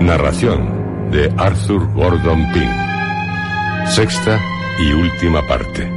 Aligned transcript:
Narración 0.00 1.10
de 1.10 1.32
Arthur 1.36 1.92
Gordon 1.92 2.46
Pym. 2.52 2.70
Sexta 3.86 4.40
y 4.78 4.92
última 4.92 5.44
parte. 5.46 5.90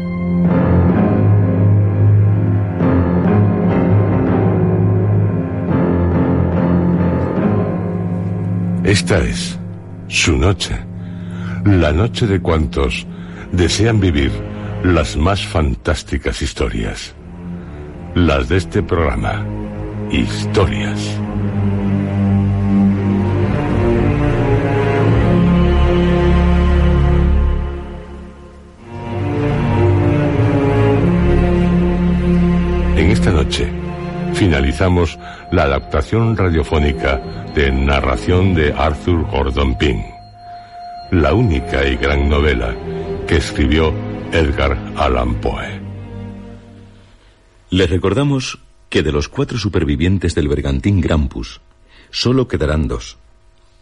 Esta 8.83 9.19
es 9.19 9.59
su 10.07 10.35
noche. 10.35 10.75
La 11.65 11.91
noche 11.91 12.25
de 12.25 12.41
cuantos 12.41 13.05
desean 13.51 13.99
vivir 13.99 14.31
las 14.83 15.15
más 15.15 15.45
fantásticas 15.45 16.41
historias. 16.41 17.13
Las 18.15 18.49
de 18.49 18.57
este 18.57 18.81
programa. 18.81 19.45
Historias. 20.09 21.19
Finalizamos 34.33 35.19
la 35.51 35.63
adaptación 35.63 36.37
radiofónica 36.37 37.17
de 37.53 37.71
Narración 37.71 38.53
de 38.53 38.71
Arthur 38.71 39.29
Gordon 39.29 39.77
Pym, 39.77 40.01
la 41.11 41.33
única 41.33 41.85
y 41.87 41.95
gran 41.97 42.29
novela 42.29 42.75
que 43.27 43.37
escribió 43.37 43.93
Edgar 44.31 44.77
Allan 44.95 45.35
Poe. 45.35 45.81
Les 47.69 47.89
recordamos 47.89 48.59
que 48.89 49.03
de 49.03 49.11
los 49.11 49.29
cuatro 49.29 49.57
supervivientes 49.57 50.35
del 50.35 50.47
bergantín 50.47 51.01
Grampus, 51.01 51.61
solo 52.09 52.47
quedarán 52.47 52.87
dos, 52.87 53.17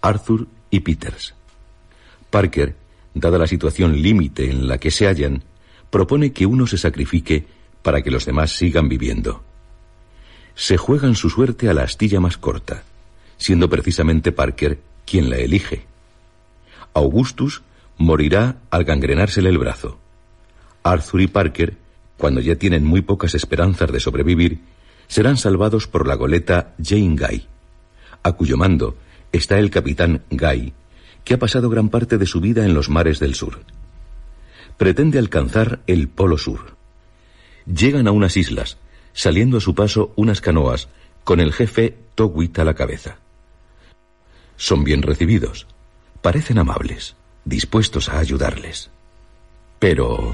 Arthur 0.02 0.48
y 0.70 0.82
Peters. 0.82 1.36
Parker, 2.30 2.76
dada 3.14 3.38
la 3.38 3.48
situación 3.48 4.02
límite 4.02 4.50
en 4.50 4.68
la 4.68 4.78
que 4.78 4.92
se 4.92 5.08
hallan, 5.08 5.44
propone 5.90 6.32
que 6.32 6.46
uno 6.46 6.68
se 6.68 6.78
sacrifique 6.78 7.46
para 7.82 8.02
que 8.02 8.12
los 8.12 8.26
demás 8.26 8.52
sigan 8.52 8.90
viviendo. 8.90 9.49
Se 10.56 10.78
juegan 10.78 11.16
su 11.16 11.30
suerte 11.30 11.70
a 11.70 11.74
la 11.74 11.84
astilla 11.84 12.20
más 12.20 12.38
corta, 12.38 12.84
siendo 13.38 13.70
precisamente 13.70 14.32
Parker 14.32 14.80
quien 15.06 15.30
la 15.30 15.38
elige. 15.38 15.86
Augustus 16.94 17.62
morirá 17.98 18.58
al 18.70 18.84
gangrenársele 18.84 19.50
el 19.50 19.58
brazo. 19.58 20.00
Arthur 20.84 21.22
y 21.22 21.28
Parker, 21.28 21.78
cuando 22.18 22.42
ya 22.42 22.56
tienen 22.56 22.84
muy 22.84 23.02
pocas 23.02 23.36
esperanzas 23.36 23.92
de 23.92 24.00
sobrevivir, 24.00 24.60
serán 25.08 25.38
salvados 25.38 25.88
por 25.88 26.08
la 26.08 26.16
goleta 26.16 26.74
Jane 26.82 27.16
Guy, 27.16 27.48
a 28.24 28.32
cuyo 28.34 28.58
mando 28.58 28.96
está 29.32 29.60
el 29.60 29.70
capitán 29.70 30.24
Guy, 30.30 30.74
que 31.24 31.34
ha 31.34 31.40
pasado 31.40 31.70
gran 31.70 31.90
parte 31.90 32.18
de 32.18 32.26
su 32.26 32.40
vida 32.40 32.66
en 32.66 32.74
los 32.74 32.90
mares 32.90 33.20
del 33.20 33.36
sur. 33.36 33.62
Pretende 34.78 35.20
alcanzar 35.20 35.82
el 35.88 36.08
Polo 36.08 36.38
Sur. 36.38 36.76
Llegan 37.66 38.08
a 38.08 38.12
unas 38.12 38.38
islas, 38.38 38.78
saliendo 39.20 39.58
a 39.58 39.60
su 39.60 39.76
paso 39.76 40.14
unas 40.16 40.40
canoas, 40.40 40.88
con 41.26 41.42
el 41.42 41.52
jefe 41.52 41.98
Togwit 42.16 42.58
a 42.58 42.64
la 42.64 42.74
cabeza. 42.74 43.18
Son 44.56 44.86
bien 44.86 45.02
recibidos, 45.02 45.68
parecen 46.22 46.58
amables, 46.58 47.18
dispuestos 47.44 48.08
a 48.08 48.20
ayudarles. 48.20 48.92
Pero... 49.78 50.34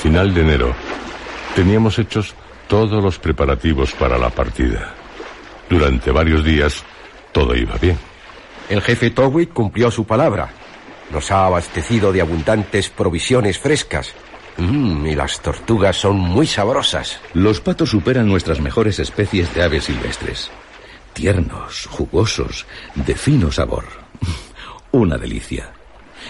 final 0.00 0.32
de 0.32 0.40
enero, 0.40 0.74
teníamos 1.54 1.98
hechos 1.98 2.34
todos 2.68 3.02
los 3.02 3.18
preparativos 3.18 3.92
para 3.92 4.16
la 4.16 4.30
partida. 4.30 4.94
Durante 5.68 6.10
varios 6.10 6.42
días, 6.42 6.82
todo 7.32 7.54
iba 7.54 7.76
bien. 7.76 7.98
El 8.70 8.80
jefe 8.80 9.10
Towit 9.10 9.52
cumplió 9.52 9.90
su 9.90 10.06
palabra. 10.06 10.48
Nos 11.12 11.30
ha 11.30 11.44
abastecido 11.44 12.12
de 12.12 12.22
abundantes 12.22 12.88
provisiones 12.88 13.58
frescas. 13.58 14.14
Mmm, 14.56 15.06
y 15.06 15.14
las 15.14 15.40
tortugas 15.40 15.96
son 15.96 16.16
muy 16.16 16.46
sabrosas. 16.46 17.20
Los 17.34 17.60
patos 17.60 17.90
superan 17.90 18.26
nuestras 18.26 18.60
mejores 18.60 18.98
especies 18.98 19.54
de 19.54 19.62
aves 19.62 19.84
silvestres. 19.84 20.50
Tiernos, 21.12 21.86
jugosos, 21.86 22.66
de 22.94 23.14
fino 23.14 23.52
sabor. 23.52 23.84
Una 24.92 25.18
delicia. 25.18 25.72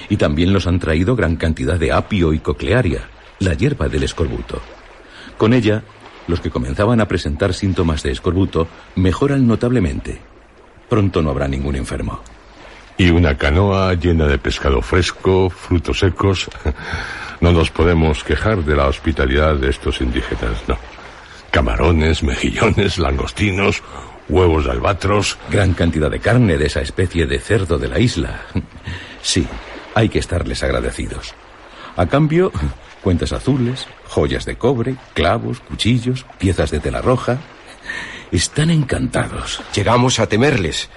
Y 0.08 0.16
también 0.16 0.52
nos 0.52 0.66
han 0.66 0.80
traído 0.80 1.14
gran 1.14 1.36
cantidad 1.36 1.78
de 1.78 1.92
apio 1.92 2.32
y 2.32 2.40
coclearia, 2.40 3.08
la 3.40 3.54
hierba 3.54 3.88
del 3.88 4.04
escorbuto. 4.04 4.60
Con 5.36 5.52
ella, 5.52 5.82
los 6.28 6.40
que 6.40 6.50
comenzaban 6.50 7.00
a 7.00 7.08
presentar 7.08 7.52
síntomas 7.54 8.02
de 8.02 8.12
escorbuto 8.12 8.68
mejoran 8.94 9.46
notablemente. 9.46 10.20
Pronto 10.88 11.22
no 11.22 11.30
habrá 11.30 11.48
ningún 11.48 11.76
enfermo. 11.76 12.20
Y 12.96 13.10
una 13.10 13.36
canoa 13.36 13.94
llena 13.94 14.26
de 14.26 14.38
pescado 14.38 14.82
fresco, 14.82 15.50
frutos 15.50 15.98
secos. 15.98 16.48
No 17.40 17.52
nos 17.52 17.70
podemos 17.70 18.22
quejar 18.22 18.62
de 18.66 18.76
la 18.76 18.86
hospitalidad 18.86 19.56
de 19.56 19.70
estos 19.70 20.02
indígenas, 20.02 20.62
no. 20.68 20.76
Camarones, 21.50 22.22
mejillones, 22.22 22.98
langostinos, 22.98 23.82
huevos 24.28 24.66
de 24.66 24.72
albatros. 24.72 25.38
Gran 25.50 25.72
cantidad 25.72 26.10
de 26.10 26.20
carne 26.20 26.58
de 26.58 26.66
esa 26.66 26.82
especie 26.82 27.24
de 27.24 27.38
cerdo 27.38 27.78
de 27.78 27.88
la 27.88 27.98
isla. 27.98 28.42
Sí, 29.22 29.46
hay 29.94 30.08
que 30.08 30.18
estarles 30.18 30.62
agradecidos. 30.62 31.34
A 31.96 32.06
cambio, 32.06 32.52
cuentas 33.02 33.32
azules, 33.32 33.86
joyas 34.08 34.44
de 34.44 34.56
cobre, 34.56 34.96
clavos, 35.14 35.60
cuchillos, 35.60 36.26
piezas 36.38 36.70
de 36.70 36.80
tela 36.80 37.02
roja. 37.02 37.38
Están 38.30 38.70
encantados. 38.70 39.62
Llegamos 39.74 40.20
a 40.20 40.28
temerles, 40.28 40.88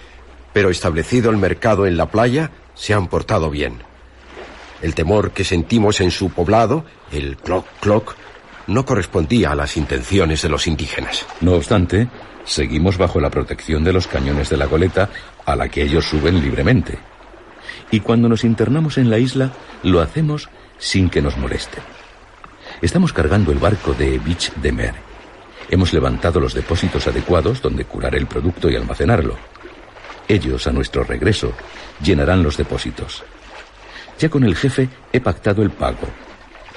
pero 0.53 0.69
establecido 0.69 1.31
el 1.31 1.37
mercado 1.37 1.87
en 1.87 1.97
la 1.97 2.09
playa, 2.09 2.51
se 2.75 2.93
han 2.93 3.07
portado 3.07 3.49
bien. 3.49 3.79
El 4.81 4.95
temor 4.95 5.31
que 5.31 5.43
sentimos 5.43 6.01
en 6.01 6.11
su 6.11 6.29
poblado, 6.29 6.85
el 7.11 7.37
cloc 7.37 7.65
cloc, 7.79 8.15
no 8.67 8.85
correspondía 8.85 9.51
a 9.51 9.55
las 9.55 9.77
intenciones 9.77 10.41
de 10.41 10.49
los 10.49 10.67
indígenas. 10.67 11.25
No 11.41 11.53
obstante, 11.53 12.07
seguimos 12.45 12.97
bajo 12.97 13.19
la 13.19 13.29
protección 13.29 13.83
de 13.83 13.93
los 13.93 14.07
cañones 14.07 14.49
de 14.49 14.57
la 14.57 14.65
goleta 14.65 15.09
a 15.45 15.55
la 15.55 15.69
que 15.69 15.83
ellos 15.83 16.05
suben 16.05 16.41
libremente. 16.41 16.97
Y 17.91 17.99
cuando 17.99 18.29
nos 18.29 18.43
internamos 18.43 18.97
en 18.97 19.09
la 19.09 19.19
isla, 19.19 19.51
lo 19.83 20.01
hacemos 20.01 20.49
sin 20.77 21.09
que 21.09 21.21
nos 21.21 21.37
molesten. 21.37 21.83
Estamos 22.81 23.13
cargando 23.13 23.51
el 23.51 23.59
barco 23.59 23.93
de 23.93 24.19
Beach 24.19 24.53
de 24.55 24.71
Mer. 24.71 24.95
Hemos 25.69 25.93
levantado 25.93 26.39
los 26.39 26.53
depósitos 26.53 27.07
adecuados 27.07 27.61
donde 27.61 27.85
curar 27.85 28.15
el 28.15 28.27
producto 28.27 28.69
y 28.69 28.75
almacenarlo. 28.75 29.37
Ellos, 30.27 30.67
a 30.67 30.71
nuestro 30.71 31.03
regreso, 31.03 31.53
llenarán 32.01 32.43
los 32.43 32.57
depósitos. 32.57 33.23
Ya 34.19 34.29
con 34.29 34.43
el 34.43 34.55
jefe 34.55 34.89
he 35.11 35.19
pactado 35.19 35.63
el 35.63 35.71
pago. 35.71 36.07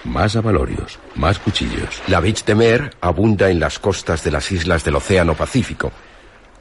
Más 0.05 0.37
avalorios, 0.37 0.99
más 1.17 1.39
cuchillos. 1.39 2.03
La 2.07 2.21
Beach 2.21 2.45
de 2.45 2.55
Mer 2.55 2.97
abunda 3.01 3.51
en 3.51 3.59
las 3.59 3.79
costas 3.79 4.23
de 4.23 4.31
las 4.31 4.51
islas 4.53 4.85
del 4.85 4.97
Océano 4.97 5.35
Pacífico. 5.35 5.91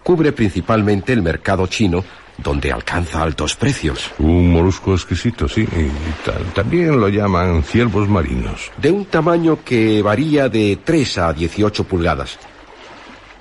Cubre 0.04 0.32
principalmente 0.32 1.14
el 1.14 1.22
mercado 1.22 1.68
chino, 1.68 2.04
donde 2.38 2.72
alcanza 2.72 3.22
altos 3.22 3.56
precios. 3.56 4.12
Un 4.20 4.52
molusco 4.52 4.94
exquisito, 4.94 5.48
sí. 5.48 5.62
Y 5.62 6.26
tal. 6.26 6.44
También 6.54 7.00
lo 7.00 7.10
llaman 7.10 7.64
ciervos 7.64 8.08
marinos. 8.08 8.72
De 8.78 8.92
un 8.92 9.06
tamaño 9.06 9.60
que 9.64 10.02
varía 10.02 10.50
de 10.50 10.80
3 10.84 11.18
a 11.20 11.34
18 11.34 11.84
pulgadas. 11.86 12.38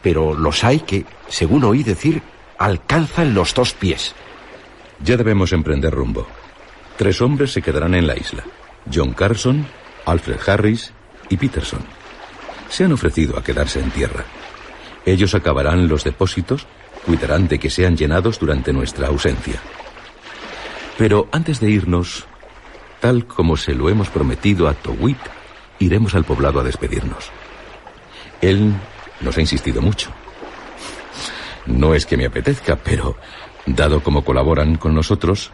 Pero 0.02 0.35
los 0.35 0.62
hay 0.64 0.81
que, 0.81 1.06
según 1.29 1.64
oí 1.64 1.82
decir, 1.82 2.23
alcanzan 2.58 3.35
los 3.35 3.55
dos 3.55 3.73
pies. 3.73 4.14
Ya 5.02 5.17
debemos 5.17 5.52
emprender 5.52 5.93
rumbo. 5.93 6.26
Tres 6.97 7.20
hombres 7.20 7.52
se 7.52 7.62
quedarán 7.62 7.94
en 7.94 8.06
la 8.06 8.17
isla. 8.17 8.44
John 8.93 9.14
Carson, 9.14 9.67
Alfred 10.06 10.38
Harris 10.47 10.93
y 11.29 11.37
Peterson. 11.37 11.81
Se 12.69 12.85
han 12.85 12.93
ofrecido 12.93 13.38
a 13.38 13.43
quedarse 13.43 13.81
en 13.81 13.90
tierra. 13.90 14.25
Ellos 15.06 15.35
acabarán 15.35 15.88
los 15.88 16.05
depósitos, 16.05 16.67
cuidarán 17.05 17.49
de 17.49 17.59
que 17.59 17.71
sean 17.71 17.97
llenados 17.97 18.39
durante 18.39 18.73
nuestra 18.73 19.09
ausencia. 19.09 19.61
Pero 20.97 21.29
antes 21.33 21.61
de 21.61 21.71
irnos, 21.71 22.27
tal 23.01 23.27
como 23.27 23.56
se 23.56 23.75
lo 23.75 23.89
hemos 23.89 24.09
prometido 24.09 24.69
a 24.69 24.75
Towip, 24.75 25.19
iremos 25.79 26.15
al 26.15 26.25
poblado 26.25 26.61
a 26.61 26.65
despedirnos. 26.65 27.31
Él 28.41 28.73
nos 29.21 29.37
ha 29.37 29.41
insistido 29.41 29.83
mucho. 29.83 30.11
No 31.67 31.95
es 31.95 32.06
que 32.06 32.17
me 32.17 32.27
apetezca, 32.27 32.77
pero 32.77 33.17
dado 33.67 34.03
como 34.03 34.25
colaboran 34.25 34.77
con 34.77 34.95
nosotros, 34.95 35.50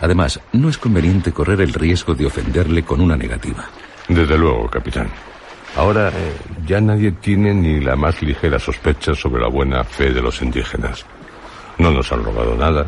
además, 0.00 0.40
no 0.52 0.68
es 0.68 0.78
conveniente 0.78 1.32
correr 1.32 1.60
el 1.60 1.72
riesgo 1.72 2.14
de 2.14 2.26
ofenderle 2.26 2.82
con 2.82 3.00
una 3.00 3.16
negativa. 3.16 3.68
Desde 4.08 4.38
luego, 4.38 4.68
capitán. 4.68 5.10
Ahora 5.74 6.08
eh, 6.08 6.36
ya 6.66 6.80
nadie 6.80 7.12
tiene 7.12 7.52
ni 7.52 7.80
la 7.80 7.96
más 7.96 8.22
ligera 8.22 8.58
sospecha 8.58 9.14
sobre 9.14 9.42
la 9.42 9.48
buena 9.48 9.84
fe 9.84 10.12
de 10.12 10.22
los 10.22 10.40
indígenas. 10.40 11.04
No 11.78 11.90
nos 11.90 12.10
han 12.12 12.24
robado 12.24 12.54
nada, 12.56 12.86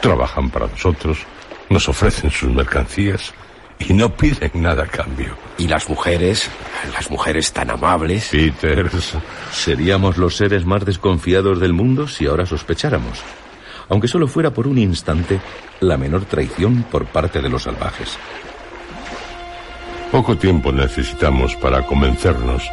trabajan 0.00 0.50
para 0.50 0.66
nosotros, 0.66 1.18
nos 1.68 1.88
ofrecen 1.88 2.30
sus 2.30 2.50
mercancías 2.50 3.34
y 3.78 3.92
no 3.92 4.14
piden 4.14 4.50
nada 4.54 4.84
a 4.84 4.86
cambio. 4.86 5.36
Y 5.58 5.68
las 5.68 5.88
mujeres, 5.88 6.48
las 6.92 7.10
mujeres 7.10 7.52
tan 7.52 7.70
amables. 7.70 8.28
Peters, 8.30 9.14
Seríamos 9.50 10.16
los 10.16 10.36
seres 10.36 10.64
más 10.64 10.84
desconfiados 10.84 11.60
del 11.60 11.72
mundo 11.72 12.06
si 12.08 12.26
ahora 12.26 12.46
sospecháramos. 12.46 13.20
Aunque 13.88 14.08
solo 14.08 14.28
fuera 14.28 14.50
por 14.52 14.66
un 14.66 14.78
instante 14.78 15.40
la 15.80 15.96
menor 15.98 16.24
traición 16.24 16.84
por 16.84 17.06
parte 17.06 17.40
de 17.40 17.48
los 17.48 17.64
salvajes. 17.64 18.16
Poco 20.12 20.36
tiempo 20.36 20.70
necesitamos 20.72 21.56
para 21.56 21.86
convencernos 21.86 22.70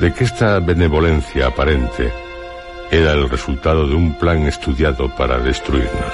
de 0.00 0.12
que 0.12 0.24
esta 0.24 0.60
benevolencia 0.60 1.46
aparente 1.46 2.12
era 2.90 3.12
el 3.12 3.30
resultado 3.30 3.88
de 3.88 3.94
un 3.94 4.12
plan 4.12 4.46
estudiado 4.46 5.08
para 5.16 5.38
destruirnos 5.38 6.12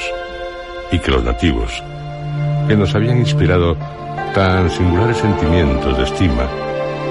y 0.93 1.01
que 1.01 1.11
los 1.11 1.25
nativos, 1.25 1.83
que 2.69 2.77
nos 2.77 2.95
habían 2.95 3.19
inspirado 3.19 3.77
tan 4.33 4.71
singulares 4.71 5.17
sentimientos 5.17 5.99
de 5.99 6.05
estima, 6.05 6.49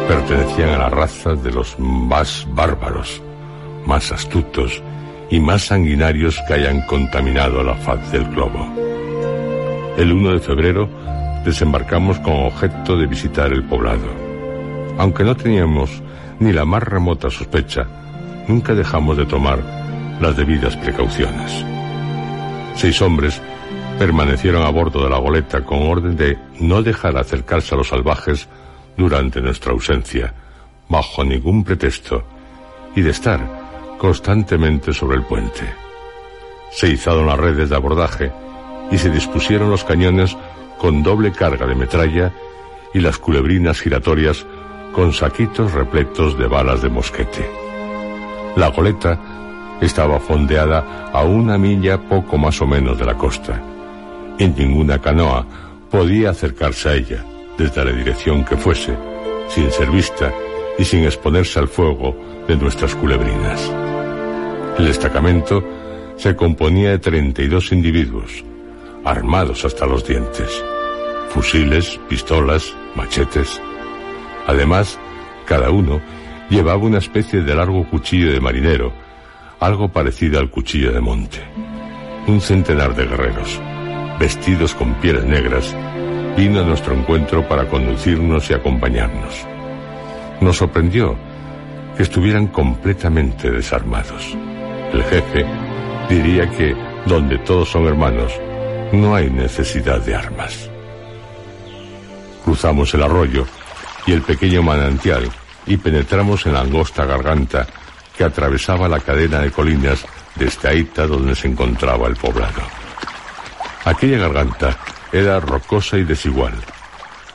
pertenecían 0.07 0.69
a 0.69 0.77
la 0.77 0.89
raza 0.89 1.33
de 1.33 1.51
los 1.51 1.77
más 1.77 2.47
bárbaros, 2.49 3.21
más 3.85 4.09
astutos 4.13 4.81
y 5.29 5.41
más 5.41 5.63
sanguinarios 5.63 6.41
que 6.47 6.53
hayan 6.53 6.79
contaminado 6.83 7.61
la 7.61 7.75
faz 7.75 8.09
del 8.09 8.23
globo. 8.23 8.73
El 9.97 10.13
1 10.13 10.31
de 10.31 10.39
febrero 10.39 11.03
desembarcamos 11.43 12.19
con 12.19 12.33
objeto 12.45 12.97
de 12.97 13.07
visitar 13.07 13.51
el 13.51 13.63
poblado. 13.63 14.07
Aunque 14.97 15.23
no 15.23 15.35
teníamos 15.35 16.01
ni 16.39 16.51
la 16.51 16.65
más 16.65 16.83
remota 16.83 17.29
sospecha, 17.29 17.85
nunca 18.47 18.73
dejamos 18.73 19.17
de 19.17 19.25
tomar 19.25 19.59
las 20.19 20.35
debidas 20.37 20.75
precauciones. 20.77 21.65
Seis 22.75 23.01
hombres 23.01 23.41
permanecieron 23.99 24.63
a 24.63 24.69
bordo 24.69 25.03
de 25.03 25.09
la 25.09 25.17
goleta 25.17 25.63
con 25.63 25.83
orden 25.83 26.15
de 26.15 26.37
no 26.59 26.81
dejar 26.81 27.17
acercarse 27.17 27.75
a 27.75 27.77
los 27.77 27.89
salvajes 27.89 28.47
durante 28.97 29.41
nuestra 29.41 29.71
ausencia, 29.71 30.33
bajo 30.89 31.23
ningún 31.23 31.63
pretexto, 31.63 32.23
y 32.95 33.01
de 33.01 33.11
estar 33.11 33.95
constantemente 33.97 34.93
sobre 34.93 35.17
el 35.17 35.23
puente. 35.23 35.63
Se 36.71 36.89
izaron 36.89 37.27
las 37.27 37.39
redes 37.39 37.69
de 37.69 37.75
abordaje 37.75 38.31
y 38.91 38.97
se 38.97 39.09
dispusieron 39.09 39.69
los 39.69 39.83
cañones 39.83 40.35
con 40.83 41.01
doble 41.01 41.31
carga 41.31 41.65
de 41.65 41.75
metralla 41.75 42.33
y 42.93 42.99
las 42.99 43.17
culebrinas 43.17 43.79
giratorias 43.79 44.45
con 44.91 45.13
saquitos 45.13 45.71
repletos 45.71 46.37
de 46.37 46.45
balas 46.45 46.81
de 46.81 46.89
mosquete. 46.89 47.49
La 48.57 48.67
goleta 48.67 49.77
estaba 49.79 50.19
fondeada 50.19 51.09
a 51.13 51.23
una 51.23 51.57
milla 51.57 51.97
poco 51.97 52.37
más 52.37 52.61
o 52.61 52.67
menos 52.67 52.99
de 52.99 53.05
la 53.05 53.13
costa. 53.13 53.63
Y 54.37 54.45
ninguna 54.45 54.99
canoa 54.99 55.45
podía 55.89 56.31
acercarse 56.31 56.89
a 56.89 56.95
ella, 56.95 57.23
desde 57.57 57.85
la 57.85 57.93
dirección 57.93 58.43
que 58.43 58.57
fuese, 58.57 58.93
sin 59.47 59.71
ser 59.71 59.89
vista 59.89 60.33
y 60.77 60.83
sin 60.83 61.05
exponerse 61.05 61.59
al 61.59 61.69
fuego 61.69 62.13
de 62.45 62.57
nuestras 62.57 62.93
culebrinas. 62.93 63.71
El 64.77 64.87
destacamento 64.87 65.63
se 66.17 66.35
componía 66.35 66.89
de 66.89 66.99
32 66.99 67.71
individuos, 67.71 68.43
armados 69.05 69.63
hasta 69.63 69.85
los 69.85 70.05
dientes. 70.05 70.61
Fusiles, 71.33 71.99
pistolas, 72.07 72.75
machetes. 72.95 73.59
Además, 74.45 74.99
cada 75.45 75.71
uno 75.71 75.99
llevaba 76.47 76.83
una 76.83 76.99
especie 76.99 77.41
de 77.41 77.55
largo 77.55 77.89
cuchillo 77.89 78.31
de 78.31 78.39
marinero, 78.39 78.93
algo 79.59 79.89
parecido 79.89 80.39
al 80.39 80.51
cuchillo 80.51 80.91
de 80.91 81.01
monte. 81.01 81.39
Un 82.27 82.39
centenar 82.39 82.95
de 82.95 83.07
guerreros, 83.07 83.59
vestidos 84.19 84.75
con 84.75 84.93
pieles 85.01 85.25
negras, 85.25 85.75
vino 86.37 86.59
a 86.59 86.63
nuestro 86.65 86.93
encuentro 86.93 87.47
para 87.47 87.67
conducirnos 87.67 88.47
y 88.51 88.53
acompañarnos. 88.53 89.47
Nos 90.39 90.57
sorprendió 90.57 91.15
que 91.97 92.03
estuvieran 92.03 92.45
completamente 92.45 93.49
desarmados. 93.49 94.37
El 94.93 95.03
jefe 95.05 95.45
diría 96.09 96.47
que 96.51 96.75
donde 97.07 97.39
todos 97.39 97.69
son 97.69 97.87
hermanos, 97.87 98.31
no 98.91 99.15
hay 99.15 99.31
necesidad 99.31 99.99
de 100.01 100.13
armas. 100.13 100.69
Cruzamos 102.43 102.93
el 102.93 103.03
arroyo 103.03 103.45
y 104.05 104.11
el 104.11 104.21
pequeño 104.21 104.61
manantial 104.61 105.31
y 105.65 105.77
penetramos 105.77 106.45
en 106.45 106.53
la 106.53 106.61
angosta 106.61 107.05
garganta 107.05 107.65
que 108.17 108.23
atravesaba 108.23 108.87
la 108.87 108.99
cadena 108.99 109.39
de 109.39 109.51
colinas 109.51 110.05
de 110.35 110.45
Estaíta 110.45 111.07
donde 111.07 111.35
se 111.35 111.47
encontraba 111.47 112.07
el 112.07 112.15
poblado. 112.15 112.61
Aquella 113.85 114.17
garganta 114.17 114.77
era 115.11 115.39
rocosa 115.39 115.97
y 115.97 116.03
desigual, 116.03 116.53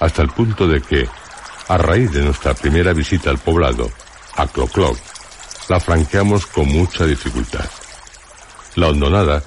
hasta 0.01 0.23
el 0.23 0.29
punto 0.29 0.67
de 0.67 0.81
que, 0.81 1.09
a 1.69 1.77
raíz 1.77 2.13
de 2.13 2.23
nuestra 2.23 2.55
primera 2.55 2.93
visita 2.93 3.31
al 3.31 3.39
poblado, 3.39 3.91
a 4.37 4.47
Clocloc, 4.47 4.97
la 5.69 5.79
franqueamos 5.79 6.47
con 6.47 6.69
mucha 6.69 7.05
dificultad. 7.05 7.69
La 8.77 8.89
hondonada 8.89 9.43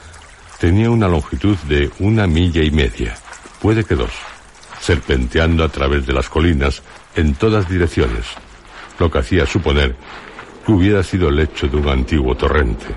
tenía 0.59 0.89
una 0.89 1.07
longitud 1.07 1.57
de 1.67 1.89
una 1.99 2.27
milla 2.27 2.63
y 2.63 2.71
media, 2.71 3.15
puede 3.61 3.83
que 3.83 3.95
dos, 3.95 4.11
serpenteando 4.81 5.63
a 5.63 5.69
través 5.69 6.05
de 6.05 6.13
las 6.13 6.27
colinas 6.27 6.81
en 7.15 7.35
todas 7.35 7.69
direcciones, 7.69 8.25
lo 9.00 9.09
que 9.09 9.19
hacía 9.19 9.45
suponer 9.45 9.95
que 10.65 10.71
hubiera 10.71 11.03
sido 11.03 11.29
el 11.29 11.38
lecho 11.38 11.67
de 11.67 11.77
un 11.77 11.88
antiguo 11.88 12.35
torrente, 12.35 12.88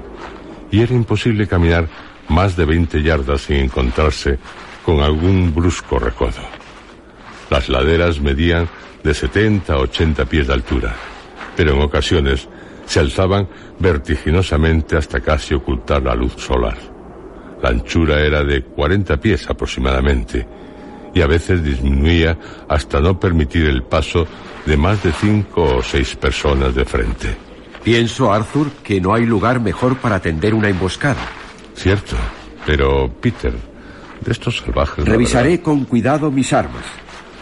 y 0.70 0.80
era 0.80 0.94
imposible 0.94 1.46
caminar 1.46 1.88
más 2.28 2.56
de 2.56 2.64
20 2.64 3.02
yardas 3.02 3.42
sin 3.42 3.56
encontrarse 3.56 4.38
con 4.84 5.00
algún 5.00 5.54
brusco 5.54 5.98
recodo. 5.98 6.42
Las 7.50 7.68
laderas 7.68 8.18
medían 8.18 8.68
de 9.02 9.12
70 9.12 9.74
a 9.74 9.78
80 9.78 10.24
pies 10.24 10.46
de 10.46 10.54
altura, 10.54 10.96
pero 11.54 11.74
en 11.74 11.82
ocasiones 11.82 12.48
se 12.86 13.00
alzaban 13.00 13.48
vertiginosamente 13.78 14.96
hasta 14.96 15.20
casi 15.20 15.54
ocultar 15.54 16.02
la 16.02 16.14
luz 16.14 16.34
solar. 16.38 16.76
La 17.62 17.70
anchura 17.70 18.20
era 18.20 18.42
de 18.42 18.62
40 18.62 19.18
pies 19.18 19.48
aproximadamente, 19.48 20.46
y 21.14 21.22
a 21.22 21.26
veces 21.26 21.62
disminuía 21.62 22.36
hasta 22.68 23.00
no 23.00 23.18
permitir 23.18 23.66
el 23.66 23.82
paso 23.84 24.26
de 24.66 24.76
más 24.76 25.02
de 25.02 25.12
cinco 25.12 25.76
o 25.76 25.82
seis 25.82 26.16
personas 26.16 26.74
de 26.74 26.84
frente. 26.84 27.36
Pienso, 27.82 28.32
Arthur, 28.32 28.70
que 28.82 29.00
no 29.00 29.14
hay 29.14 29.26
lugar 29.26 29.60
mejor 29.60 29.96
para 29.98 30.20
tender 30.20 30.54
una 30.54 30.68
emboscada. 30.68 31.28
Cierto, 31.74 32.16
pero 32.64 33.12
Peter, 33.20 33.52
de 34.20 34.32
estos 34.32 34.58
salvajes... 34.58 35.04
Revisaré 35.04 35.60
con 35.60 35.84
cuidado 35.84 36.30
mis 36.30 36.52
armas. 36.52 36.84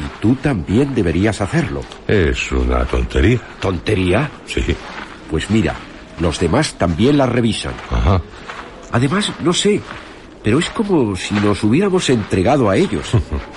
Y 0.01 0.21
tú 0.21 0.35
también 0.37 0.95
deberías 0.95 1.41
hacerlo. 1.41 1.83
Es 2.09 2.51
una 2.51 2.85
tontería. 2.85 3.39
¿Tontería? 3.61 4.29
Sí. 4.47 4.75
Pues 5.31 5.49
mira, 5.49 5.77
los 6.19 6.41
demás 6.41 6.75
también 6.75 7.17
las 7.17 7.29
revisan. 7.29 7.75
Ajá. 7.91 8.21
Además, 8.91 9.33
no 9.43 9.53
sé, 9.53 9.81
pero 10.43 10.59
es 10.59 10.69
como 10.71 11.17
si 11.17 11.35
nos 11.35 11.63
hubiéramos 11.63 12.09
entregado 12.11 12.69
a 12.69 12.77
ellos. 12.77 13.13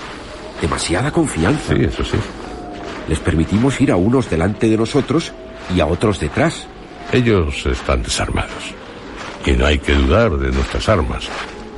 Demasiada 0.60 1.10
confianza. 1.10 1.74
Sí, 1.74 1.84
eso 1.84 2.04
sí. 2.04 2.16
Les 3.08 3.18
permitimos 3.20 3.80
ir 3.80 3.92
a 3.92 3.96
unos 3.96 4.28
delante 4.28 4.68
de 4.68 4.76
nosotros 4.76 5.32
y 5.74 5.80
a 5.80 5.86
otros 5.86 6.20
detrás. 6.20 6.66
Ellos 7.12 7.66
están 7.66 8.02
desarmados. 8.02 8.74
Y 9.44 9.52
no 9.52 9.66
hay 9.66 9.78
que 9.78 9.94
dudar 9.94 10.36
de 10.38 10.50
nuestras 10.50 10.88
armas, 10.88 11.28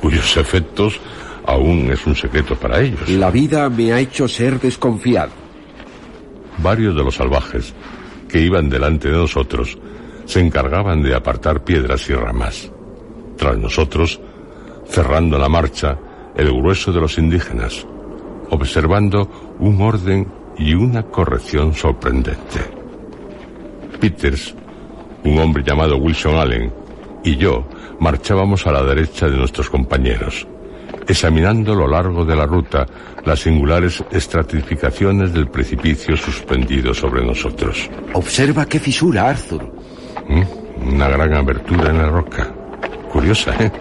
cuyos 0.01 0.37
efectos 0.37 0.99
aún 1.45 1.91
es 1.91 2.05
un 2.07 2.15
secreto 2.15 2.55
para 2.55 2.81
ellos. 2.81 3.07
La 3.09 3.29
vida 3.29 3.69
me 3.69 3.93
ha 3.93 3.99
hecho 3.99 4.27
ser 4.27 4.59
desconfiado. 4.59 5.31
Varios 6.59 6.95
de 6.95 7.03
los 7.03 7.15
salvajes 7.15 7.73
que 8.27 8.41
iban 8.41 8.69
delante 8.69 9.09
de 9.09 9.17
nosotros 9.17 9.77
se 10.25 10.39
encargaban 10.39 11.01
de 11.01 11.15
apartar 11.15 11.63
piedras 11.63 12.09
y 12.09 12.13
ramas. 12.13 12.71
Tras 13.37 13.57
nosotros, 13.57 14.19
cerrando 14.89 15.37
la 15.37 15.47
marcha, 15.47 15.97
el 16.35 16.51
grueso 16.51 16.91
de 16.91 16.99
los 16.99 17.17
indígenas, 17.17 17.85
observando 18.49 19.55
un 19.59 19.81
orden 19.81 20.27
y 20.57 20.73
una 20.73 21.03
corrección 21.03 21.73
sorprendente. 21.73 22.59
Peters, 23.99 24.55
un 25.23 25.37
hombre 25.39 25.63
llamado 25.63 25.97
Wilson 25.97 26.35
Allen, 26.35 26.73
y 27.23 27.35
yo 27.37 27.67
marchábamos 27.99 28.65
a 28.65 28.71
la 28.71 28.83
derecha 28.83 29.27
de 29.27 29.37
nuestros 29.37 29.69
compañeros, 29.69 30.47
examinando 31.07 31.73
a 31.73 31.75
lo 31.75 31.87
largo 31.87 32.25
de 32.25 32.35
la 32.35 32.45
ruta 32.45 32.85
las 33.25 33.39
singulares 33.41 34.03
estratificaciones 34.11 35.33
del 35.33 35.49
precipicio 35.49 36.15
suspendido 36.17 36.93
sobre 36.93 37.25
nosotros. 37.25 37.89
Observa 38.13 38.65
qué 38.65 38.79
fisura, 38.79 39.29
Arthur. 39.29 39.71
¿Mm? 40.27 40.93
Una 40.93 41.09
gran 41.09 41.33
abertura 41.33 41.89
en 41.89 41.97
la 41.97 42.09
roca. 42.09 42.51
Curiosa, 43.11 43.53
¿eh? 43.59 43.71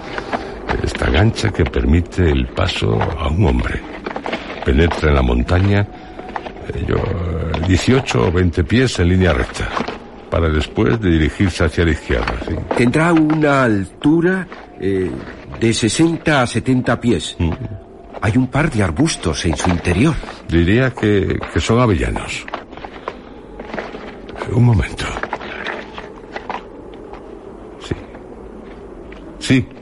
Esta 0.82 1.10
gancha 1.10 1.50
que 1.50 1.64
permite 1.64 2.30
el 2.30 2.46
paso 2.48 2.98
a 3.00 3.28
un 3.28 3.46
hombre. 3.46 3.80
Penetra 4.64 5.08
en 5.08 5.14
la 5.14 5.22
montaña, 5.22 5.86
yo, 6.86 6.96
eh, 6.96 7.66
18 7.66 8.28
o 8.28 8.32
20 8.32 8.64
pies 8.64 8.98
en 8.98 9.08
línea 9.08 9.32
recta, 9.32 9.68
para 10.30 10.48
después 10.48 11.00
de 11.00 11.10
dirigirse 11.10 11.64
hacia 11.64 11.84
la 11.84 11.90
izquierda. 11.92 12.34
¿sí? 12.46 12.54
Tendrá 12.76 13.12
una 13.12 13.64
altura 13.64 14.46
eh, 14.80 15.10
de 15.58 15.74
60 15.74 16.42
a 16.42 16.46
70 16.46 17.00
pies. 17.00 17.36
Hay 18.20 18.36
un 18.36 18.48
par 18.48 18.70
de 18.70 18.82
arbustos 18.82 19.44
en 19.46 19.56
su 19.56 19.70
interior. 19.70 20.14
Diría 20.48 20.90
que, 20.90 21.38
que 21.52 21.60
son 21.60 21.80
avellanos. 21.80 22.44
Un 24.52 24.64
momento. 24.64 25.04
Sí. 27.80 27.94
Sí. 29.38 29.77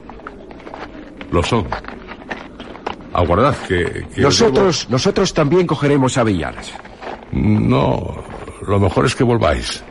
Lo 1.30 1.42
son. 1.42 1.66
Aguardad 3.12 3.56
que... 3.66 4.06
que 4.14 4.20
Nosotros, 4.20 4.88
nosotros 4.90 5.32
también 5.34 5.66
cogeremos 5.66 6.18
avellanas. 6.18 6.72
No, 7.32 8.22
lo 8.66 8.78
mejor 8.80 9.06
es 9.06 9.14
que 9.16 9.24
volváis. 9.24 9.82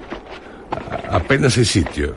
A- 0.72 1.18
apenas 1.18 1.58
hay 1.58 1.66
sitio. 1.66 2.16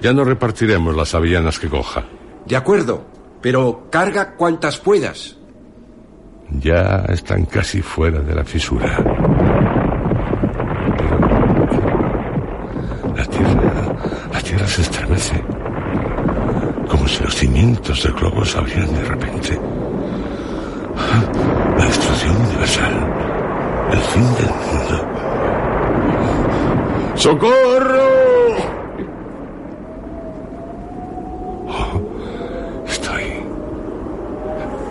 Ya 0.00 0.12
no 0.12 0.24
repartiremos 0.24 0.94
las 0.96 1.14
avellanas 1.14 1.58
que 1.58 1.68
coja. 1.68 2.04
De 2.46 2.56
acuerdo, 2.56 3.04
pero 3.40 3.88
carga 3.90 4.34
cuantas 4.34 4.78
puedas. 4.78 5.36
Ya 6.50 7.04
están 7.08 7.44
casi 7.46 7.82
fuera 7.82 8.20
de 8.20 8.34
la 8.34 8.44
fisura. 8.44 8.96
Pero... 10.96 11.18
La 13.16 13.24
tierra... 13.26 13.96
La 14.32 14.40
tierra 14.40 14.66
se 14.68 14.82
estremece. 14.82 15.42
Como 16.88 17.08
si 17.08 17.22
los 17.22 17.34
cimientos 17.34 18.02
del 18.02 18.12
globo 18.12 18.44
se 18.44 18.58
abrieran 18.58 18.94
de 18.94 19.04
repente. 19.04 19.60
La 21.78 21.84
destrucción 21.84 22.36
universal. 22.36 22.94
El 23.92 23.98
fin 23.98 24.34
del 24.34 24.46
mundo. 24.46 24.96
¡Socorro! 27.16 28.06
Oh, 31.68 32.00
estoy... 32.86 33.24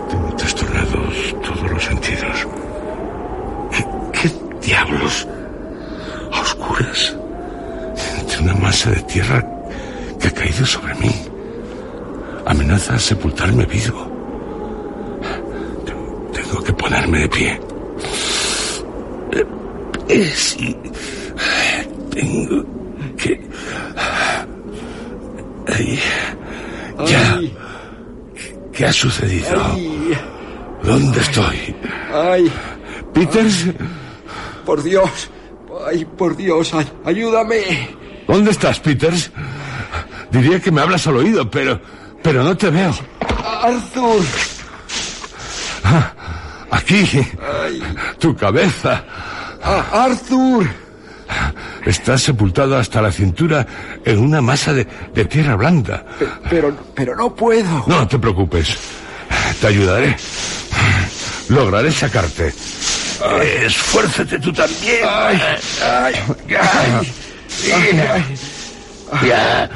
Tengo 0.10 0.36
trastornados 0.36 1.36
todos 1.44 1.72
los 1.72 1.84
sentidos. 1.84 2.48
¿Qué, 3.72 3.86
qué 4.14 4.32
diablos? 4.66 5.28
A 6.34 6.42
oscuras. 6.42 7.16
Entre 8.20 8.40
una 8.40 8.54
masa 8.56 8.90
de 8.92 9.02
tierra 9.04 9.46
que 10.20 10.28
ha 10.28 10.32
caído 10.32 10.66
sobre 10.66 10.94
mí. 10.96 11.15
Amenaza 12.66 12.96
a 12.96 13.00
sepultarme 13.00 13.64
vivo. 13.66 14.02
Tengo, 16.34 16.64
que 16.64 16.74
ponerme 16.74 17.20
de 17.20 17.30
pie. 17.30 17.60
Eh, 20.10 20.32
sí. 20.36 20.76
Tengo 22.10 22.66
que... 23.18 23.40
Ahí. 25.68 26.00
Ya. 27.06 27.40
¿Qué 28.74 28.86
ha 28.88 28.92
sucedido? 28.94 29.62
¿Dónde 30.82 31.20
estoy? 31.20 31.76
Ay, 32.12 32.52
¿Peters? 33.14 33.68
por 34.66 34.82
Dios. 34.82 35.30
Ay, 35.88 36.04
por 36.18 36.36
Dios, 36.36 36.74
ay- 36.74 36.92
ayúdame. 37.06 37.62
¿Dónde 38.28 38.50
estás, 38.50 38.80
Peters? 38.80 39.30
Diría 40.32 40.60
que 40.60 40.72
me 40.72 40.82
hablas 40.82 41.06
al 41.06 41.18
oído, 41.18 41.48
pero... 41.48 41.80
Pero 42.25 42.44
no 42.44 42.58
te 42.58 42.70
veo. 42.72 42.91
Arthur. 43.62 44.24
Aquí. 46.72 47.22
Tu 48.20 48.36
cabeza. 48.36 49.03
Ah, 49.63 49.86
Arthur. 50.05 50.67
Estás 51.86 52.24
sepultado 52.24 52.77
hasta 52.79 53.00
la 53.00 53.12
cintura 53.12 53.65
en 54.03 54.17
una 54.17 54.41
masa 54.41 54.74
de, 54.74 54.88
de 55.13 55.25
tierra 55.25 55.55
blanda. 55.55 56.03
Pe- 56.17 56.27
Pero, 56.50 56.75
pero 56.96 57.15
no 57.15 57.34
puedo. 57.36 57.84
No 57.86 58.08
te 58.08 58.17
preocupes. 58.17 58.75
Te 59.62 59.67
ayudaré. 59.67 60.17
Lograré 61.50 61.91
sacarte. 61.91 62.51
Esfuérzate 63.63 64.39
tú 64.39 64.51
también. 64.51 65.05
Ay, 65.08 65.39
ay, 65.84 66.13
ay. 66.60 68.36
Ya. 69.27 69.70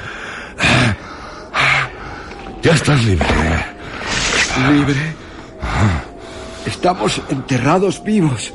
Ya 2.61 2.73
estás 2.73 3.03
libre. 3.05 3.27
Libre. 4.69 5.15
Estamos 6.65 7.21
enterrados 7.29 8.03
vivos. 8.03 8.53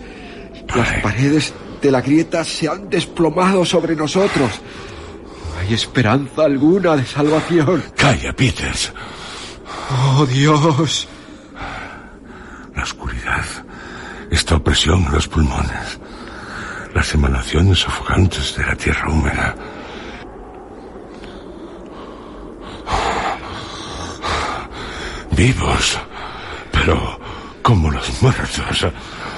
Las 0.74 0.92
paredes 1.02 1.54
de 1.80 1.90
la 1.90 2.00
grieta 2.00 2.44
se 2.44 2.68
han 2.68 2.90
desplomado 2.90 3.64
sobre 3.64 3.96
nosotros. 3.96 4.50
No 4.50 5.60
hay 5.60 5.74
esperanza 5.74 6.44
alguna 6.44 6.96
de 6.96 7.06
salvación. 7.06 7.82
Calla, 7.96 8.32
Peters. 8.34 8.92
Oh, 9.90 10.26
Dios. 10.26 11.08
La 12.74 12.82
oscuridad, 12.82 13.44
esta 14.30 14.56
opresión 14.56 15.04
en 15.06 15.12
los 15.12 15.28
pulmones, 15.28 15.98
las 16.94 17.14
emanaciones 17.14 17.78
sofocantes 17.78 18.56
de 18.56 18.66
la 18.66 18.74
tierra 18.74 19.08
húmeda. 19.10 19.54
Vivos, 25.36 25.98
pero 26.70 27.18
como 27.62 27.90
los 27.90 28.22
muertos. 28.22 28.86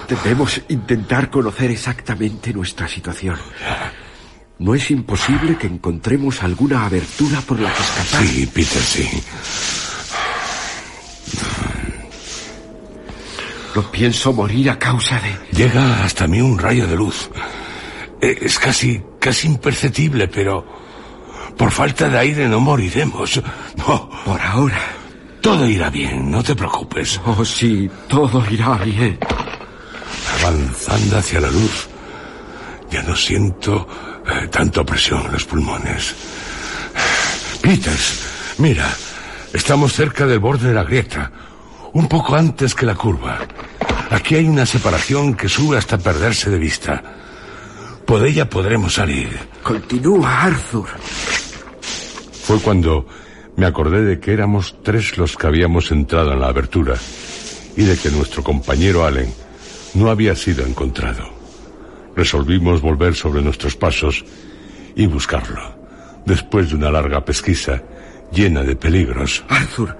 Debemos 0.09 0.61
intentar 0.69 1.31
conocer 1.31 1.71
exactamente 1.71 2.53
nuestra 2.53 2.87
situación. 2.87 3.37
No 4.59 4.75
es 4.75 4.91
imposible 4.91 5.57
que 5.59 5.67
encontremos 5.67 6.43
alguna 6.43 6.87
abertura 6.87 7.41
por 7.41 7.61
la 7.61 7.73
que 7.73 7.83
escapar. 7.83 8.26
Sí, 8.26 8.47
Peter, 8.47 8.83
sí. 8.83 9.23
No 13.75 13.83
pienso 13.93 14.33
morir 14.33 14.71
a 14.71 14.79
causa 14.79 15.21
de... 15.21 15.37
Llega 15.57 16.03
hasta 16.05 16.26
mí 16.26 16.41
un 16.41 16.59
rayo 16.59 16.87
de 16.87 16.97
luz. 16.97 17.29
Eh, 18.21 18.38
Es 18.41 18.59
casi, 18.59 19.03
casi 19.21 19.49
imperceptible, 19.49 20.29
pero 20.29 20.65
por 21.59 21.71
falta 21.71 22.09
de 22.09 22.19
aire 22.19 22.49
no 22.49 22.61
moriremos. 22.61 23.43
No, 23.76 24.09
Por 24.25 24.41
ahora. 24.41 24.81
Todo 25.47 25.65
irá 25.69 25.91
bien, 25.91 26.29
no 26.29 26.43
te 26.43 26.57
preocupes. 26.57 27.21
Oh, 27.25 27.45
sí, 27.45 27.88
todo 28.09 28.45
irá 28.50 28.79
bien. 28.79 29.17
Avanzando 30.41 31.19
hacia 31.19 31.41
la 31.41 31.49
luz, 31.49 31.87
Ya 32.91 33.00
no 33.05 33.15
siento 33.15 33.87
eh, 34.26 34.49
tanta 34.49 34.83
presión 34.83 35.25
en 35.25 35.33
los 35.33 35.45
pulmones. 35.45 36.17
Peters, 37.62 38.57
mira, 38.59 38.93
estamos 39.53 39.93
cerca 39.93 40.26
del 40.26 40.41
borde 40.41 40.67
de 40.67 40.75
la 40.75 40.83
grieta, 40.83 41.31
un 41.93 42.09
poco 42.09 42.35
antes 42.35 42.75
que 42.75 42.85
la 42.85 42.97
curva. 42.97 43.38
Aquí 44.11 44.35
hay 44.35 44.49
una 44.49 44.67
separación 44.67 45.35
que 45.35 45.49
sube 45.49 45.79
hasta 45.79 45.97
perderse 45.97 46.50
de 46.50 46.59
vista. 46.59 47.00
Por 48.05 48.26
ella 48.26 48.50
podremos 48.50 48.95
salir. 48.95 49.38
Continúa, 49.62 50.43
Arthur. 50.43 50.88
Fue 52.43 52.59
cuando 52.59 53.07
me 53.56 53.66
acordé 53.66 54.04
de 54.04 54.20
que 54.20 54.32
éramos 54.32 54.76
tres 54.82 55.16
los 55.16 55.36
que 55.36 55.46
habíamos 55.46 55.90
entrado 55.90 56.32
en 56.32 56.40
la 56.40 56.48
abertura 56.48 56.94
y 57.76 57.84
de 57.84 57.96
que 57.96 58.10
nuestro 58.10 58.42
compañero 58.42 59.04
Allen 59.04 59.32
no 59.94 60.10
había 60.10 60.34
sido 60.34 60.64
encontrado. 60.64 61.25
Resolvimos 62.14 62.80
volver 62.80 63.14
sobre 63.14 63.42
nuestros 63.42 63.76
pasos 63.76 64.25
y 64.94 65.06
buscarlo, 65.06 65.60
después 66.25 66.70
de 66.70 66.76
una 66.76 66.90
larga 66.90 67.25
pesquisa 67.25 67.82
llena 68.32 68.62
de 68.62 68.76
peligros. 68.76 69.44
Arthur, 69.48 69.96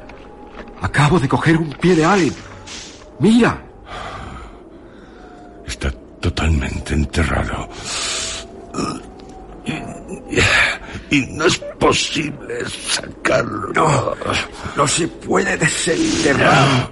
acabo 0.81 1.19
de 1.19 1.29
coger 1.29 1.57
un 1.57 1.71
pie 1.73 1.95
de 1.95 2.05
Allen. 2.05 2.35
Mira. 3.21 3.63
Está 5.67 5.91
totalmente 6.21 6.95
enterrado. 6.95 7.69
Y 11.11 11.21
no 11.27 11.47
es 11.47 11.59
posible 11.59 12.69
sacarlo. 12.69 13.73
No, 13.73 14.15
no 14.77 14.89
se 14.89 15.07
puede 15.09 15.57
desenterrar. 15.57 16.91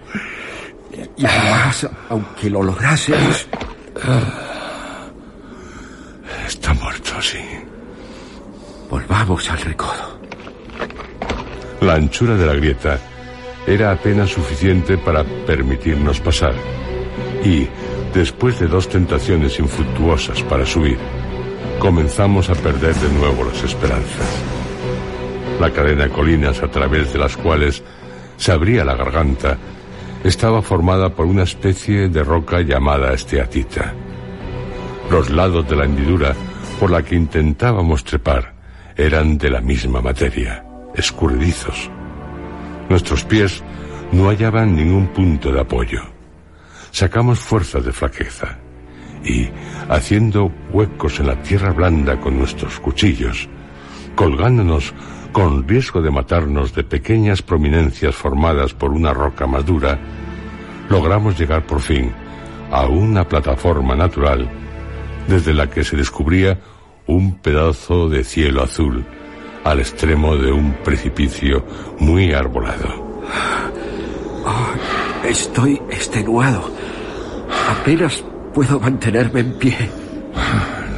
Y 1.16 1.26
además, 1.26 1.88
aunque 2.08 2.48
lo 2.48 2.62
lográsemos, 2.62 3.46
Está 6.46 6.74
muerto, 6.74 7.20
sí. 7.20 7.38
volvamos 8.90 9.48
al 9.50 9.58
recodo. 9.58 10.18
La 11.80 11.94
anchura 11.94 12.34
de 12.36 12.46
la 12.46 12.54
grieta 12.54 12.98
era 13.66 13.92
apenas 13.92 14.30
suficiente 14.30 14.98
para 14.98 15.24
permitirnos 15.46 16.20
pasar. 16.20 16.54
Y, 17.44 17.68
después 18.14 18.58
de 18.60 18.66
dos 18.66 18.88
tentaciones 18.88 19.58
infructuosas 19.58 20.42
para 20.44 20.64
subir, 20.64 20.98
comenzamos 21.78 22.50
a 22.50 22.54
perder 22.54 22.94
de 22.94 23.08
nuevo 23.10 23.44
las 23.44 23.62
esperanzas. 23.62 24.42
La 25.60 25.70
cadena 25.70 26.04
de 26.04 26.10
colinas 26.10 26.62
a 26.62 26.68
través 26.68 27.12
de 27.12 27.18
las 27.18 27.36
cuales 27.36 27.82
se 28.36 28.52
abría 28.52 28.84
la 28.84 28.96
garganta 28.96 29.56
estaba 30.24 30.62
formada 30.62 31.10
por 31.10 31.26
una 31.26 31.42
especie 31.42 32.08
de 32.08 32.24
roca 32.24 32.60
llamada 32.60 33.12
esteatita. 33.12 33.92
Los 35.10 35.30
lados 35.30 35.68
de 35.68 35.76
la 35.76 35.84
hendidura 35.84 36.34
por 36.80 36.90
la 36.90 37.02
que 37.02 37.14
intentábamos 37.14 38.04
trepar 38.04 38.54
eran 38.96 39.38
de 39.38 39.50
la 39.50 39.60
misma 39.60 40.00
materia, 40.00 40.64
escurridizos. 40.94 41.90
Nuestros 42.88 43.24
pies 43.24 43.62
no 44.12 44.28
hallaban 44.28 44.74
ningún 44.74 45.08
punto 45.08 45.52
de 45.52 45.60
apoyo. 45.60 46.02
Sacamos 46.90 47.38
fuerzas 47.40 47.84
de 47.84 47.92
flaqueza 47.92 48.63
y, 49.24 49.48
haciendo 49.88 50.50
huecos 50.70 51.20
en 51.20 51.28
la 51.28 51.42
tierra 51.42 51.72
blanda 51.72 52.20
con 52.20 52.38
nuestros 52.38 52.78
cuchillos, 52.80 53.48
colgándonos 54.14 54.92
con 55.32 55.66
riesgo 55.66 56.00
de 56.00 56.10
matarnos 56.10 56.74
de 56.74 56.84
pequeñas 56.84 57.42
prominencias 57.42 58.14
formadas 58.14 58.74
por 58.74 58.92
una 58.92 59.12
roca 59.12 59.46
madura, 59.46 59.98
logramos 60.88 61.38
llegar 61.38 61.66
por 61.66 61.80
fin 61.80 62.12
a 62.70 62.86
una 62.86 63.26
plataforma 63.26 63.94
natural 63.94 64.48
desde 65.26 65.54
la 65.54 65.68
que 65.68 65.84
se 65.84 65.96
descubría 65.96 66.60
un 67.06 67.38
pedazo 67.38 68.08
de 68.08 68.24
cielo 68.24 68.62
azul 68.62 69.04
al 69.64 69.80
extremo 69.80 70.36
de 70.36 70.52
un 70.52 70.74
precipicio 70.84 71.64
muy 71.98 72.32
arbolado. 72.32 73.04
Estoy 75.24 75.80
extenuado. 75.90 76.70
Apenas 77.70 78.22
puedo 78.54 78.78
mantenerme 78.80 79.40
en 79.40 79.52
pie. 79.58 79.76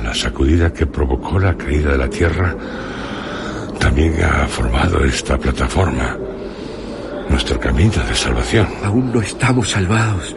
La 0.04 0.14
sacudida 0.14 0.72
que 0.72 0.86
provocó 0.86 1.38
la 1.38 1.56
caída 1.56 1.92
de 1.92 1.98
la 1.98 2.08
Tierra 2.08 2.54
también 3.80 4.14
ha 4.22 4.46
formado 4.46 5.04
esta 5.04 5.36
plataforma, 5.38 6.16
nuestro 7.28 7.58
camino 7.58 8.02
de 8.08 8.14
salvación. 8.14 8.66
Aún 8.84 9.12
no 9.12 9.20
estamos 9.20 9.70
salvados. 9.70 10.34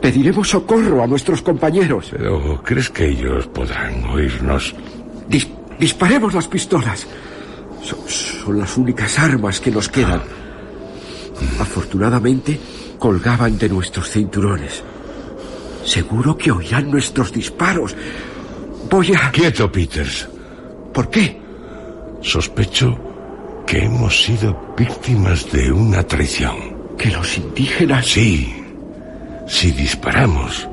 Pediremos 0.00 0.50
socorro 0.50 1.02
a 1.02 1.06
nuestros 1.06 1.40
compañeros. 1.40 2.08
Pero 2.10 2.60
¿crees 2.62 2.90
que 2.90 3.08
ellos 3.08 3.46
podrán 3.46 4.04
oírnos? 4.04 4.74
Dis- 5.30 5.48
disparemos 5.78 6.34
las 6.34 6.46
pistolas. 6.46 7.06
Son, 7.82 7.98
son 8.06 8.58
las 8.58 8.76
únicas 8.76 9.18
armas 9.18 9.60
que 9.60 9.70
nos 9.70 9.88
quedan. 9.88 10.20
Afortunadamente, 11.58 12.60
colgaban 12.98 13.56
de 13.58 13.68
nuestros 13.70 14.10
cinturones. 14.10 14.82
Seguro 15.84 16.36
que 16.36 16.50
oirán 16.50 16.90
nuestros 16.90 17.32
disparos. 17.32 17.94
Voy 18.90 19.12
a... 19.14 19.30
Quieto, 19.30 19.70
Peters. 19.70 20.28
¿Por 20.92 21.10
qué? 21.10 21.40
Sospecho 22.22 22.96
que 23.66 23.84
hemos 23.84 24.22
sido 24.22 24.74
víctimas 24.76 25.50
de 25.52 25.70
una 25.72 26.02
traición. 26.02 26.56
Que 26.98 27.10
los 27.10 27.36
indígenas... 27.36 28.06
Sí, 28.06 28.54
si 29.46 29.72
disparamos, 29.72 30.68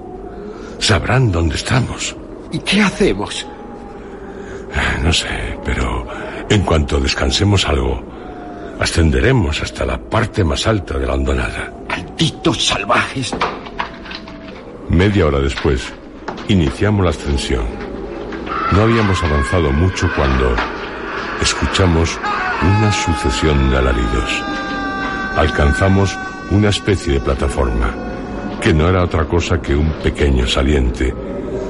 sabrán 0.80 1.32
dónde 1.32 1.56
estamos. 1.56 2.15
¿Y 2.52 2.60
qué 2.60 2.82
hacemos? 2.82 3.45
Ah, 4.76 4.97
No 5.04 5.12
sé, 5.12 5.58
pero 5.65 6.08
en 6.50 6.62
cuanto 6.63 7.00
descansemos 7.00 7.67
algo, 7.67 8.02
ascenderemos 8.80 9.62
hasta 9.62 9.86
la 9.86 9.97
parte 9.97 10.43
más 10.43 10.65
alta 10.67 10.97
de 10.97 11.06
la 11.08 11.13
hondonada. 11.13 11.74
Malditos 11.89 12.65
salvajes. 12.67 13.34
Media 14.89 15.26
hora 15.26 15.39
después, 15.39 15.82
iniciamos 16.48 17.04
la 17.04 17.12
ascensión. 17.12 17.65
No 18.74 18.82
habíamos 18.82 19.24
avanzado 19.24 19.72
mucho 19.72 20.10
cuando 20.15 20.56
escuchamos 21.41 22.17
una 22.62 22.91
sucesión 22.91 23.70
de 23.70 23.78
alaridos. 23.78 24.44
Alcanzamos 25.36 26.17
una 26.52 26.70
especie 26.70 27.13
de 27.13 27.20
plataforma, 27.22 27.94
que 28.62 28.74
no 28.74 28.88
era 28.88 29.04
otra 29.04 29.26
cosa 29.26 29.62
que 29.62 29.76
un 29.76 29.91
pequeño 30.04 30.46
saliente, 30.46 31.13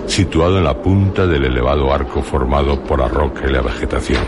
situado 0.08 0.58
en 0.58 0.64
la 0.64 0.82
punta 0.82 1.26
del 1.28 1.46
elevado 1.46 1.94
arco 1.94 2.22
formado 2.22 2.84
por 2.84 3.00
la 3.00 3.08
roca 3.08 3.48
y 3.48 3.52
la 3.52 3.62
vegetación. 3.62 4.24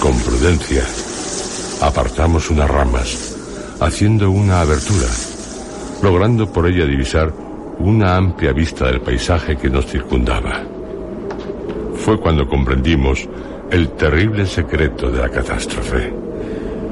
Con 0.00 0.18
prudencia, 0.20 0.84
apartamos 1.80 2.50
unas 2.50 2.70
ramas, 2.70 3.36
haciendo 3.80 4.30
una 4.30 4.60
abertura, 4.60 5.08
logrando 6.04 6.52
por 6.52 6.66
ella 6.66 6.84
divisar 6.84 7.32
una 7.78 8.16
amplia 8.16 8.52
vista 8.52 8.84
del 8.88 9.00
paisaje 9.00 9.56
que 9.56 9.70
nos 9.70 9.86
circundaba. 9.86 10.62
Fue 11.94 12.20
cuando 12.20 12.46
comprendimos 12.46 13.26
el 13.70 13.88
terrible 13.92 14.44
secreto 14.44 15.10
de 15.10 15.22
la 15.22 15.30
catástrofe. 15.30 16.12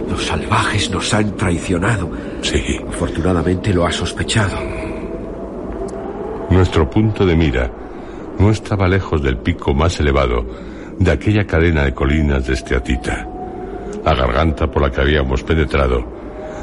Los 0.08 0.24
salvajes 0.24 0.90
nos 0.90 1.12
han 1.12 1.36
traicionado. 1.36 2.10
Sí, 2.40 2.80
Afortunadamente 2.88 3.74
lo 3.74 3.84
ha 3.84 3.92
sospechado. 3.92 4.56
nuestro 6.48 6.88
punto 6.88 7.26
de 7.26 7.36
mira 7.36 7.70
no 8.38 8.50
estaba 8.50 8.88
lejos 8.88 9.22
del 9.22 9.36
pico 9.36 9.74
más 9.74 10.00
elevado 10.00 10.46
de 10.98 11.10
aquella 11.10 11.46
cadena 11.46 11.84
de 11.84 11.92
colinas 11.92 12.46
de 12.46 12.54
Esteatita. 12.54 13.28
La 14.06 14.14
garganta 14.14 14.70
por 14.70 14.80
la 14.80 14.90
que 14.90 15.02
habíamos 15.02 15.42
penetrado 15.42 16.11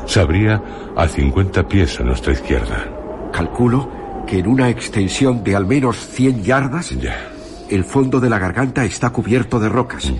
se 0.09 0.19
abría 0.19 0.61
a 0.95 1.07
50 1.07 1.67
pies 1.67 1.99
a 1.99 2.03
nuestra 2.03 2.33
izquierda. 2.33 2.85
Calculo 3.31 3.89
que 4.27 4.39
en 4.39 4.47
una 4.47 4.69
extensión 4.69 5.43
de 5.43 5.55
al 5.55 5.65
menos 5.67 5.95
100 5.97 6.43
yardas, 6.43 6.89
Ya. 6.99 7.31
el 7.69 7.83
fondo 7.83 8.19
de 8.19 8.29
la 8.29 8.39
garganta 8.39 8.83
está 8.83 9.11
cubierto 9.11 9.59
de 9.59 9.69
rocas. 9.69 10.11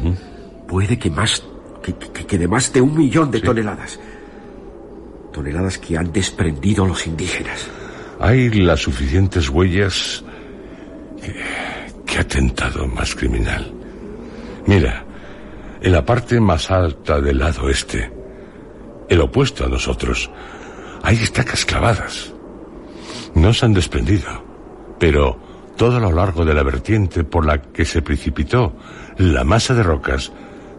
Puede 0.68 0.98
que 1.00 1.10
más 1.10 1.44
que, 1.84 1.94
que- 1.96 2.26
que 2.26 2.38
de 2.38 2.48
más 2.48 2.72
de 2.72 2.82
un 2.82 2.96
millón 2.98 3.32
de 3.32 3.42
toneladas. 3.42 4.00
Toneladas 5.34 5.78
que 5.80 5.98
han 5.98 6.12
desprendido 6.12 6.86
los 6.86 7.06
indígenas. 7.08 7.68
Hay 8.20 8.50
las 8.52 8.82
suficientes 8.82 9.50
huellas 9.50 10.24
que, 11.22 11.34
que 12.06 12.20
ha 12.20 12.28
tentado 12.28 12.86
más 12.88 13.16
criminal. 13.16 13.72
Mira, 14.68 15.04
en 15.82 15.92
la 15.92 16.06
parte 16.06 16.40
más 16.40 16.70
alta 16.70 17.20
del 17.22 17.40
lado 17.40 17.70
este, 17.70 18.12
el 19.10 19.22
opuesto 19.22 19.66
a 19.66 19.70
nosotros, 19.70 20.30
hay 21.04 21.18
estacas 21.18 21.66
clavadas. 21.66 22.34
No 23.34 23.54
se 23.54 23.66
han 23.66 23.74
desprendido, 23.74 24.28
pero 25.00 25.40
todo 25.76 25.98
a 25.98 26.00
lo 26.00 26.12
largo 26.12 26.46
de 26.46 26.54
la 26.54 26.64
vertiente 26.64 27.24
por 27.24 27.46
la 27.46 27.62
que 27.62 27.86
se 27.86 28.02
precipitó 28.02 28.76
la 29.18 29.44
masa 29.44 29.74
de 29.74 29.84
rocas, 29.84 30.32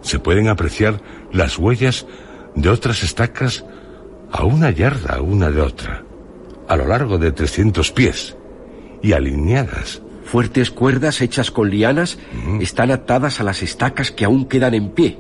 se 0.03 0.19
pueden 0.19 0.49
apreciar 0.49 1.01
las 1.33 1.59
huellas 1.59 2.07
de 2.55 2.69
otras 2.69 3.03
estacas 3.03 3.65
a 4.33 4.45
una 4.45 4.71
yarda 4.71 5.21
una 5.21 5.51
de 5.51 5.61
otra, 5.61 6.05
a 6.69 6.77
lo 6.77 6.87
largo 6.87 7.19
de 7.19 7.33
300 7.33 7.93
pies, 7.93 8.37
y 9.03 9.13
alineadas. 9.13 10.03
Fuertes 10.25 10.71
cuerdas 10.71 11.21
hechas 11.21 11.51
con 11.51 11.71
lianas 11.71 12.19
están 12.61 12.91
atadas 12.91 13.41
a 13.41 13.45
las 13.45 13.63
estacas 13.63 14.13
que 14.13 14.25
aún 14.25 14.47
quedan 14.47 14.75
en 14.75 14.91
pie. 14.91 15.19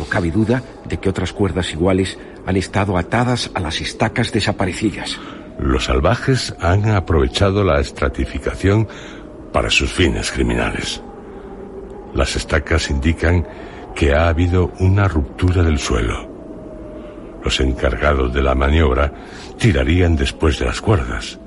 No 0.00 0.06
cabe 0.06 0.30
duda 0.30 0.62
de 0.88 0.96
que 0.96 1.10
otras 1.10 1.34
cuerdas 1.34 1.72
iguales 1.72 2.18
han 2.46 2.56
estado 2.56 2.96
atadas 2.96 3.50
a 3.52 3.60
las 3.60 3.82
estacas 3.82 4.32
desaparecidas. 4.32 5.20
Los 5.58 5.84
salvajes 5.84 6.54
han 6.58 6.88
aprovechado 6.88 7.62
la 7.64 7.80
estratificación 7.80 8.88
para 9.52 9.68
sus 9.68 9.92
fines 9.92 10.30
criminales. 10.30 11.02
Las 12.14 12.34
estacas 12.34 12.88
indican 12.88 13.46
que 13.94 14.14
ha 14.14 14.28
habido 14.28 14.72
una 14.78 15.06
ruptura 15.06 15.62
del 15.62 15.78
suelo. 15.78 16.30
Los 17.44 17.60
encargados 17.60 18.32
de 18.32 18.40
la 18.40 18.54
maniobra 18.54 19.12
tirarían 19.58 20.16
después 20.16 20.58
de 20.58 20.64
las 20.64 20.80
cuerdas. 20.80 21.38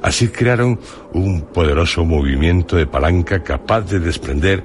Así 0.00 0.28
crearon 0.28 0.78
un 1.12 1.42
poderoso 1.42 2.04
movimiento 2.04 2.76
de 2.76 2.86
palanca 2.86 3.42
capaz 3.42 3.80
de 3.80 3.98
desprender 3.98 4.62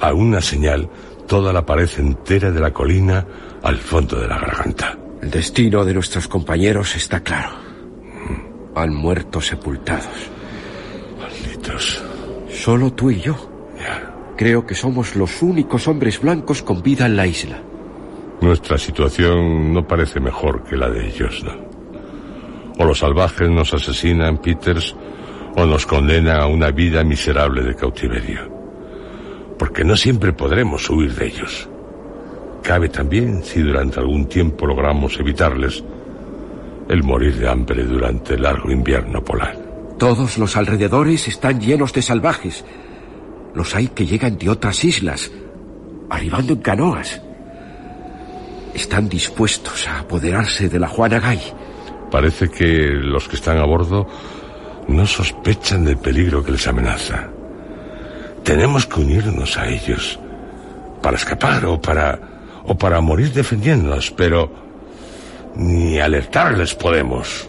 a 0.00 0.12
una 0.12 0.40
señal 0.40 0.90
toda 1.30 1.52
la 1.52 1.64
pared 1.64 1.88
entera 1.98 2.50
de 2.50 2.58
la 2.58 2.72
colina 2.72 3.24
al 3.62 3.76
fondo 3.76 4.18
de 4.18 4.26
la 4.26 4.36
garganta. 4.36 4.98
El 5.22 5.30
destino 5.30 5.84
de 5.84 5.94
nuestros 5.94 6.26
compañeros 6.26 6.96
está 6.96 7.20
claro. 7.20 7.50
Han 8.74 8.92
muerto 8.92 9.40
sepultados. 9.40 10.28
Malditos. 11.20 12.02
Solo 12.48 12.92
tú 12.94 13.12
y 13.12 13.20
yo. 13.20 13.36
Ya. 13.78 14.12
Creo 14.36 14.66
que 14.66 14.74
somos 14.74 15.14
los 15.14 15.40
únicos 15.40 15.86
hombres 15.86 16.20
blancos 16.20 16.64
con 16.64 16.82
vida 16.82 17.06
en 17.06 17.14
la 17.14 17.28
isla. 17.28 17.62
Nuestra 18.40 18.76
situación 18.76 19.72
no 19.72 19.86
parece 19.86 20.18
mejor 20.18 20.64
que 20.64 20.76
la 20.76 20.90
de 20.90 21.06
ellos, 21.06 21.44
¿no? 21.44 21.52
O 22.76 22.84
los 22.84 22.98
salvajes 22.98 23.48
nos 23.48 23.72
asesinan, 23.72 24.38
Peters, 24.38 24.96
o 25.54 25.64
nos 25.64 25.86
condenan 25.86 26.40
a 26.40 26.46
una 26.46 26.72
vida 26.72 27.04
miserable 27.04 27.62
de 27.62 27.76
cautiverio. 27.76 28.59
Porque 29.60 29.84
no 29.84 29.94
siempre 29.94 30.32
podremos 30.32 30.88
huir 30.88 31.14
de 31.14 31.26
ellos. 31.26 31.68
Cabe 32.62 32.88
también, 32.88 33.44
si 33.44 33.60
durante 33.60 34.00
algún 34.00 34.24
tiempo 34.24 34.66
logramos 34.66 35.20
evitarles, 35.20 35.84
el 36.88 37.02
morir 37.02 37.36
de 37.36 37.46
hambre 37.46 37.84
durante 37.84 38.36
el 38.36 38.42
largo 38.42 38.70
invierno 38.72 39.22
polar. 39.22 39.58
Todos 39.98 40.38
los 40.38 40.56
alrededores 40.56 41.28
están 41.28 41.60
llenos 41.60 41.92
de 41.92 42.00
salvajes. 42.00 42.64
Los 43.54 43.74
hay 43.74 43.88
que 43.88 44.06
llegan 44.06 44.38
de 44.38 44.48
otras 44.48 44.82
islas, 44.82 45.30
arribando 46.08 46.54
en 46.54 46.60
canoas. 46.60 47.20
Están 48.72 49.10
dispuestos 49.10 49.86
a 49.86 50.00
apoderarse 50.00 50.70
de 50.70 50.78
la 50.78 50.88
Juana 50.88 51.20
Gay. 51.20 51.40
Parece 52.10 52.48
que 52.48 52.64
los 52.94 53.28
que 53.28 53.36
están 53.36 53.58
a 53.58 53.66
bordo 53.66 54.06
no 54.88 55.06
sospechan 55.06 55.84
del 55.84 55.98
peligro 55.98 56.42
que 56.42 56.52
les 56.52 56.66
amenaza. 56.66 57.28
Tenemos 58.44 58.86
que 58.86 59.00
unirnos 59.00 59.56
a 59.56 59.68
ellos 59.68 60.18
para 61.02 61.16
escapar 61.16 61.64
o 61.66 61.80
para 61.80 62.18
o 62.64 62.74
para 62.76 63.00
morir 63.00 63.32
defendiéndonos, 63.32 64.10
pero 64.10 64.50
ni 65.56 65.98
alertarles 65.98 66.74
podemos. 66.74 67.48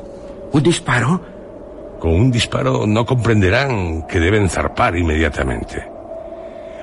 ¿Un 0.52 0.64
disparo? 0.64 1.22
Con 2.00 2.14
un 2.14 2.32
disparo 2.32 2.88
no 2.88 3.06
comprenderán 3.06 4.08
que 4.08 4.20
deben 4.20 4.50
zarpar 4.50 4.98
inmediatamente. 4.98 5.86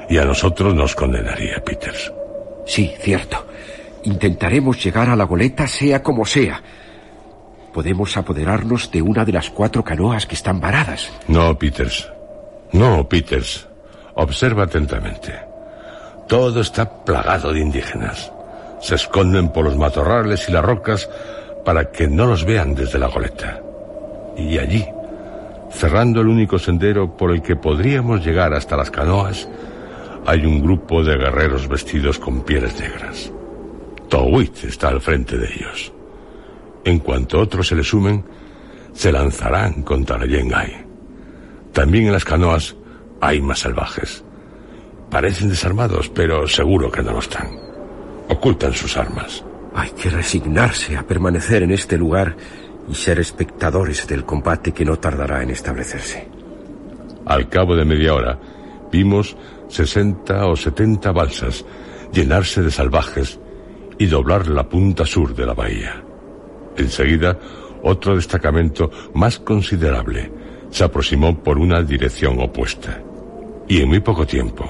Y 0.08 0.16
a 0.16 0.24
nosotros 0.24 0.74
nos 0.74 0.94
condenaría, 0.94 1.62
Peters. 1.64 2.12
Sí, 2.64 2.94
cierto. 3.00 3.44
Intentaremos 4.04 4.82
llegar 4.82 5.10
a 5.10 5.16
la 5.16 5.24
goleta 5.24 5.66
sea 5.66 6.02
como 6.02 6.24
sea. 6.24 6.62
Podemos 7.74 8.16
apoderarnos 8.16 8.90
de 8.90 9.02
una 9.02 9.24
de 9.24 9.32
las 9.32 9.50
cuatro 9.50 9.84
canoas 9.84 10.26
que 10.26 10.34
están 10.34 10.60
varadas. 10.60 11.10
No, 11.26 11.58
Peters. 11.58 12.08
No, 12.72 13.08
Peters. 13.08 13.68
Observa 14.18 14.64
atentamente. 14.64 15.32
Todo 16.26 16.60
está 16.60 17.04
plagado 17.04 17.52
de 17.52 17.60
indígenas. 17.60 18.32
Se 18.80 18.96
esconden 18.96 19.50
por 19.50 19.64
los 19.64 19.76
matorrales 19.76 20.48
y 20.48 20.52
las 20.52 20.64
rocas 20.64 21.08
para 21.64 21.92
que 21.92 22.08
no 22.08 22.26
los 22.26 22.44
vean 22.44 22.74
desde 22.74 22.98
la 22.98 23.06
goleta. 23.06 23.60
Y 24.36 24.58
allí, 24.58 24.84
cerrando 25.70 26.20
el 26.20 26.26
único 26.26 26.58
sendero 26.58 27.16
por 27.16 27.30
el 27.30 27.42
que 27.42 27.54
podríamos 27.54 28.26
llegar 28.26 28.52
hasta 28.54 28.76
las 28.76 28.90
canoas, 28.90 29.48
hay 30.26 30.44
un 30.44 30.60
grupo 30.62 31.04
de 31.04 31.16
guerreros 31.16 31.68
vestidos 31.68 32.18
con 32.18 32.42
pieles 32.42 32.76
negras. 32.80 33.30
Towit 34.08 34.64
está 34.64 34.88
al 34.88 35.00
frente 35.00 35.38
de 35.38 35.46
ellos. 35.46 35.92
En 36.84 36.98
cuanto 36.98 37.38
otros 37.38 37.68
se 37.68 37.76
le 37.76 37.84
sumen, 37.84 38.24
se 38.92 39.12
lanzarán 39.12 39.82
contra 39.82 40.18
la 40.18 40.26
Yengai. 40.26 40.88
También 41.72 42.06
en 42.06 42.12
las 42.12 42.24
canoas 42.24 42.74
hay 43.20 43.40
más 43.40 43.60
salvajes. 43.60 44.24
Parecen 45.10 45.48
desarmados, 45.48 46.08
pero 46.08 46.46
seguro 46.46 46.90
que 46.90 47.02
no 47.02 47.12
lo 47.12 47.18
están. 47.18 47.48
Ocultan 48.28 48.74
sus 48.74 48.96
armas. 48.96 49.44
Hay 49.74 49.90
que 49.90 50.10
resignarse 50.10 50.96
a 50.96 51.06
permanecer 51.06 51.62
en 51.62 51.72
este 51.72 51.96
lugar 51.96 52.36
y 52.88 52.94
ser 52.94 53.18
espectadores 53.18 54.06
del 54.06 54.24
combate 54.24 54.72
que 54.72 54.84
no 54.84 54.98
tardará 54.98 55.42
en 55.42 55.50
establecerse. 55.50 56.28
Al 57.26 57.48
cabo 57.48 57.76
de 57.76 57.84
media 57.84 58.14
hora, 58.14 58.38
vimos 58.90 59.36
60 59.68 60.46
o 60.46 60.56
70 60.56 61.12
balsas 61.12 61.64
llenarse 62.12 62.62
de 62.62 62.70
salvajes 62.70 63.38
y 63.98 64.06
doblar 64.06 64.48
la 64.48 64.68
punta 64.68 65.04
sur 65.04 65.34
de 65.34 65.46
la 65.46 65.54
bahía. 65.54 66.02
Enseguida, 66.76 67.38
otro 67.82 68.16
destacamento 68.16 68.90
más 69.14 69.38
considerable 69.38 70.30
se 70.70 70.84
aproximó 70.84 71.42
por 71.42 71.58
una 71.58 71.82
dirección 71.82 72.40
opuesta. 72.40 73.02
Y 73.68 73.82
en 73.82 73.88
muy 73.88 74.00
poco 74.00 74.26
tiempo, 74.26 74.64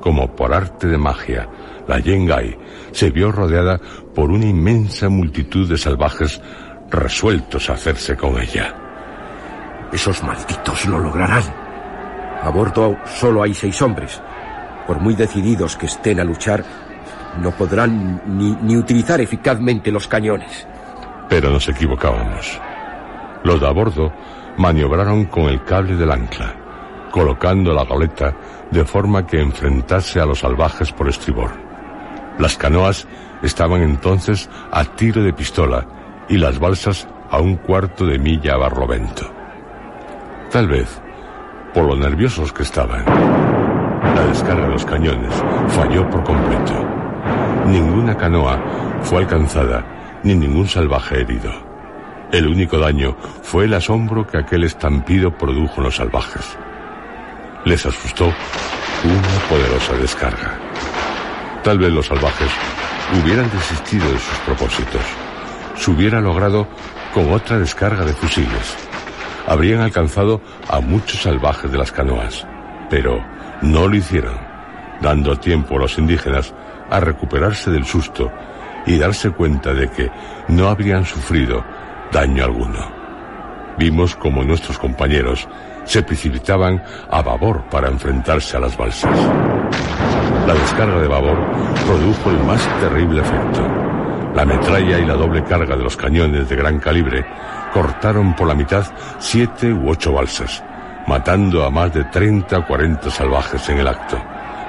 como 0.00 0.34
por 0.34 0.54
arte 0.54 0.88
de 0.88 0.98
magia, 0.98 1.48
la 1.86 1.98
Yengai 1.98 2.58
se 2.92 3.10
vio 3.10 3.30
rodeada 3.30 3.78
por 4.14 4.30
una 4.30 4.46
inmensa 4.46 5.08
multitud 5.08 5.68
de 5.68 5.76
salvajes 5.76 6.40
resueltos 6.90 7.68
a 7.68 7.74
hacerse 7.74 8.16
con 8.16 8.40
ella. 8.40 8.74
Esos 9.92 10.22
malditos 10.22 10.86
lo 10.86 10.98
lograrán. 10.98 11.42
A 12.42 12.48
bordo 12.50 12.96
solo 13.04 13.42
hay 13.42 13.54
seis 13.54 13.80
hombres. 13.82 14.20
Por 14.86 15.00
muy 15.00 15.14
decididos 15.14 15.76
que 15.76 15.86
estén 15.86 16.18
a 16.18 16.24
luchar, 16.24 16.64
no 17.40 17.50
podrán 17.52 18.22
ni, 18.26 18.56
ni 18.62 18.76
utilizar 18.76 19.20
eficazmente 19.20 19.92
los 19.92 20.08
cañones. 20.08 20.66
Pero 21.28 21.50
nos 21.50 21.68
equivocábamos. 21.68 22.60
Los 23.44 23.60
de 23.60 23.68
a 23.68 23.70
bordo 23.70 24.12
maniobraron 24.56 25.26
con 25.26 25.44
el 25.44 25.62
cable 25.64 25.96
del 25.96 26.10
ancla, 26.10 26.54
colocando 27.12 27.72
la 27.72 27.84
goleta 27.84 28.34
de 28.72 28.84
forma 28.84 29.24
que 29.24 29.40
enfrentase 29.40 30.18
a 30.18 30.26
los 30.26 30.40
salvajes 30.40 30.90
por 30.90 31.08
estribor. 31.08 31.50
Las 32.40 32.56
canoas 32.56 33.06
estaban 33.42 33.82
entonces 33.82 34.50
a 34.72 34.84
tiro 34.84 35.22
de 35.22 35.32
pistola 35.32 35.86
y 36.28 36.38
las 36.38 36.58
balsas 36.58 37.06
a 37.30 37.38
un 37.38 37.56
cuarto 37.56 38.06
de 38.06 38.18
milla 38.18 38.54
a 38.54 38.58
barlovento. 38.58 39.30
Tal 40.50 40.66
vez, 40.66 41.00
por 41.72 41.84
lo 41.84 41.96
nerviosos 41.96 42.52
que 42.52 42.62
estaban, 42.62 43.04
la 43.04 44.26
descarga 44.26 44.64
de 44.64 44.72
los 44.72 44.84
cañones 44.84 45.34
falló 45.68 46.08
por 46.10 46.24
completo. 46.24 46.72
Ninguna 47.66 48.16
canoa 48.16 48.58
fue 49.02 49.18
alcanzada 49.18 49.84
ni 50.24 50.34
ningún 50.34 50.66
salvaje 50.66 51.20
herido. 51.20 51.52
El 52.32 52.46
único 52.46 52.78
daño 52.78 53.14
fue 53.42 53.66
el 53.66 53.74
asombro 53.74 54.26
que 54.26 54.38
aquel 54.38 54.64
estampido 54.64 55.36
produjo 55.36 55.74
en 55.78 55.84
los 55.84 55.96
salvajes. 55.96 56.56
Les 57.64 57.86
asustó 57.86 58.24
una 58.26 59.48
poderosa 59.48 59.94
descarga. 59.94 60.58
Tal 61.62 61.78
vez 61.78 61.92
los 61.92 62.06
salvajes 62.06 62.50
hubieran 63.20 63.48
desistido 63.50 64.04
de 64.10 64.18
sus 64.18 64.38
propósitos. 64.44 65.02
Se 65.76 65.90
hubiera 65.92 66.20
logrado 66.20 66.66
con 67.14 67.32
otra 67.32 67.58
descarga 67.58 68.04
de 68.04 68.14
fusiles. 68.14 68.76
Habrían 69.46 69.80
alcanzado 69.80 70.40
a 70.68 70.80
muchos 70.80 71.22
salvajes 71.22 71.70
de 71.70 71.78
las 71.78 71.92
canoas, 71.92 72.46
pero 72.90 73.24
no 73.62 73.86
lo 73.86 73.94
hicieron, 73.94 74.36
dando 75.00 75.38
tiempo 75.38 75.76
a 75.76 75.80
los 75.80 75.98
indígenas 75.98 76.52
a 76.90 76.98
recuperarse 76.98 77.70
del 77.70 77.84
susto 77.84 78.32
y 78.86 78.98
darse 78.98 79.30
cuenta 79.30 79.72
de 79.72 79.88
que 79.88 80.10
no 80.48 80.68
habrían 80.68 81.04
sufrido 81.04 81.64
daño 82.10 82.44
alguno. 82.44 82.90
Vimos 83.78 84.16
como 84.16 84.42
nuestros 84.42 84.78
compañeros 84.78 85.48
se 85.84 86.02
precipitaban 86.02 86.82
a 87.10 87.22
babor 87.22 87.62
para 87.70 87.88
enfrentarse 87.88 88.56
a 88.56 88.60
las 88.60 88.76
balsas. 88.76 89.18
La 90.46 90.54
descarga 90.54 91.00
de 91.00 91.08
babor 91.08 91.38
produjo 91.86 92.30
el 92.30 92.44
más 92.44 92.66
terrible 92.80 93.20
efecto. 93.20 93.62
La 94.34 94.44
metralla 94.44 94.98
y 94.98 95.04
la 95.04 95.14
doble 95.14 95.44
carga 95.44 95.76
de 95.76 95.84
los 95.84 95.96
cañones 95.96 96.48
de 96.48 96.56
gran 96.56 96.78
calibre 96.78 97.24
cortaron 97.72 98.34
por 98.34 98.48
la 98.48 98.54
mitad 98.54 98.84
siete 99.18 99.72
u 99.72 99.88
ocho 99.88 100.12
balsas, 100.12 100.62
matando 101.06 101.64
a 101.64 101.70
más 101.70 101.92
de 101.92 102.04
30 102.04 102.58
o 102.58 102.66
40 102.66 103.10
salvajes 103.10 103.68
en 103.68 103.78
el 103.78 103.88
acto, 103.88 104.18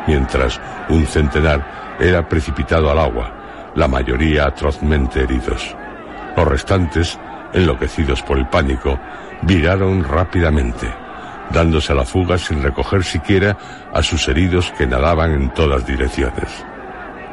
mientras 0.07 0.59
un 0.89 1.05
centenar 1.05 1.95
era 1.99 2.27
precipitado 2.27 2.91
al 2.91 2.99
agua, 2.99 3.71
la 3.75 3.87
mayoría 3.87 4.47
atrozmente 4.47 5.21
heridos. 5.21 5.75
Los 6.35 6.47
restantes, 6.47 7.19
enloquecidos 7.53 8.21
por 8.23 8.37
el 8.37 8.47
pánico, 8.47 8.99
viraron 9.43 10.03
rápidamente, 10.03 11.02
dándose 11.53 11.93
a 11.93 11.95
la 11.95 12.03
fuga 12.03 12.37
sin 12.37 12.61
recoger 12.61 13.03
siquiera 13.03 13.55
a 13.93 14.01
sus 14.01 14.27
heridos 14.27 14.73
que 14.77 14.87
nadaban 14.87 15.31
en 15.31 15.53
todas 15.53 15.85
direcciones. 15.85 16.49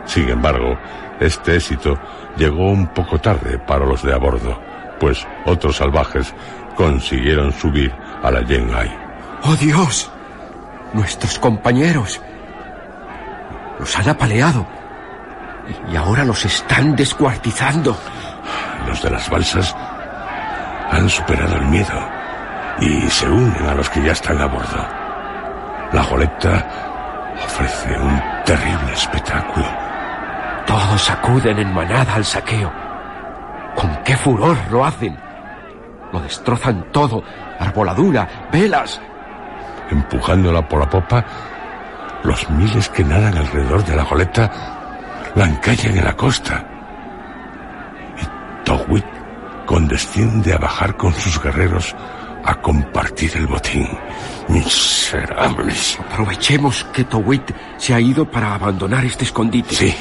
Sin 0.04 0.28
embargo, 0.28 0.78
este 1.18 1.56
éxito 1.56 1.98
llegó 2.36 2.70
un 2.70 2.88
poco 2.88 3.18
tarde 3.18 3.58
para 3.58 3.86
los 3.86 4.02
de 4.02 4.12
a 4.12 4.18
bordo, 4.18 4.60
pues 5.00 5.26
otros 5.46 5.76
salvajes 5.76 6.32
consiguieron 6.76 7.52
subir 7.52 7.92
a 8.22 8.30
la 8.30 8.42
Yengai. 8.42 8.90
¡Oh 9.42 9.56
Dios! 9.56 10.10
Nuestros 10.92 11.38
compañeros 11.38 12.20
los 13.78 13.96
han 13.96 14.08
apaleado 14.08 14.66
y 15.90 15.96
ahora 15.96 16.24
los 16.24 16.44
están 16.44 16.94
descuartizando. 16.94 17.96
Los 18.86 19.02
de 19.02 19.10
las 19.10 19.30
balsas 19.30 19.74
han 20.90 21.08
superado 21.08 21.56
el 21.56 21.66
miedo 21.66 22.19
y 22.80 23.08
se 23.10 23.28
unen 23.28 23.66
a 23.66 23.74
los 23.74 23.88
que 23.90 24.02
ya 24.02 24.12
están 24.12 24.40
a 24.40 24.46
bordo. 24.46 24.86
La 25.92 26.02
goleta 26.04 26.66
ofrece 27.44 27.98
un 27.98 28.20
terrible 28.44 28.92
espectáculo. 28.92 29.66
Todos 30.66 31.10
acuden 31.10 31.58
en 31.58 31.74
manada 31.74 32.14
al 32.14 32.24
saqueo. 32.24 32.72
¿Con 33.74 33.96
qué 34.04 34.16
furor 34.16 34.56
lo 34.70 34.84
hacen? 34.84 35.16
Lo 36.12 36.20
destrozan 36.20 36.86
todo, 36.92 37.22
arboladura, 37.58 38.26
velas. 38.52 39.00
Empujándola 39.90 40.66
por 40.66 40.80
la 40.80 40.88
popa, 40.88 41.24
los 42.22 42.48
miles 42.50 42.88
que 42.88 43.04
nadan 43.04 43.36
alrededor 43.36 43.84
de 43.84 43.96
la 43.96 44.04
goleta 44.04 44.50
la 45.34 45.44
encallan 45.46 45.96
en 45.98 46.04
la 46.04 46.16
costa. 46.16 46.64
Y 48.16 48.64
Towit 48.64 49.06
condesciende 49.66 50.52
a 50.52 50.58
bajar 50.58 50.96
con 50.96 51.12
sus 51.12 51.40
guerreros 51.42 51.94
a 52.44 52.60
compartir 52.60 53.32
el 53.36 53.46
botín. 53.46 53.88
Miserables. 54.48 55.98
Aprovechemos 56.00 56.84
que 56.92 57.04
Towit 57.04 57.50
se 57.76 57.94
ha 57.94 58.00
ido 58.00 58.30
para 58.30 58.54
abandonar 58.54 59.04
este 59.04 59.24
escondite. 59.24 59.74
Sí, 59.74 59.94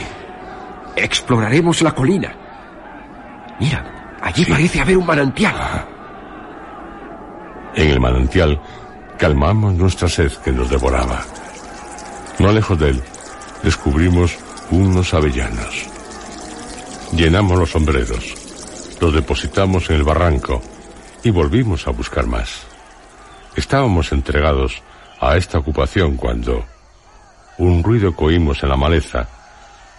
Exploraremos 0.96 1.82
la 1.82 1.94
colina. 1.94 2.34
Mira, 3.60 4.18
allí 4.22 4.46
parece 4.46 4.82
haber 4.82 4.98
un 4.98 5.06
manantial. 5.06 5.56
en 7.76 7.90
el 7.90 8.00
manantial 8.00 8.60
calmamos 9.18 9.74
nuestra 9.76 10.10
sed 10.10 10.32
que 10.44 10.52
nos 10.52 10.70
devoraba. 10.70 11.22
No 12.40 12.52
lejos 12.52 12.80
de 12.80 12.90
él 12.90 13.04
descubrimos 13.64 14.38
unos 14.72 15.14
avellanos. 15.14 15.88
Llenamos 17.14 17.58
los 17.58 17.72
sombreros, 17.72 18.36
los 19.00 19.14
depositamos 19.14 19.90
en 19.90 19.98
el 19.98 20.04
barranco 20.04 20.62
y 21.24 21.30
volvimos 21.30 21.88
a 21.88 21.92
buscar 21.92 22.26
más. 22.26 22.62
Estábamos 23.56 24.12
entregados 24.12 24.82
a 25.20 25.36
esta 25.38 25.58
ocupación 25.60 26.16
cuando 26.16 26.66
un 27.58 27.84
ruido 27.84 28.16
que 28.16 28.26
oímos 28.26 28.64
en 28.64 28.70
la 28.70 28.78
maleza 28.78 29.28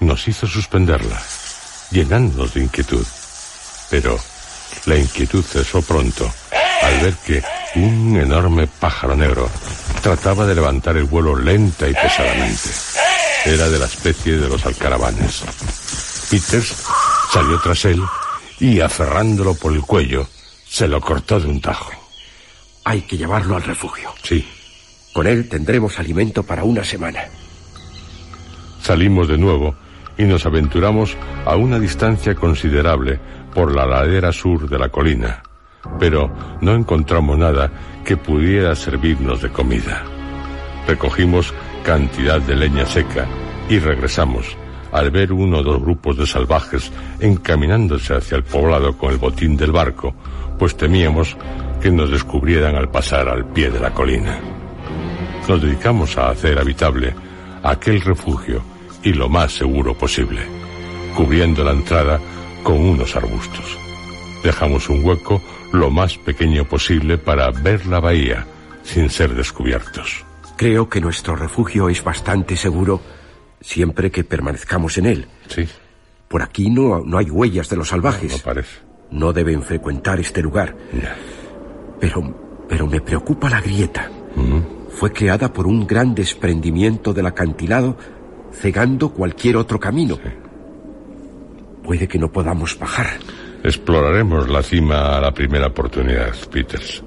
nos 0.01 0.27
hizo 0.29 0.47
suspenderla, 0.47 1.21
llenándonos 1.91 2.55
de 2.55 2.63
inquietud. 2.63 3.07
Pero 3.91 4.19
la 4.87 4.97
inquietud 4.97 5.45
cesó 5.45 5.83
pronto 5.83 6.31
al 6.83 7.01
ver 7.01 7.15
que 7.17 7.43
un 7.75 8.17
enorme 8.17 8.67
pájaro 8.67 9.15
negro 9.15 9.49
trataba 10.01 10.47
de 10.47 10.55
levantar 10.55 10.97
el 10.97 11.05
vuelo 11.05 11.37
lenta 11.37 11.87
y 11.87 11.93
pesadamente. 11.93 12.71
Era 13.45 13.69
de 13.69 13.79
la 13.79 13.87
especie 13.87 14.37
de 14.39 14.49
los 14.49 14.65
alcaravanes. 14.65 15.43
Peters 16.31 16.75
salió 17.33 17.61
tras 17.61 17.85
él 17.85 18.03
y, 18.59 18.81
aferrándolo 18.81 19.55
por 19.55 19.73
el 19.73 19.83
cuello, 19.83 20.27
se 20.71 20.87
lo 20.87 21.01
cortó 21.01 21.41
de 21.41 21.49
un 21.49 21.61
tajo. 21.61 21.91
Hay 22.85 23.03
que 23.03 23.17
llevarlo 23.17 23.57
al 23.57 23.65
refugio. 23.65 24.15
Sí, 24.23 24.47
Con 25.13 25.27
él 25.27 25.49
tendremos 25.49 25.99
alimento 25.99 26.45
para 26.45 26.63
una 26.63 26.85
semana. 26.85 27.25
Salimos 28.81 29.27
de 29.27 29.37
nuevo 29.37 29.75
y 30.17 30.23
nos 30.23 30.47
aventuramos 30.47 31.17
a 31.45 31.57
una 31.57 31.81
distancia 31.81 32.37
considerable 32.37 33.19
por 33.53 33.75
la 33.75 33.85
ladera 33.85 34.31
sur 34.31 34.69
de 34.69 34.79
la 34.79 34.89
colina, 34.89 35.43
pero 35.99 36.33
no 36.61 36.75
encontramos 36.75 37.37
nada 37.37 37.73
que 38.05 38.17
pudiera 38.17 38.77
servirnos 38.77 39.43
de 39.43 39.51
comida. 39.51 40.05
Recogimos 40.87 41.53
cantidad 41.85 42.41
de 42.41 42.55
leña 42.55 42.87
seca 42.87 43.27
y 43.69 43.81
regresamos 43.81 44.57
al 44.93 45.11
ver 45.11 45.33
uno 45.33 45.59
o 45.59 45.63
dos 45.63 45.81
grupos 45.81 46.17
de 46.17 46.27
salvajes 46.27 46.91
encaminándose 47.21 48.15
hacia 48.15 48.37
el 48.37 48.45
poblado 48.45 48.97
con 48.97 49.11
el 49.13 49.19
botín 49.19 49.57
del 49.57 49.73
barco, 49.73 50.15
pues 50.59 50.77
temíamos 50.77 51.37
que 51.81 51.91
nos 51.91 52.11
descubrieran 52.11 52.77
al 52.77 52.91
pasar 52.91 53.29
al 53.29 53.47
pie 53.47 53.71
de 53.71 53.81
la 53.81 53.93
colina. 53.93 54.39
Nos 55.49 55.63
dedicamos 55.63 56.17
a 56.19 56.31
hacer 56.31 56.59
habitable 56.59 57.15
aquel 57.63 58.01
refugio 58.01 58.63
y 59.03 59.13
lo 59.13 59.29
más 59.29 59.53
seguro 59.53 59.95
posible, 59.95 60.43
cubriendo 61.17 61.65
la 61.65 61.73
entrada 61.73 62.21
con 62.63 62.79
unos 62.79 63.17
arbustos. 63.17 63.79
Dejamos 64.43 64.89
un 64.89 65.05
hueco 65.05 65.41
lo 65.73 65.91
más 65.91 66.17
pequeño 66.19 66.65
posible 66.65 67.19
para 67.19 67.51
ver 67.51 67.87
la 67.87 68.01
bahía 68.01 68.47
sin 68.83 69.09
ser 69.11 69.35
descubiertos. 69.35 70.25
Creo 70.57 70.89
que 70.89 71.01
nuestro 71.01 71.37
refugio 71.37 71.89
es 71.89 72.03
bastante 72.05 72.57
seguro 72.57 73.01
siempre 73.61 74.11
que 74.11 74.25
permanezcamos 74.25 74.97
en 74.99 75.07
él. 75.07 75.27
Sí, 75.49 75.69
Por 76.29 76.43
aquí 76.43 76.71
no, 76.71 77.01
no 77.05 77.19
hay 77.19 77.31
huellas 77.31 77.69
de 77.69 77.77
los 77.77 77.89
no 77.89 77.91
salvajes. 77.91 78.41
parece. 78.43 78.79
No 79.11 79.33
deben 79.33 79.63
frecuentar 79.63 80.21
este 80.21 80.41
lugar. 80.43 80.77
Ya. 80.93 81.17
Pero, 82.01 82.65
pero 82.69 82.87
me 82.87 83.01
preocupa 83.01 83.51
la 83.51 83.61
grieta. 83.61 84.09
Fue 84.91 85.13
creada 85.13 85.53
por 85.53 85.67
un 85.67 85.87
gran 85.87 86.15
desprendimiento 86.15 87.13
del 87.13 87.27
acantilado, 87.27 87.97
cegando 88.53 89.11
cualquier 89.13 89.57
otro 89.57 89.79
camino. 89.81 90.19
Puede 91.83 92.07
que 92.07 92.19
no 92.19 92.31
podamos 92.31 92.79
bajar. 92.79 93.07
Exploraremos 93.65 94.49
la 94.49 94.63
cima 94.63 95.17
a 95.17 95.21
la 95.21 95.33
primera 95.35 95.67
oportunidad, 95.67 96.35
Peters. 96.51 97.03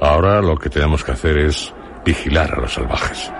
Ahora 0.00 0.40
lo 0.40 0.56
que 0.56 0.70
tenemos 0.70 1.04
que 1.04 1.12
hacer 1.12 1.38
es 1.38 1.72
vigilar 2.04 2.54
a 2.54 2.60
los 2.62 2.74
salvajes. 2.74 3.30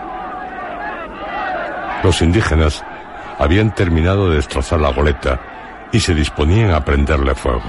Los 2.07 2.23
indígenas 2.23 2.85
habían 3.37 3.75
terminado 3.75 4.31
de 4.31 4.37
destrozar 4.37 4.79
la 4.79 4.93
goleta 4.93 5.41
y 5.91 5.99
se 5.99 6.15
disponían 6.15 6.71
a 6.71 6.85
prenderle 6.85 7.35
fuego. 7.35 7.69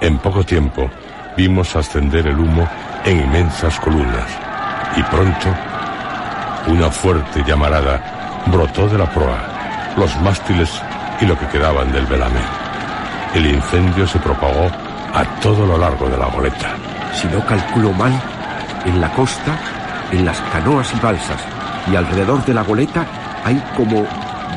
En 0.00 0.18
poco 0.18 0.42
tiempo 0.42 0.90
vimos 1.36 1.76
ascender 1.76 2.26
el 2.26 2.36
humo 2.36 2.68
en 3.04 3.20
inmensas 3.20 3.78
columnas 3.78 4.26
y 4.96 5.02
pronto 5.04 5.54
una 6.66 6.90
fuerte 6.90 7.44
llamarada 7.46 8.42
brotó 8.46 8.88
de 8.88 8.98
la 8.98 9.08
proa, 9.08 9.94
los 9.96 10.20
mástiles 10.22 10.82
y 11.20 11.24
lo 11.24 11.38
que 11.38 11.46
quedaban 11.46 11.92
del 11.92 12.06
velamen. 12.06 12.42
El 13.36 13.46
incendio 13.46 14.04
se 14.08 14.18
propagó 14.18 14.66
a 15.14 15.24
todo 15.40 15.64
lo 15.64 15.78
largo 15.78 16.08
de 16.08 16.18
la 16.18 16.26
goleta. 16.26 16.74
Si 17.12 17.28
no 17.28 17.46
calculo 17.46 17.92
mal, 17.92 18.20
en 18.84 19.00
la 19.00 19.12
costa, 19.12 19.56
en 20.10 20.24
las 20.24 20.40
canoas 20.40 20.92
y 20.92 20.98
balsas 20.98 21.40
y 21.88 21.94
alrededor 21.94 22.44
de 22.44 22.54
la 22.54 22.62
goleta 22.64 23.06
hay 23.44 23.62
como 23.76 24.06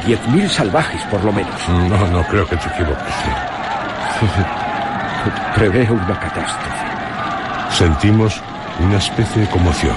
10.000 0.05 0.47
salvajes 0.47 1.01
por 1.03 1.23
lo 1.23 1.33
menos. 1.33 1.55
No, 1.67 2.07
no 2.07 2.23
creo 2.23 2.47
que 2.47 2.55
te 2.55 2.67
equivoques. 2.69 3.13
Preveo 5.55 5.93
una 5.93 6.19
catástrofe. 6.19 6.77
Sentimos 7.71 8.41
una 8.79 8.97
especie 8.97 9.41
de 9.41 9.47
conmoción, 9.49 9.95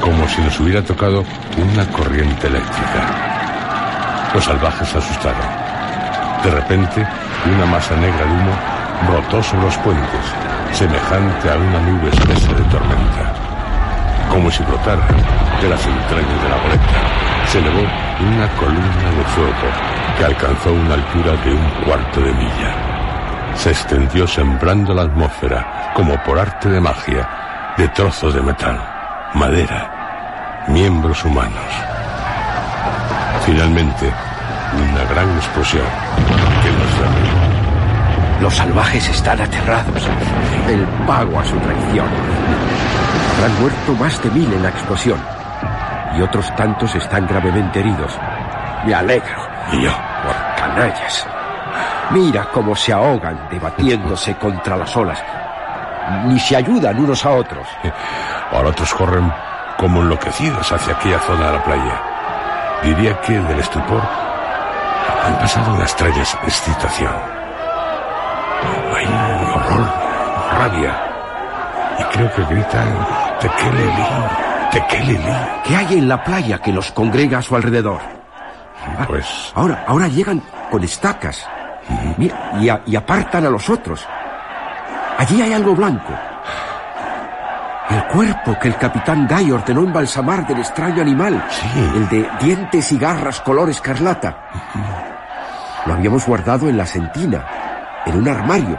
como 0.00 0.28
si 0.28 0.40
nos 0.42 0.58
hubiera 0.60 0.82
tocado 0.82 1.24
una 1.56 1.84
corriente 1.88 2.46
eléctrica. 2.46 4.30
Los 4.32 4.44
salvajes 4.44 4.88
se 4.88 4.98
asustaron. 4.98 5.46
De 6.44 6.50
repente, 6.50 7.06
una 7.46 7.66
masa 7.66 7.96
negra 7.96 8.24
de 8.24 8.32
humo 8.32 8.52
brotó 9.08 9.42
sobre 9.42 9.64
los 9.64 9.76
puentes, 9.78 10.24
semejante 10.72 11.50
a 11.50 11.56
una 11.56 11.80
nube 11.80 12.08
espesa 12.10 12.52
de 12.52 12.62
tormenta. 12.64 13.34
Como 14.30 14.50
si 14.50 14.62
brotara 14.62 15.06
de 15.60 15.68
las 15.68 15.84
entrañas 15.86 16.42
de 16.42 16.48
la 16.48 16.56
goleta, 16.62 17.25
se 17.56 17.62
elevó 17.62 17.80
una 17.80 18.48
columna 18.56 19.10
de 19.16 19.24
fuego 19.34 19.68
que 20.18 20.24
alcanzó 20.24 20.72
una 20.72 20.94
altura 20.94 21.32
de 21.42 21.54
un 21.54 21.70
cuarto 21.84 22.20
de 22.20 22.32
milla. 22.32 22.74
Se 23.54 23.70
extendió 23.70 24.26
sembrando 24.26 24.92
la 24.92 25.02
atmósfera, 25.02 25.92
como 25.94 26.22
por 26.24 26.38
arte 26.38 26.68
de 26.68 26.80
magia, 26.80 27.74
de 27.78 27.88
trozos 27.88 28.34
de 28.34 28.42
metal, 28.42 28.78
madera, 29.34 30.64
miembros 30.68 31.24
humanos. 31.24 31.64
Finalmente, 33.46 34.12
una 34.74 35.04
gran 35.04 35.34
explosión 35.36 35.86
que 36.62 36.70
nos. 36.72 38.42
Los 38.42 38.54
salvajes 38.54 39.08
están 39.08 39.40
aterrados. 39.40 40.02
El 40.68 40.84
pago 41.06 41.40
a 41.40 41.44
su 41.44 41.56
traición. 41.56 42.06
Habrán 43.38 43.60
muerto 43.60 43.92
más 43.98 44.22
de 44.22 44.30
mil 44.30 44.52
en 44.52 44.62
la 44.62 44.68
explosión. 44.68 45.35
Y 46.16 46.22
otros 46.22 46.54
tantos 46.56 46.94
están 46.94 47.26
gravemente 47.26 47.80
heridos. 47.80 48.18
Me 48.84 48.94
alegro. 48.94 49.46
Y 49.72 49.82
yo, 49.82 49.90
Por 49.90 50.34
canallas. 50.56 51.26
Mira 52.10 52.44
cómo 52.52 52.74
se 52.74 52.92
ahogan 52.92 53.48
debatiéndose 53.50 54.34
contra 54.40 54.76
las 54.76 54.96
olas. 54.96 55.22
Ni 56.24 56.38
se 56.38 56.56
ayudan 56.56 56.98
unos 56.98 57.24
a 57.26 57.30
otros. 57.30 57.66
Ahora 58.52 58.68
otros 58.68 58.94
corren 58.94 59.32
como 59.76 60.02
enloquecidos 60.02 60.70
hacia 60.72 60.94
aquella 60.94 61.18
zona 61.18 61.46
de 61.46 61.52
la 61.52 61.64
playa. 61.64 62.02
Diría 62.82 63.20
que 63.20 63.38
del 63.38 63.58
estupor 63.58 64.00
han 65.24 65.38
pasado 65.38 65.74
una 65.74 65.82
extraña 65.82 66.22
excitación. 66.22 67.12
Hay 68.96 69.06
horror, 69.54 69.86
rabia. 70.58 70.96
Y 71.98 72.02
creo 72.04 72.32
que 72.32 72.44
gritan 72.44 73.06
Tekelili, 73.40 74.06
Tekelili. 74.70 75.18
¿Qué 75.64 75.76
hay 75.76 75.98
en 75.98 76.08
la 76.08 76.22
playa 76.22 76.58
que 76.58 76.72
los 76.72 76.90
congrega 76.92 77.38
a 77.38 77.42
su 77.42 77.56
alrededor? 77.56 78.00
Pues 79.08 79.52
Ahora, 79.54 79.84
ahora 79.86 80.08
llegan 80.08 80.42
con 80.70 80.82
estacas. 80.84 81.46
Mira, 82.16 82.52
y, 82.60 82.68
a- 82.68 82.82
y 82.86 82.96
apartan 82.96 83.46
a 83.46 83.50
los 83.50 83.68
otros. 83.70 84.06
Allí 85.18 85.40
hay 85.42 85.52
algo 85.52 85.74
blanco. 85.74 86.12
El 87.88 88.02
cuerpo 88.08 88.58
que 88.60 88.68
el 88.68 88.76
capitán 88.76 89.28
Guy 89.28 89.52
ordenó 89.52 89.80
embalsamar 89.82 90.46
del 90.46 90.58
extraño 90.58 91.02
animal. 91.02 91.42
Sí. 91.48 91.68
El 91.94 92.08
de 92.08 92.28
dientes 92.40 92.90
y 92.92 92.98
garras 92.98 93.40
color 93.40 93.70
escarlata. 93.70 94.36
Lo 95.86 95.94
habíamos 95.94 96.26
guardado 96.26 96.68
en 96.68 96.76
la 96.76 96.86
sentina, 96.86 97.44
en 98.04 98.16
un 98.18 98.28
armario. 98.28 98.76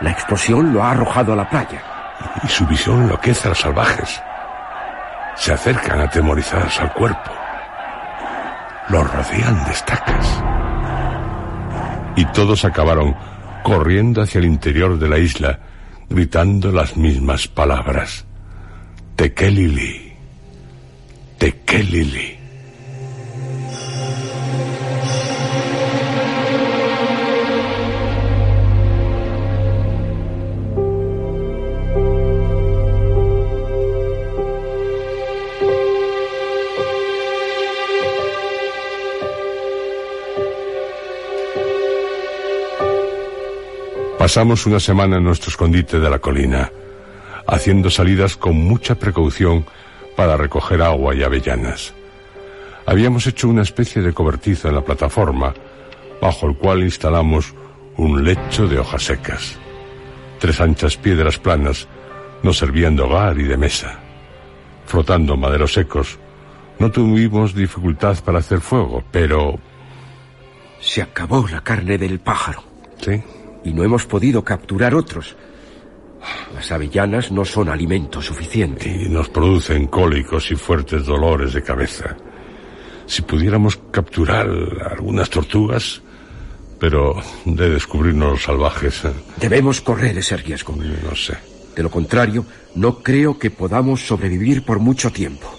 La 0.00 0.10
explosión 0.10 0.72
lo 0.72 0.82
ha 0.82 0.92
arrojado 0.92 1.34
a 1.34 1.36
la 1.36 1.48
playa. 1.48 1.82
y 2.42 2.48
su 2.48 2.66
visión 2.66 3.02
enloquece 3.02 3.46
a 3.46 3.50
los 3.50 3.60
salvajes. 3.60 4.22
Se 5.36 5.52
acercan 5.52 6.00
atemorizados 6.00 6.78
al 6.80 6.92
cuerpo. 6.92 7.30
Los 8.88 9.10
rodean 9.12 9.64
de 9.64 9.70
estacas. 9.72 10.42
Y 12.16 12.24
todos 12.26 12.64
acabaron 12.64 13.16
corriendo 13.62 14.22
hacia 14.22 14.38
el 14.38 14.44
interior 14.44 14.98
de 14.98 15.08
la 15.08 15.18
isla, 15.18 15.58
gritando 16.08 16.70
las 16.70 16.96
mismas 16.96 17.48
palabras. 17.48 18.24
Tekelili. 19.16 20.12
Tekelili. 21.38 22.33
Pasamos 44.34 44.66
una 44.66 44.80
semana 44.80 45.18
en 45.18 45.22
nuestro 45.22 45.50
escondite 45.50 46.00
de 46.00 46.10
la 46.10 46.18
colina, 46.18 46.68
haciendo 47.46 47.88
salidas 47.88 48.36
con 48.36 48.56
mucha 48.56 48.96
precaución 48.96 49.64
para 50.16 50.36
recoger 50.36 50.82
agua 50.82 51.14
y 51.14 51.22
avellanas. 51.22 51.94
Habíamos 52.84 53.28
hecho 53.28 53.48
una 53.48 53.62
especie 53.62 54.02
de 54.02 54.12
cobertizo 54.12 54.66
en 54.68 54.74
la 54.74 54.80
plataforma, 54.80 55.54
bajo 56.20 56.48
el 56.48 56.56
cual 56.56 56.82
instalamos 56.82 57.54
un 57.96 58.24
lecho 58.24 58.66
de 58.66 58.80
hojas 58.80 59.04
secas. 59.04 59.56
Tres 60.40 60.60
anchas 60.60 60.96
piedras 60.96 61.38
planas 61.38 61.86
nos 62.42 62.58
servían 62.58 62.96
de 62.96 63.02
hogar 63.02 63.38
y 63.38 63.44
de 63.44 63.56
mesa. 63.56 64.00
Frotando 64.84 65.36
maderos 65.36 65.74
secos, 65.74 66.18
no 66.80 66.90
tuvimos 66.90 67.54
dificultad 67.54 68.18
para 68.24 68.40
hacer 68.40 68.60
fuego, 68.60 69.04
pero... 69.12 69.60
Se 70.80 71.02
acabó 71.02 71.46
la 71.46 71.60
carne 71.60 71.98
del 71.98 72.18
pájaro. 72.18 72.64
Sí, 73.00 73.22
y 73.64 73.72
no 73.72 73.82
hemos 73.82 74.04
podido 74.06 74.44
capturar 74.44 74.94
otros. 74.94 75.36
Las 76.54 76.70
avellanas 76.72 77.30
no 77.32 77.44
son 77.44 77.68
alimento 77.68 78.22
suficiente. 78.22 78.88
y 78.88 79.08
nos 79.08 79.28
producen 79.28 79.86
cólicos 79.88 80.50
y 80.50 80.56
fuertes 80.56 81.04
dolores 81.04 81.52
de 81.52 81.62
cabeza. 81.62 82.16
Si 83.06 83.22
pudiéramos 83.22 83.78
capturar 83.90 84.48
algunas 84.90 85.28
tortugas, 85.28 86.00
pero 86.78 87.14
de 87.44 87.70
descubrirnos 87.70 88.30
los 88.32 88.42
salvajes, 88.42 89.04
eh, 89.04 89.12
Debemos 89.38 89.80
correr 89.82 90.16
ese 90.18 90.36
riesgo. 90.36 90.74
no 90.76 91.14
sé. 91.14 91.36
De 91.76 91.82
lo 91.82 91.90
contrario, 91.90 92.46
no 92.76 93.02
creo 93.02 93.38
que 93.38 93.50
podamos 93.50 94.06
sobrevivir 94.06 94.64
por 94.64 94.78
mucho 94.78 95.10
tiempo. 95.10 95.52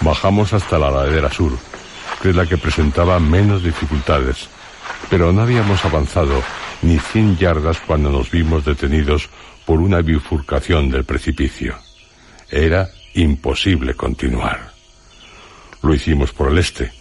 Bajamos 0.00 0.52
hasta 0.52 0.78
la 0.78 0.90
ladera 0.90 1.30
sur, 1.30 1.52
que 2.22 2.30
es 2.30 2.36
la 2.36 2.46
que 2.46 2.56
presentaba 2.56 3.18
menos 3.20 3.62
dificultades, 3.62 4.48
pero 5.10 5.32
no 5.32 5.42
habíamos 5.42 5.84
avanzado 5.84 6.42
ni 6.82 6.98
cien 6.98 7.36
yardas 7.36 7.78
cuando 7.86 8.10
nos 8.10 8.30
vimos 8.30 8.64
detenidos 8.64 9.28
por 9.64 9.80
una 9.80 10.00
bifurcación 10.00 10.90
del 10.90 11.04
precipicio. 11.04 11.76
Era 12.50 12.88
imposible 13.14 13.94
continuar. 13.94 14.72
Lo 15.82 15.94
hicimos 15.94 16.32
por 16.32 16.50
el 16.50 16.58
este, 16.58 16.92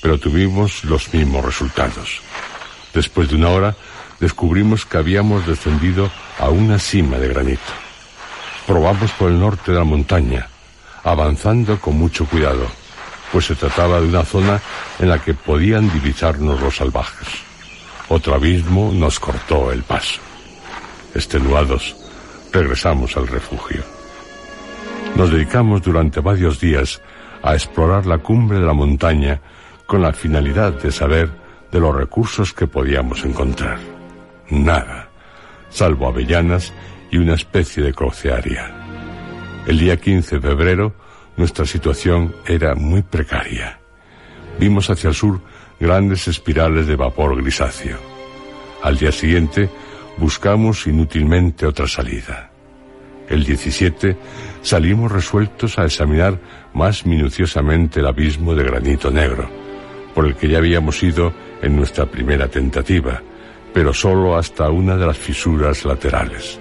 pero 0.00 0.18
tuvimos 0.18 0.84
los 0.84 1.12
mismos 1.12 1.44
resultados. 1.44 2.20
Después 2.94 3.28
de 3.28 3.36
una 3.36 3.50
hora, 3.50 3.76
descubrimos 4.18 4.84
que 4.86 4.98
habíamos 4.98 5.46
descendido 5.46 6.10
a 6.38 6.48
una 6.50 6.78
cima 6.78 7.18
de 7.18 7.28
granito. 7.28 7.72
Probamos 8.66 9.10
por 9.12 9.30
el 9.30 9.40
norte 9.40 9.72
de 9.72 9.78
la 9.78 9.84
montaña, 9.84 10.48
avanzando 11.02 11.80
con 11.80 11.98
mucho 11.98 12.26
cuidado, 12.26 12.66
pues 13.32 13.46
se 13.46 13.54
trataba 13.54 14.00
de 14.00 14.08
una 14.08 14.24
zona 14.24 14.60
en 14.98 15.08
la 15.08 15.18
que 15.18 15.34
podían 15.34 15.92
divisarnos 15.92 16.60
los 16.60 16.76
salvajes. 16.76 17.28
Otro 18.08 18.34
abismo 18.34 18.92
nos 18.92 19.20
cortó 19.20 19.70
el 19.70 19.82
paso. 19.82 20.20
Extenuados, 21.14 21.96
regresamos 22.52 23.16
al 23.16 23.28
refugio. 23.28 23.82
Nos 25.16 25.30
dedicamos 25.30 25.82
durante 25.82 26.20
varios 26.20 26.60
días 26.60 27.00
a 27.42 27.54
explorar 27.54 28.06
la 28.06 28.18
cumbre 28.18 28.58
de 28.58 28.66
la 28.66 28.72
montaña 28.72 29.40
con 29.86 30.02
la 30.02 30.12
finalidad 30.12 30.72
de 30.74 30.92
saber 30.92 31.30
de 31.70 31.80
los 31.80 31.94
recursos 31.94 32.52
que 32.52 32.66
podíamos 32.66 33.24
encontrar. 33.24 33.78
Nada, 34.50 35.08
salvo 35.68 36.08
avellanas 36.08 36.72
y 37.10 37.18
una 37.18 37.34
especie 37.34 37.82
de 37.82 37.92
crocearia. 37.92 38.70
El 39.66 39.78
día 39.78 39.96
15 39.96 40.38
de 40.38 40.48
febrero 40.48 40.94
nuestra 41.40 41.64
situación 41.64 42.34
era 42.46 42.74
muy 42.74 43.00
precaria. 43.00 43.80
Vimos 44.58 44.90
hacia 44.90 45.08
el 45.08 45.14
sur 45.14 45.40
grandes 45.80 46.28
espirales 46.28 46.86
de 46.86 46.96
vapor 46.96 47.34
grisáceo. 47.34 47.96
Al 48.82 48.98
día 48.98 49.10
siguiente 49.10 49.70
buscamos 50.18 50.86
inútilmente 50.86 51.64
otra 51.64 51.88
salida. 51.88 52.50
El 53.26 53.44
17 53.44 54.18
salimos 54.60 55.10
resueltos 55.10 55.78
a 55.78 55.86
examinar 55.86 56.38
más 56.74 57.06
minuciosamente 57.06 58.00
el 58.00 58.06
abismo 58.06 58.54
de 58.54 58.64
granito 58.64 59.10
negro, 59.10 59.48
por 60.14 60.26
el 60.26 60.36
que 60.36 60.46
ya 60.46 60.58
habíamos 60.58 61.02
ido 61.02 61.32
en 61.62 61.74
nuestra 61.74 62.04
primera 62.04 62.48
tentativa, 62.48 63.22
pero 63.72 63.94
solo 63.94 64.36
hasta 64.36 64.68
una 64.68 64.94
de 64.94 65.06
las 65.06 65.16
fisuras 65.16 65.86
laterales. 65.86 66.60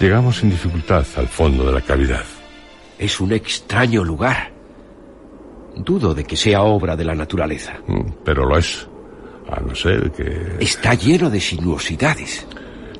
Llegamos 0.00 0.38
sin 0.38 0.50
dificultad 0.50 1.06
al 1.16 1.28
fondo 1.28 1.64
de 1.66 1.72
la 1.72 1.80
cavidad. 1.82 2.35
Es 2.98 3.20
un 3.20 3.32
extraño 3.32 4.04
lugar. 4.04 4.50
Dudo 5.76 6.14
de 6.14 6.24
que 6.24 6.36
sea 6.36 6.62
obra 6.62 6.96
de 6.96 7.04
la 7.04 7.14
naturaleza. 7.14 7.74
Mm, 7.86 8.10
Pero 8.24 8.46
lo 8.46 8.56
es. 8.56 8.88
A 9.50 9.60
no 9.60 9.74
ser 9.74 10.10
que... 10.10 10.56
Está 10.58 10.94
lleno 10.94 11.30
de 11.30 11.40
sinuosidades. 11.40 12.46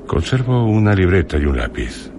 Conservo 0.07 0.65
una 0.65 0.95
libreta 0.95 1.37
y 1.39 1.45
un 1.47 1.57
lápiz. 1.57 2.11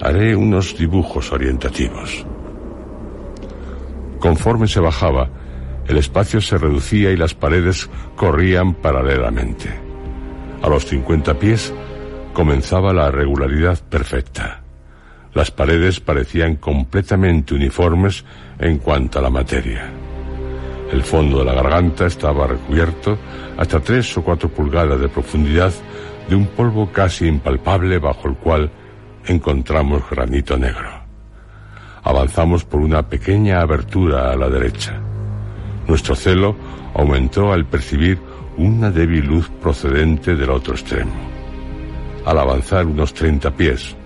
Haré 0.00 0.34
unos 0.34 0.76
dibujos 0.76 1.30
orientativos. 1.32 2.24
Conforme 4.18 4.68
se 4.68 4.80
bajaba, 4.80 5.28
el 5.86 5.98
espacio 5.98 6.40
se 6.40 6.56
reducía 6.56 7.10
y 7.10 7.16
las 7.16 7.34
paredes 7.34 7.90
corrían 8.16 8.74
paralelamente. 8.74 9.68
A 10.62 10.68
los 10.68 10.86
50 10.86 11.38
pies 11.38 11.74
comenzaba 12.32 12.92
la 12.92 13.10
regularidad 13.10 13.78
perfecta. 13.80 14.61
Las 15.34 15.50
paredes 15.50 16.00
parecían 16.00 16.56
completamente 16.56 17.54
uniformes 17.54 18.24
en 18.58 18.78
cuanto 18.78 19.18
a 19.18 19.22
la 19.22 19.30
materia. 19.30 19.90
El 20.92 21.02
fondo 21.02 21.38
de 21.38 21.46
la 21.46 21.54
garganta 21.54 22.06
estaba 22.06 22.46
recubierto 22.46 23.16
hasta 23.56 23.80
tres 23.80 24.14
o 24.18 24.22
cuatro 24.22 24.50
pulgadas 24.50 25.00
de 25.00 25.08
profundidad 25.08 25.72
de 26.28 26.36
un 26.36 26.46
polvo 26.48 26.92
casi 26.92 27.26
impalpable 27.26 27.98
bajo 27.98 28.28
el 28.28 28.34
cual 28.34 28.70
encontramos 29.26 30.02
granito 30.10 30.58
negro. 30.58 30.90
Avanzamos 32.04 32.64
por 32.64 32.80
una 32.80 33.08
pequeña 33.08 33.62
abertura 33.62 34.32
a 34.32 34.36
la 34.36 34.50
derecha. 34.50 35.00
Nuestro 35.86 36.14
celo 36.14 36.56
aumentó 36.94 37.52
al 37.52 37.64
percibir 37.64 38.18
una 38.58 38.90
débil 38.90 39.24
luz 39.24 39.48
procedente 39.62 40.34
del 40.34 40.50
otro 40.50 40.74
extremo. 40.74 41.12
Al 42.26 42.38
avanzar 42.38 42.86
unos 42.86 43.14
30 43.14 43.50
pies, 43.52 43.96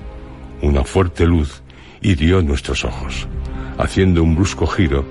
una 0.62 0.84
fuerte 0.84 1.26
luz 1.26 1.62
hirió 2.00 2.42
nuestros 2.42 2.84
ojos. 2.84 3.26
Haciendo 3.78 4.22
un 4.22 4.34
brusco 4.34 4.66
giro, 4.66 5.04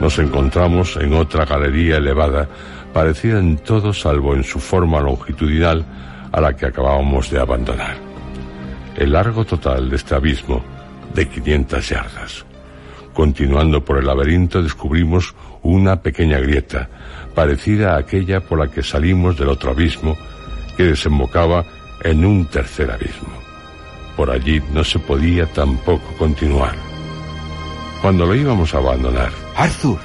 nos 0.00 0.18
encontramos 0.18 0.96
en 0.96 1.14
otra 1.14 1.44
galería 1.44 1.96
elevada, 1.96 2.48
parecida 2.92 3.38
en 3.38 3.58
todo 3.58 3.92
salvo 3.92 4.34
en 4.34 4.44
su 4.44 4.58
forma 4.58 5.00
longitudinal 5.00 5.84
a 6.30 6.40
la 6.40 6.56
que 6.56 6.66
acabábamos 6.66 7.30
de 7.30 7.40
abandonar. 7.40 7.96
El 8.96 9.12
largo 9.12 9.44
total 9.44 9.88
de 9.90 9.96
este 9.96 10.14
abismo 10.14 10.62
de 11.14 11.28
500 11.28 11.88
yardas. 11.88 12.44
Continuando 13.12 13.84
por 13.84 13.98
el 13.98 14.06
laberinto 14.06 14.62
descubrimos 14.62 15.34
una 15.62 16.00
pequeña 16.00 16.38
grieta, 16.38 16.88
parecida 17.34 17.94
a 17.94 17.98
aquella 17.98 18.40
por 18.40 18.58
la 18.58 18.68
que 18.68 18.82
salimos 18.82 19.38
del 19.38 19.48
otro 19.48 19.70
abismo, 19.70 20.16
que 20.76 20.84
desembocaba 20.84 21.64
en 22.02 22.24
un 22.24 22.46
tercer 22.46 22.90
abismo. 22.90 23.41
Por 24.16 24.30
allí 24.30 24.62
no 24.72 24.84
se 24.84 24.98
podía 24.98 25.46
tampoco 25.46 26.04
continuar. 26.18 26.74
Cuando 28.00 28.26
lo 28.26 28.34
íbamos 28.34 28.74
a 28.74 28.78
abandonar... 28.78 29.32
Arthur, 29.56 29.98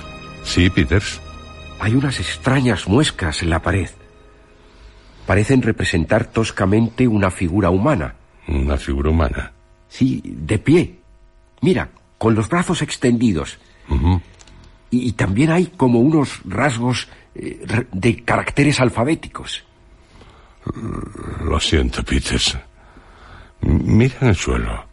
Sí, 0.44 0.70
Peters. 0.70 1.20
hay 1.80 1.94
unas 1.94 2.20
extrañas 2.20 2.88
muescas 2.88 3.42
en 3.44 3.50
la 3.50 3.62
pared. 3.62 3.90
Parecen 5.26 5.62
representar 5.62 6.26
toscamente 6.26 7.08
una 7.08 7.32
figura 7.32 7.70
humana. 7.70 8.16
Una 8.48 8.78
figura 8.78 9.10
humana. 9.10 9.52
Sí, 9.90 10.22
de 10.24 10.58
pie. 10.58 11.00
Mira, 11.62 11.90
con 12.18 12.34
los 12.34 12.48
brazos 12.48 12.82
extendidos. 12.82 13.58
Y, 14.90 15.08
y 15.10 15.12
también 15.14 15.52
hay 15.52 15.66
como 15.68 16.00
unos 16.00 16.40
rasgos 16.46 17.10
eh, 17.36 17.86
de 17.92 18.24
caracteres 18.24 18.80
alfabéticos. 18.80 19.66
Lo 21.44 21.60
siento, 21.60 22.04
Peters. 22.04 22.58
Mira 23.62 24.16
en 24.22 24.28
el 24.30 24.36
suelo. 24.36 24.86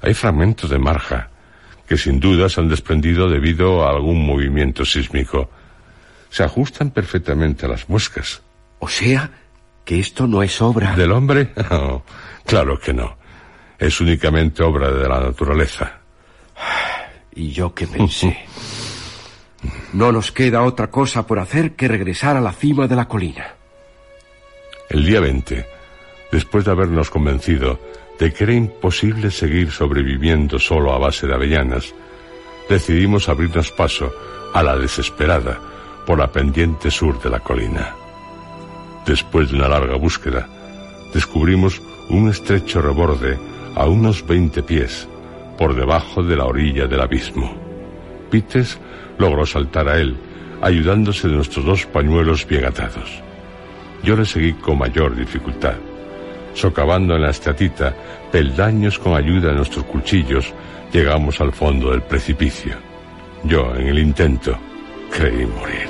Hay 0.00 0.14
fragmentos 0.14 0.68
de 0.70 0.78
marja 0.78 1.30
que 1.86 1.96
sin 1.96 2.20
duda 2.20 2.48
se 2.48 2.60
han 2.60 2.68
desprendido 2.68 3.28
debido 3.28 3.84
a 3.84 3.90
algún 3.90 4.24
movimiento 4.24 4.84
sísmico. 4.84 5.50
Se 6.30 6.42
ajustan 6.42 6.90
perfectamente 6.90 7.66
a 7.66 7.68
las 7.68 7.88
muescas. 7.88 8.42
O 8.78 8.88
sea, 8.88 9.30
que 9.84 10.00
esto 10.00 10.26
no 10.26 10.42
es 10.42 10.60
obra. 10.62 10.96
¿Del 10.96 11.12
hombre? 11.12 11.52
No, 11.70 12.02
claro 12.46 12.78
que 12.78 12.92
no. 12.92 13.16
Es 13.78 14.00
únicamente 14.00 14.62
obra 14.62 14.90
de 14.90 15.08
la 15.08 15.20
naturaleza. 15.20 15.98
Y 17.34 17.50
yo 17.50 17.74
que 17.74 17.86
pensé. 17.86 18.38
No 19.92 20.10
nos 20.10 20.32
queda 20.32 20.62
otra 20.62 20.90
cosa 20.90 21.24
por 21.26 21.38
hacer 21.38 21.76
que 21.76 21.86
regresar 21.86 22.36
a 22.36 22.40
la 22.40 22.52
cima 22.52 22.88
de 22.88 22.96
la 22.96 23.06
colina. 23.06 23.54
El 24.88 25.04
día 25.04 25.20
20, 25.20 25.66
después 26.32 26.64
de 26.64 26.70
habernos 26.72 27.10
convencido 27.10 27.78
de 28.18 28.32
que 28.32 28.44
era 28.44 28.54
imposible 28.54 29.30
seguir 29.30 29.70
sobreviviendo 29.70 30.58
solo 30.58 30.92
a 30.92 30.98
base 30.98 31.26
de 31.26 31.34
avellanas, 31.34 31.94
decidimos 32.68 33.28
abrirnos 33.28 33.70
paso 33.70 34.12
a 34.54 34.62
la 34.62 34.76
desesperada 34.76 35.60
por 36.06 36.18
la 36.18 36.32
pendiente 36.32 36.90
sur 36.90 37.20
de 37.22 37.30
la 37.30 37.40
colina. 37.40 37.94
Después 39.06 39.50
de 39.50 39.56
una 39.56 39.68
larga 39.68 39.96
búsqueda, 39.96 40.48
descubrimos 41.12 41.80
un 42.08 42.30
estrecho 42.30 42.80
reborde 42.80 43.38
a 43.74 43.86
unos 43.86 44.26
20 44.26 44.62
pies 44.62 45.08
por 45.58 45.74
debajo 45.74 46.22
de 46.22 46.36
la 46.36 46.46
orilla 46.46 46.86
del 46.86 47.00
abismo. 47.00 47.54
Peters 48.30 48.78
logró 49.18 49.44
saltar 49.44 49.88
a 49.88 49.98
él, 49.98 50.16
ayudándose 50.62 51.28
de 51.28 51.34
nuestros 51.34 51.64
dos 51.64 51.86
pañuelos 51.86 52.46
bien 52.46 52.64
atados. 52.64 53.22
Yo 54.02 54.16
le 54.16 54.24
seguí 54.24 54.54
con 54.54 54.78
mayor 54.78 55.14
dificultad, 55.14 55.76
socavando 56.54 57.16
en 57.16 57.22
la 57.22 57.30
estatita 57.30 57.94
peldaños 58.30 58.98
con 58.98 59.14
ayuda 59.14 59.50
de 59.50 59.56
nuestros 59.56 59.84
cuchillos, 59.84 60.52
llegamos 60.92 61.40
al 61.40 61.52
fondo 61.52 61.90
del 61.90 62.02
precipicio. 62.02 62.74
Yo, 63.44 63.74
en 63.74 63.88
el 63.88 63.98
intento, 63.98 64.56
creí 65.10 65.46
morir. 65.46 65.88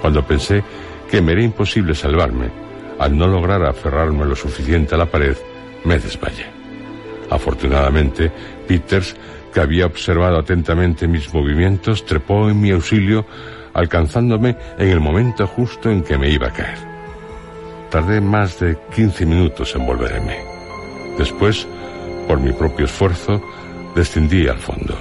Cuando 0.00 0.26
pensé 0.26 0.62
que 1.10 1.20
me 1.20 1.32
era 1.32 1.42
imposible 1.42 1.94
salvarme, 1.94 2.50
al 2.98 3.16
no 3.16 3.26
lograr 3.26 3.64
aferrarme 3.64 4.24
lo 4.24 4.34
suficiente 4.34 4.94
a 4.94 4.98
la 4.98 5.06
pared, 5.06 5.36
me 5.84 5.98
desmayé. 5.98 6.46
Afortunadamente, 7.30 8.30
Peters, 8.66 9.16
que 9.52 9.60
había 9.60 9.86
observado 9.86 10.38
atentamente 10.38 11.08
mis 11.08 11.32
movimientos, 11.32 12.04
trepó 12.04 12.48
en 12.48 12.60
mi 12.60 12.70
auxilio, 12.70 13.26
alcanzándome 13.74 14.56
en 14.78 14.88
el 14.88 15.00
momento 15.00 15.46
justo 15.46 15.90
en 15.90 16.02
que 16.02 16.18
me 16.18 16.28
iba 16.28 16.48
a 16.48 16.52
caer. 16.52 16.91
Tardé 17.92 18.22
más 18.22 18.58
de 18.58 18.78
15 18.96 19.26
minutos 19.26 19.74
en 19.74 19.84
volverme. 19.84 20.38
Después, 21.18 21.68
por 22.26 22.40
mi 22.40 22.50
propio 22.50 22.86
esfuerzo, 22.86 23.38
descendí 23.94 24.48
al 24.48 24.56
fondo. 24.56 24.96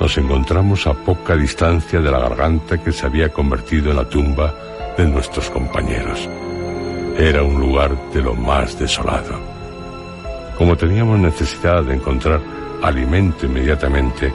Nos 0.00 0.18
encontramos 0.18 0.84
a 0.88 0.94
poca 0.94 1.36
distancia 1.36 2.00
de 2.00 2.10
la 2.10 2.18
garganta 2.18 2.82
que 2.82 2.90
se 2.90 3.06
había 3.06 3.28
convertido 3.28 3.92
en 3.92 3.98
la 3.98 4.08
tumba 4.08 4.52
de 4.98 5.06
nuestros 5.06 5.48
compañeros. 5.50 6.28
Era 7.16 7.44
un 7.44 7.60
lugar 7.60 7.96
de 8.12 8.20
lo 8.20 8.34
más 8.34 8.76
desolado. 8.80 9.38
Como 10.58 10.76
teníamos 10.76 11.20
necesidad 11.20 11.84
de 11.84 11.94
encontrar 11.94 12.40
alimento 12.82 13.46
inmediatamente, 13.46 14.34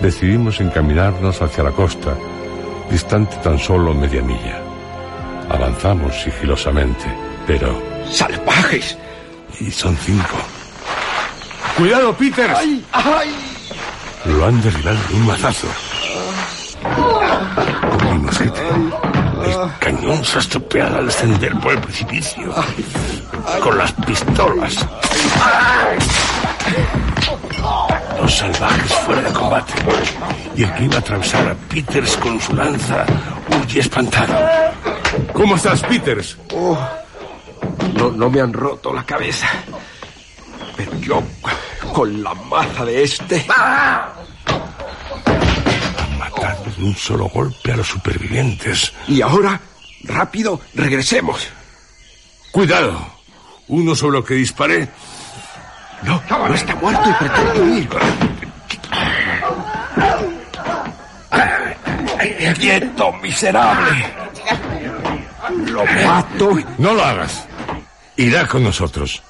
decidimos 0.00 0.62
encaminarnos 0.62 1.42
hacia 1.42 1.62
la 1.62 1.72
costa, 1.72 2.16
distante 2.90 3.36
tan 3.42 3.58
solo 3.58 3.92
media 3.92 4.22
milla. 4.22 4.65
Avanzamos 5.48 6.14
sigilosamente, 6.22 7.04
pero... 7.46 7.80
¡Salvajes! 8.10 8.96
Y 9.60 9.70
son 9.70 9.96
cinco. 9.96 10.36
¡Cuidado, 11.76 12.14
Peter! 12.14 12.50
¡Ay! 12.56 12.84
¡Ay! 12.92 13.34
Lo 14.24 14.46
han 14.46 14.60
derribado 14.60 14.98
de 15.08 15.14
un 15.14 15.26
mazazo. 15.26 15.68
Con 16.82 18.12
mi 18.12 18.18
mosquete. 18.24 18.60
El 19.44 19.78
cañón 19.78 20.24
se 20.24 20.36
ha 20.36 20.40
estropeado 20.40 20.98
al 20.98 21.06
descender 21.06 21.52
por 21.60 21.72
el 21.72 21.80
precipicio. 21.80 22.54
Con 23.62 23.78
las 23.78 23.92
pistolas. 23.92 24.86
Los 28.20 28.34
salvajes 28.34 28.92
fuera 28.92 29.22
de 29.22 29.32
combate. 29.32 29.72
Y 30.56 30.62
el 30.62 30.74
que 30.74 30.84
iba 30.84 30.96
a 30.96 30.98
atravesar 30.98 31.48
a 31.48 31.54
Peters 31.54 32.16
con 32.16 32.40
su 32.40 32.54
lanza 32.54 33.04
huye 33.48 33.80
espantado. 33.80 34.34
¿Cómo 35.32 35.56
estás, 35.56 35.82
Peters? 35.82 36.36
No, 37.94 38.10
no 38.10 38.30
me 38.30 38.40
han 38.40 38.52
roto 38.52 38.92
la 38.92 39.04
cabeza. 39.04 39.48
Pero 40.76 40.98
yo, 41.00 41.22
con 41.92 42.22
la 42.22 42.34
maza 42.34 42.84
de 42.84 43.02
este... 43.02 43.46
Han 45.98 46.18
matado 46.18 46.64
de 46.76 46.84
un 46.84 46.96
solo 46.96 47.28
golpe 47.28 47.72
a 47.72 47.76
los 47.76 47.86
supervivientes. 47.86 48.92
Y 49.08 49.22
ahora, 49.22 49.60
rápido, 50.04 50.60
regresemos. 50.74 51.48
¡Cuidado! 52.50 53.14
Uno 53.68 53.94
sobre 53.94 54.18
lo 54.18 54.24
que 54.24 54.34
disparé 54.34 54.88
No, 56.02 56.22
no 56.30 56.54
está 56.54 56.74
muerto 56.76 57.08
y 57.10 57.12
pretende 57.14 57.60
huir. 57.60 57.88
¡Quieto, 62.58 63.12
miserable! 63.14 64.06
Lo 65.66 65.84
mato. 65.84 66.58
No 66.78 66.94
lo 66.94 67.04
hagas. 67.04 67.44
Irá 68.16 68.46
con 68.46 68.64
nosotros. 68.64 69.22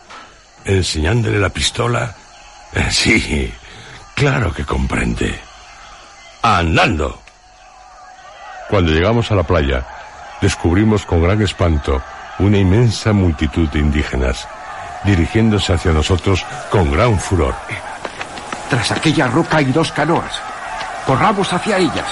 Enseñándole 0.64 1.38
la 1.38 1.48
pistola. 1.50 2.14
Eh, 2.72 2.88
Sí, 2.90 3.52
claro 4.14 4.52
que 4.52 4.64
comprende. 4.64 5.38
Andando. 6.42 7.20
Cuando 8.68 8.92
llegamos 8.92 9.30
a 9.30 9.34
la 9.36 9.42
playa, 9.44 9.86
descubrimos 10.40 11.04
con 11.06 11.22
gran 11.22 11.40
espanto 11.42 12.02
una 12.38 12.58
inmensa 12.58 13.12
multitud 13.12 13.68
de 13.68 13.78
indígenas, 13.78 14.46
dirigiéndose 15.06 15.72
hacia 15.72 15.92
nosotros 15.92 16.44
con 16.70 16.90
gran 16.90 17.18
furor. 17.18 17.54
Tras 18.68 18.90
aquella 18.90 19.28
roca 19.28 19.58
hay 19.58 19.66
dos 19.66 19.92
canoas. 19.92 20.40
Corramos 21.06 21.52
hacia 21.52 21.78
ellas. 21.78 22.06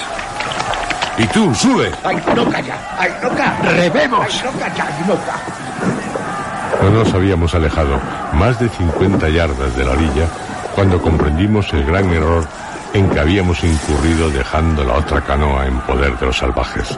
Y 1.17 1.25
tú, 1.27 1.53
sube. 1.53 1.91
¡Ay, 2.03 2.17
no 2.35 2.49
calla! 2.49 2.77
¡Ay, 2.97 3.11
no 3.21 3.29
calla! 3.29 3.71
¡Rebemos! 3.71 4.27
¡Ay, 4.27 4.41
no 4.43 4.59
calla! 4.59 4.85
¡Ay, 4.87 5.05
no 5.07 5.15
calla! 5.15 6.81
No 6.81 6.89
nos 6.89 7.13
habíamos 7.13 7.53
alejado 7.55 7.99
más 8.33 8.59
de 8.59 8.69
50 8.69 9.29
yardas 9.29 9.75
de 9.75 9.85
la 9.85 9.91
orilla 9.91 10.27
cuando 10.73 11.01
comprendimos 11.01 11.71
el 11.73 11.85
gran 11.85 12.11
error 12.11 12.45
en 12.93 13.09
que 13.09 13.19
habíamos 13.19 13.63
incurrido 13.63 14.29
dejando 14.29 14.83
la 14.83 14.93
otra 14.95 15.21
canoa 15.21 15.67
en 15.67 15.79
poder 15.81 16.17
de 16.17 16.27
los 16.27 16.37
salvajes. 16.37 16.97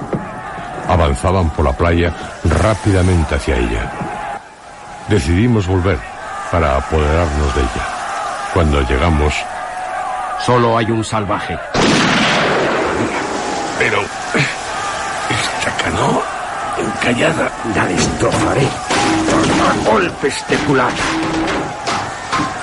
Avanzaban 0.87 1.49
por 1.51 1.65
la 1.65 1.73
playa 1.73 2.13
rápidamente 2.43 3.35
hacia 3.35 3.57
ella. 3.57 3.91
Decidimos 5.09 5.67
volver 5.67 5.97
para 6.51 6.77
apoderarnos 6.77 7.55
de 7.55 7.61
ella. 7.61 7.87
Cuando 8.53 8.81
llegamos, 8.81 9.33
Solo 10.45 10.77
hay 10.77 10.91
un 10.91 11.03
salvaje. 11.03 11.57
pero 13.79 14.01
esta 15.29 15.83
canoa 15.83 16.23
encallada 16.77 17.51
La 17.75 17.85
destrozaré. 17.85 18.67
A 18.67 19.89
golpes 19.89 20.45
de 20.47 20.55
culata. 20.57 21.03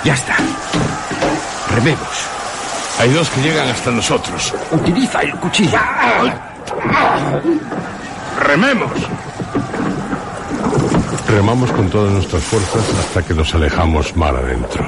Ya 0.05 0.15
está. 0.15 0.37
Rememos. 1.75 2.29
hay 3.01 3.13
dos 3.13 3.29
que 3.31 3.41
llegan 3.43 3.69
hasta 3.69 3.91
nosotros. 3.91 4.55
Utiliza 4.71 5.21
el 5.21 5.35
cuchillo. 5.37 5.79
¡Rememos! 8.41 8.91
Remamos 11.29 11.73
con 11.73 11.89
todas 11.89 12.13
nuestras 12.13 12.43
fuerzas 12.43 12.85
hasta 12.99 13.23
que 13.23 13.35
nos 13.35 13.55
alejamos 13.55 14.17
mar 14.17 14.37
adentro. 14.37 14.85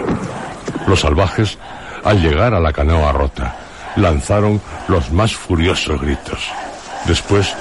Los 0.86 1.00
salvajes 1.00 1.58
Al 2.04 2.22
llegar 2.22 2.54
a 2.54 2.60
la 2.60 2.72
canoa 2.72 3.10
rota, 3.10 3.56
lanzaron 3.96 4.60
los 4.86 5.10
más 5.10 5.34
furiosos 5.34 6.00
gritos. 6.00 6.38
Después 7.04 7.52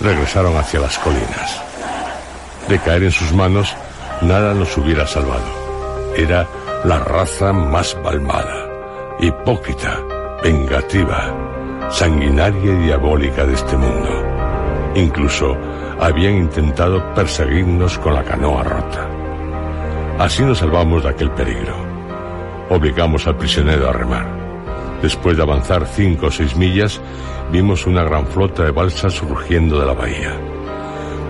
regresaron 0.00 0.56
hacia 0.56 0.78
las 0.78 0.96
colinas. 0.98 1.60
De 2.68 2.78
caer 2.78 3.02
en 3.02 3.10
sus 3.10 3.32
manos, 3.32 3.74
nada 4.20 4.54
nos 4.54 4.76
hubiera 4.78 5.08
salvado. 5.08 5.42
Era 6.16 6.46
la 6.84 7.00
raza 7.00 7.52
más 7.52 7.96
balmada, 8.00 8.68
hipócrita, 9.18 9.98
vengativa, 10.40 11.34
sanguinaria 11.90 12.72
y 12.72 12.76
diabólica 12.84 13.44
de 13.44 13.54
este 13.54 13.76
mundo. 13.76 14.29
Incluso 14.94 15.56
habían 16.00 16.36
intentado 16.36 17.14
perseguirnos 17.14 17.98
con 17.98 18.14
la 18.14 18.24
canoa 18.24 18.62
rota. 18.62 19.08
Así 20.18 20.42
nos 20.42 20.58
salvamos 20.58 21.02
de 21.02 21.10
aquel 21.10 21.30
peligro. 21.30 21.74
Obligamos 22.68 23.26
al 23.26 23.36
prisionero 23.36 23.88
a 23.88 23.92
remar. 23.92 24.26
Después 25.02 25.36
de 25.36 25.42
avanzar 25.42 25.86
cinco 25.86 26.26
o 26.26 26.30
seis 26.30 26.56
millas, 26.56 27.00
vimos 27.50 27.86
una 27.86 28.02
gran 28.02 28.26
flota 28.26 28.64
de 28.64 28.70
balsas 28.70 29.14
surgiendo 29.14 29.80
de 29.80 29.86
la 29.86 29.94
bahía. 29.94 30.32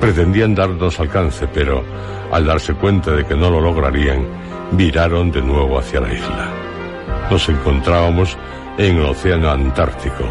Pretendían 0.01 0.55
darnos 0.55 0.99
alcance, 0.99 1.47
pero 1.47 1.85
al 2.33 2.47
darse 2.47 2.75
cuenta 2.75 3.13
de 3.13 3.25
que 3.25 3.37
no 3.37 3.51
lo 3.51 3.61
lograrían, 3.61 4.27
viraron 4.73 5.31
de 5.31 5.43
nuevo 5.43 5.79
hacia 5.79 6.01
la 6.01 6.13
isla. 6.13 6.49
Nos 7.31 7.49
encontrábamos 7.49 8.37
en 8.79 8.97
el 8.97 9.05
océano 9.05 9.51
Antártico, 9.51 10.25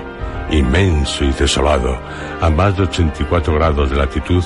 inmenso 0.51 1.23
y 1.23 1.31
desolado, 1.31 1.97
a 2.41 2.49
más 2.49 2.75
de 2.77 2.83
84 2.83 3.53
grados 3.53 3.89
de 3.89 3.97
latitud, 3.97 4.43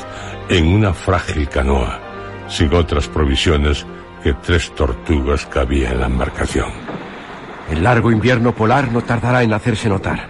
en 0.50 0.68
una 0.68 0.94
frágil 0.94 1.48
canoa, 1.50 2.00
sin 2.48 2.74
otras 2.74 3.08
provisiones 3.08 3.86
que 4.24 4.34
tres 4.34 4.72
tortugas 4.76 5.46
cabía 5.46 5.92
en 5.92 6.00
la 6.00 6.08
embarcación. 6.08 6.70
El 7.70 7.84
largo 7.84 8.12
invierno 8.12 8.54
polar 8.54 8.92
no 8.92 9.02
tardará 9.02 9.44
en 9.44 9.54
hacerse 9.54 9.90
notar. 9.90 10.28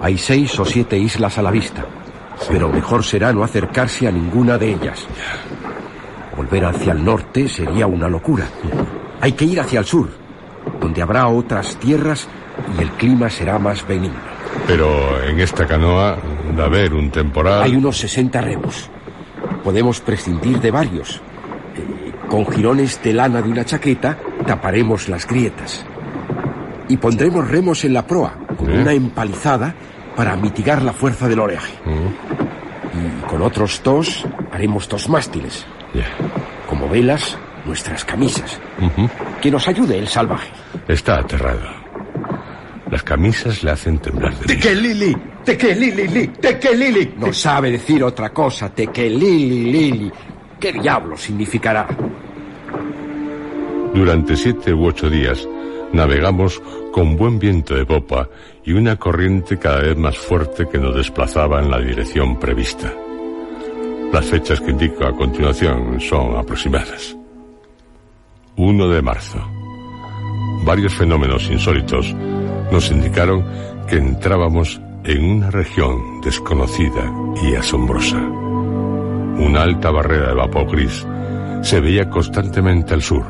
Hay 0.00 0.18
seis 0.18 0.58
o 0.58 0.64
siete 0.64 0.98
islas 0.98 1.38
a 1.38 1.42
la 1.42 1.50
vista, 1.50 1.84
pero 2.48 2.68
mejor 2.68 3.04
será 3.04 3.32
no 3.32 3.42
acercarse 3.42 4.08
a 4.08 4.10
ninguna 4.10 4.58
de 4.58 4.72
ellas. 4.72 5.06
Volver 6.36 6.64
hacia 6.64 6.92
el 6.92 7.04
norte 7.04 7.48
sería 7.48 7.86
una 7.86 8.08
locura. 8.08 8.46
Hay 9.20 9.32
que 9.32 9.44
ir 9.44 9.60
hacia 9.60 9.80
el 9.80 9.86
sur, 9.86 10.10
donde 10.80 11.00
habrá 11.00 11.28
otras 11.28 11.76
tierras 11.76 12.26
y 12.76 12.82
el 12.82 12.90
clima 12.92 13.30
será 13.30 13.58
más 13.58 13.86
benigno. 13.86 14.33
Pero 14.66 15.22
en 15.22 15.40
esta 15.40 15.66
canoa, 15.66 16.16
de 16.54 16.62
haber 16.62 16.94
un 16.94 17.10
temporal... 17.10 17.62
Hay 17.62 17.76
unos 17.76 17.98
60 17.98 18.40
remos. 18.40 18.88
Podemos 19.62 20.00
prescindir 20.00 20.60
de 20.60 20.70
varios. 20.70 21.20
Eh, 21.76 22.12
con 22.28 22.46
jirones 22.46 23.02
de 23.02 23.12
lana 23.12 23.42
de 23.42 23.50
una 23.50 23.64
chaqueta 23.64 24.18
taparemos 24.46 25.08
las 25.08 25.26
grietas. 25.26 25.84
Y 26.88 26.96
pondremos 26.96 27.48
remos 27.48 27.84
en 27.84 27.94
la 27.94 28.06
proa, 28.06 28.34
con 28.56 28.70
¿Eh? 28.70 28.80
una 28.80 28.92
empalizada 28.92 29.74
para 30.16 30.36
mitigar 30.36 30.82
la 30.82 30.92
fuerza 30.92 31.28
del 31.28 31.40
oleaje. 31.40 31.74
Y 32.94 33.26
con 33.28 33.42
otros 33.42 33.82
dos 33.82 34.24
haremos 34.52 34.88
dos 34.88 35.08
mástiles. 35.08 35.66
Como 36.68 36.88
velas, 36.88 37.36
nuestras 37.64 38.04
camisas. 38.04 38.60
Que 39.40 39.50
nos 39.50 39.66
ayude 39.68 39.98
el 39.98 40.08
salvaje. 40.08 40.50
Está 40.88 41.18
aterrado. 41.18 41.83
Las 42.94 43.02
camisas 43.02 43.64
le 43.64 43.72
hacen 43.72 43.98
temblar 43.98 44.32
de. 44.38 44.46
Tequelili, 44.46 45.16
tequelili, 45.44 46.28
tequelili. 46.28 47.14
No 47.18 47.32
sabe 47.32 47.72
decir 47.72 48.04
otra 48.04 48.30
cosa, 48.30 48.72
tequelili, 48.72 49.72
lili. 49.72 50.12
¿Qué 50.60 50.72
diablo 50.72 51.16
significará? 51.16 51.88
Durante 53.92 54.36
siete 54.36 54.72
u 54.72 54.86
ocho 54.86 55.10
días 55.10 55.44
navegamos 55.92 56.62
con 56.92 57.16
buen 57.16 57.40
viento 57.40 57.74
de 57.74 57.84
popa 57.84 58.28
y 58.64 58.74
una 58.74 58.94
corriente 58.94 59.58
cada 59.58 59.80
vez 59.80 59.96
más 59.96 60.16
fuerte 60.16 60.68
que 60.68 60.78
nos 60.78 60.94
desplazaba 60.94 61.60
en 61.60 61.72
la 61.72 61.80
dirección 61.80 62.38
prevista. 62.38 62.94
Las 64.12 64.24
fechas 64.26 64.60
que 64.60 64.70
indico 64.70 65.04
a 65.04 65.16
continuación 65.16 66.00
son 66.00 66.36
aproximadas. 66.36 67.16
1 68.54 68.88
de 68.88 69.02
marzo. 69.02 69.44
Varios 70.64 70.94
fenómenos 70.94 71.50
insólitos 71.50 72.14
nos 72.70 72.90
indicaron 72.90 73.44
que 73.88 73.96
entrábamos 73.96 74.80
en 75.04 75.24
una 75.24 75.50
región 75.50 76.20
desconocida 76.22 77.12
y 77.42 77.54
asombrosa. 77.54 78.18
Una 78.18 79.62
alta 79.62 79.90
barrera 79.90 80.28
de 80.28 80.34
vapor 80.34 80.70
gris 80.70 81.06
se 81.62 81.80
veía 81.80 82.08
constantemente 82.08 82.94
al 82.94 83.02
sur, 83.02 83.24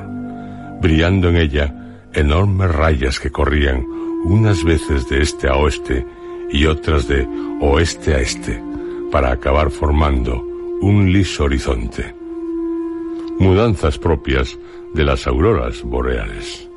brillando 0.80 1.28
en 1.28 1.36
ella 1.36 1.74
enormes 2.12 2.70
rayas 2.74 3.18
que 3.18 3.30
corrían 3.30 3.84
unas 4.24 4.64
veces 4.64 5.08
de 5.08 5.22
este 5.22 5.48
a 5.48 5.56
oeste 5.56 6.06
y 6.50 6.66
otras 6.66 7.08
de 7.08 7.26
oeste 7.60 8.14
a 8.14 8.20
este, 8.20 8.62
para 9.10 9.32
acabar 9.32 9.70
formando 9.70 10.42
un 10.80 11.12
liso 11.12 11.44
horizonte. 11.44 12.14
Mudanzas 13.38 13.98
propias 13.98 14.58
de 14.94 15.04
las 15.04 15.26
auroras 15.26 15.82
boreales. 15.82 16.68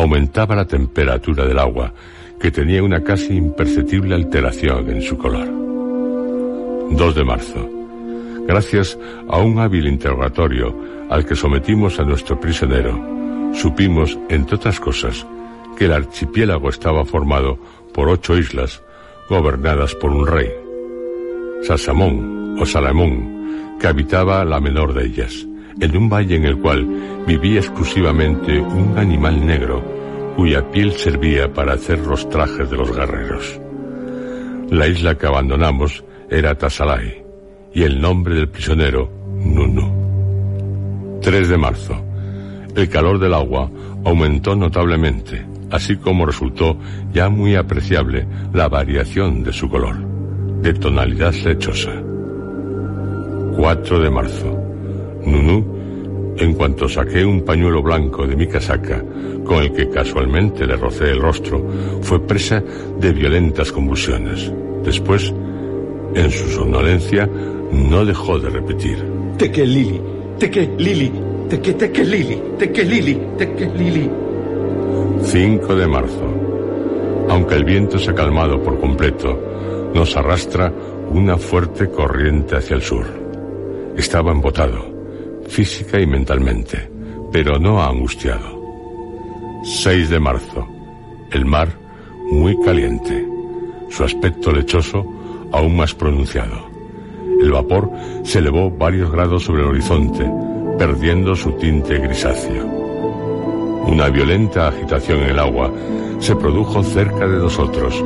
Aumentaba 0.00 0.56
la 0.56 0.64
temperatura 0.64 1.44
del 1.44 1.58
agua, 1.58 1.92
que 2.40 2.50
tenía 2.50 2.82
una 2.82 3.04
casi 3.04 3.34
imperceptible 3.34 4.14
alteración 4.14 4.88
en 4.88 5.02
su 5.02 5.18
color. 5.18 5.46
2 6.90 7.14
de 7.14 7.22
marzo. 7.22 7.68
Gracias 8.46 8.98
a 9.28 9.36
un 9.40 9.58
hábil 9.58 9.86
interrogatorio 9.86 10.74
al 11.10 11.26
que 11.26 11.36
sometimos 11.36 12.00
a 12.00 12.04
nuestro 12.04 12.40
prisionero, 12.40 12.98
supimos, 13.52 14.18
entre 14.30 14.56
otras 14.56 14.80
cosas, 14.80 15.26
que 15.76 15.84
el 15.84 15.92
archipiélago 15.92 16.70
estaba 16.70 17.04
formado 17.04 17.58
por 17.92 18.08
ocho 18.08 18.38
islas 18.38 18.82
gobernadas 19.28 19.94
por 19.96 20.12
un 20.12 20.26
rey, 20.26 20.48
Sasamón 21.62 22.56
o 22.58 22.64
Salamón, 22.64 23.76
que 23.78 23.86
habitaba 23.86 24.46
la 24.46 24.60
menor 24.60 24.94
de 24.94 25.04
ellas, 25.04 25.46
en 25.78 25.96
un 25.96 26.08
valle 26.08 26.36
en 26.36 26.44
el 26.44 26.58
cual 26.58 26.86
vivía 27.26 27.60
exclusivamente 27.60 28.60
un 28.60 28.96
animal 28.98 29.44
negro 29.46 29.82
cuya 30.36 30.70
piel 30.70 30.92
servía 30.92 31.52
para 31.52 31.74
hacer 31.74 31.98
los 32.00 32.28
trajes 32.28 32.70
de 32.70 32.76
los 32.76 32.94
guerreros. 32.96 33.60
La 34.70 34.86
isla 34.86 35.16
que 35.16 35.26
abandonamos 35.26 36.04
era 36.30 36.56
Tasalai 36.56 37.22
y 37.74 37.82
el 37.82 38.00
nombre 38.00 38.34
del 38.34 38.48
prisionero 38.48 39.10
Nunu. 39.44 41.20
3 41.20 41.48
de 41.48 41.58
marzo. 41.58 42.02
El 42.74 42.88
calor 42.88 43.18
del 43.18 43.34
agua 43.34 43.70
aumentó 44.04 44.54
notablemente, 44.56 45.44
así 45.70 45.96
como 45.96 46.24
resultó 46.24 46.78
ya 47.12 47.28
muy 47.28 47.56
apreciable 47.56 48.26
la 48.52 48.68
variación 48.68 49.42
de 49.42 49.52
su 49.52 49.68
color, 49.68 49.96
de 50.62 50.72
tonalidad 50.74 51.34
lechosa. 51.34 51.92
4 53.56 54.00
de 54.00 54.10
marzo. 54.10 54.59
Nunu, 55.24 56.34
en 56.36 56.54
cuanto 56.54 56.88
saqué 56.88 57.24
un 57.24 57.42
pañuelo 57.42 57.82
blanco 57.82 58.26
de 58.26 58.36
mi 58.36 58.46
casaca, 58.46 59.04
con 59.44 59.62
el 59.62 59.72
que 59.72 59.88
casualmente 59.88 60.66
le 60.66 60.76
rocé 60.76 61.10
el 61.10 61.20
rostro, 61.20 61.64
fue 62.00 62.20
presa 62.26 62.62
de 62.98 63.12
violentas 63.12 63.72
convulsiones. 63.72 64.52
Después, 64.84 65.34
en 66.14 66.30
su 66.30 66.48
somnolencia, 66.48 67.28
no 67.72 68.04
dejó 68.04 68.38
de 68.38 68.50
repetir. 68.50 68.98
Tequelili, 69.36 70.00
tequelili, 70.38 71.12
teque, 71.48 71.74
tequelili, 71.74 72.42
tequelili, 72.58 73.20
tequelili. 73.36 74.10
5 75.22 75.74
de 75.76 75.86
marzo. 75.86 76.26
Aunque 77.28 77.54
el 77.54 77.64
viento 77.64 77.98
se 77.98 78.10
ha 78.10 78.14
calmado 78.14 78.62
por 78.62 78.80
completo, 78.80 79.38
nos 79.94 80.16
arrastra 80.16 80.72
una 81.10 81.36
fuerte 81.36 81.90
corriente 81.90 82.56
hacia 82.56 82.76
el 82.76 82.82
sur. 82.82 83.04
Estaba 83.96 84.32
embotado, 84.32 84.89
física 85.50 86.00
y 86.00 86.06
mentalmente, 86.06 86.88
pero 87.32 87.58
no 87.58 87.82
angustiado. 87.82 88.60
6 89.64 90.08
de 90.08 90.20
marzo. 90.20 90.66
El 91.32 91.44
mar 91.44 91.68
muy 92.30 92.56
caliente. 92.60 93.26
Su 93.88 94.04
aspecto 94.04 94.52
lechoso 94.52 95.04
aún 95.52 95.76
más 95.76 95.92
pronunciado. 95.94 96.70
El 97.42 97.50
vapor 97.50 97.90
se 98.22 98.38
elevó 98.38 98.70
varios 98.70 99.10
grados 99.10 99.44
sobre 99.44 99.62
el 99.62 99.68
horizonte, 99.68 100.24
perdiendo 100.78 101.34
su 101.34 101.52
tinte 101.52 101.98
grisáceo. 101.98 102.64
Una 103.86 104.08
violenta 104.08 104.68
agitación 104.68 105.20
en 105.20 105.30
el 105.30 105.38
agua 105.40 105.72
se 106.20 106.36
produjo 106.36 106.82
cerca 106.84 107.26
de 107.26 107.38
nosotros, 107.38 108.04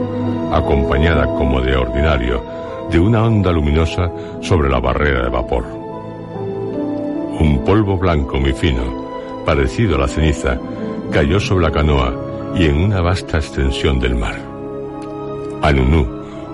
acompañada, 0.51 1.26
como 1.26 1.61
de 1.61 1.76
ordinario, 1.76 2.42
de 2.90 2.99
una 2.99 3.22
onda 3.24 3.53
luminosa 3.53 4.11
sobre 4.40 4.70
la 4.70 4.80
barrera 4.80 5.24
de 5.24 5.30
vapor. 5.30 5.84
Un 7.41 7.62
polvo 7.64 7.97
blanco 7.97 8.39
muy 8.39 8.53
fino, 8.53 9.43
parecido 9.45 9.97
a 9.97 10.01
la 10.01 10.09
ceniza, 10.09 10.59
cayó 11.11 11.41
sobre 11.41 11.64
la 11.64 11.72
canoa 11.72 12.14
y 12.55 12.66
en 12.66 12.76
una 12.76 13.01
vasta 13.01 13.39
extensión 13.39 13.99
del 13.99 14.14
mar. 14.14 14.37
A 15.62 15.72
Nunú, 15.72 16.07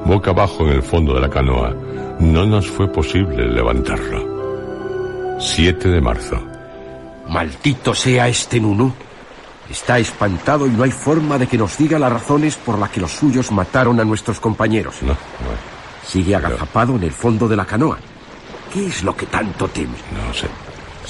boca 0.05 0.31
abajo 0.31 0.67
en 0.67 0.73
el 0.73 0.83
fondo 0.83 1.15
de 1.15 1.21
la 1.21 1.29
canoa, 1.29 1.75
no 2.21 2.47
nos 2.47 2.69
fue 2.69 2.89
posible 2.89 3.47
levantarlo. 3.47 5.39
7 5.39 5.89
de 5.89 6.01
marzo. 6.01 6.41
Maldito 7.29 7.95
sea 7.95 8.29
este 8.29 8.61
Nunú. 8.61 8.93
Está 9.71 9.99
espantado 9.99 10.67
y 10.67 10.71
no 10.71 10.83
hay 10.83 10.91
forma 10.91 11.39
de 11.39 11.47
que 11.47 11.57
nos 11.57 11.79
diga 11.79 11.99
las 11.99 12.13
razones 12.13 12.57
por 12.57 12.79
las 12.79 12.91
que 12.91 13.01
los 13.01 13.13
suyos 13.13 13.53
mataron 13.53 14.01
a 14.01 14.05
nuestros 14.05 14.41
compañeros. 14.41 14.97
No, 15.03 15.09
no. 15.09 15.17
Sigue 16.05 16.35
agazapado 16.35 16.97
en 16.97 17.05
el 17.05 17.13
fondo 17.13 17.47
de 17.47 17.57
la 17.57 17.65
canoa. 17.65 17.99
¿Qué 18.73 18.87
es 18.87 19.03
lo 19.05 19.17
que 19.17 19.27
tanto 19.27 19.69
teme? 19.69 19.97
No 20.13 20.35
sé. 20.35 20.49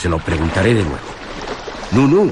Se 0.00 0.08
lo 0.08 0.18
preguntaré 0.18 0.74
de 0.74 0.82
nuevo. 0.82 0.98
Nunu, 1.92 2.30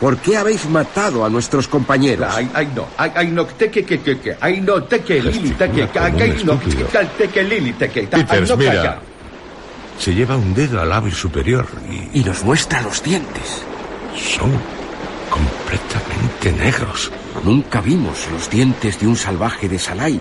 ¿por 0.00 0.16
qué 0.18 0.36
habéis 0.36 0.68
matado 0.68 1.24
a 1.24 1.28
nuestros 1.30 1.68
compañeros? 1.68 2.32
Ay, 2.34 2.50
ay, 2.54 2.68
no, 2.74 2.86
ay, 2.96 3.12
ay, 3.14 3.26
no, 3.28 3.44
te 3.46 3.70
que, 3.70 3.84
que, 3.84 4.00
que, 4.00 4.18
que, 4.18 4.36
ay, 4.40 4.60
no, 4.60 4.82
te 4.82 5.00
que, 5.00 5.22
lili, 5.22 5.50
te 5.50 5.70
que, 5.70 5.82
Gesticula 5.82 6.10
como 6.10 6.22
ay, 6.24 6.42
no, 6.44 6.52
estúpido. 6.54 6.86
tal, 6.88 7.08
te 7.16 7.28
que, 7.28 7.42
lili, 7.44 7.72
te 7.74 7.88
que, 7.90 8.02
ta- 8.06 8.16
ay, 8.16 8.22
Peters, 8.24 8.50
no, 8.50 8.56
mira. 8.56 8.98
Se 9.98 10.14
lleva 10.14 10.36
un 10.36 10.54
dedo 10.54 10.80
al 10.80 10.88
labio 10.88 11.14
superior 11.14 11.66
y 11.90 12.20
Y 12.20 12.24
nos 12.24 12.42
muestra 12.44 12.80
los 12.82 13.02
dientes. 13.02 13.62
son 14.16 14.52
completamente 15.30 16.52
negros. 16.52 17.10
Nunca 17.44 17.80
vimos 17.80 18.26
los 18.32 18.48
dientes 18.50 18.98
de 18.98 19.06
un 19.06 19.16
salvaje 19.16 19.68
de 19.68 19.78
Salai. 19.78 20.20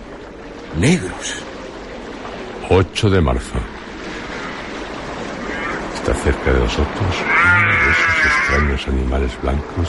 Negros. 0.79 1.35
8 2.69 3.09
de 3.09 3.21
marzo. 3.21 3.55
Cerca 6.27 6.51
de 6.51 6.59
nosotros 6.59 7.15
uno 7.55 7.71
de 7.71 7.89
esos 7.89 8.25
extraños 8.25 8.87
animales 8.89 9.41
blancos 9.41 9.87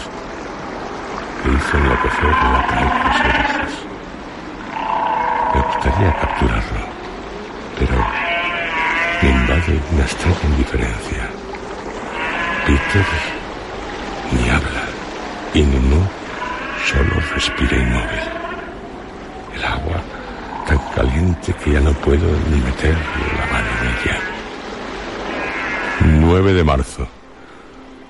que 1.43 1.49
hizo 1.51 1.77
enloquecer 1.77 2.31
la 2.31 2.63
las 2.63 3.21
orejas. 3.21 3.73
Me 5.53 5.61
gustaría 5.63 6.15
capturarlo, 6.21 6.81
pero 7.77 8.07
me 9.21 9.31
invade 9.31 9.81
una 9.91 10.03
extraña 10.05 10.45
indiferencia. 10.45 11.29
Peter 12.67 13.07
ni 14.31 14.49
habla 14.49 14.85
y 15.55 15.63
Nunu 15.63 16.07
solo 16.87 17.21
respira 17.35 17.77
inmóvil. 17.77 18.27
El 19.57 19.65
agua 19.65 20.01
tan 20.69 20.79
caliente 20.95 21.53
que 21.53 21.73
ya 21.73 21.81
no 21.81 21.91
puedo 21.95 22.29
ni 22.49 22.61
meter 22.61 22.95
9 26.09 26.55
de 26.55 26.65
marzo. 26.65 27.07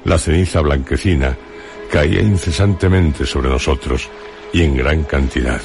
La 0.04 0.18
ceniza 0.18 0.60
blanquecina 0.60 1.36
caía 1.90 2.20
incesantemente 2.20 3.26
sobre 3.26 3.48
nosotros 3.48 4.08
y 4.52 4.62
en 4.62 4.76
gran 4.76 5.02
cantidad. 5.04 5.60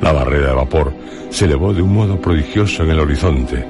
La 0.00 0.12
barrera 0.12 0.48
de 0.48 0.54
vapor 0.54 0.92
se 1.30 1.46
elevó 1.46 1.74
de 1.74 1.82
un 1.82 1.92
modo 1.92 2.20
prodigioso 2.20 2.84
en 2.84 2.90
el 2.90 3.00
horizonte, 3.00 3.64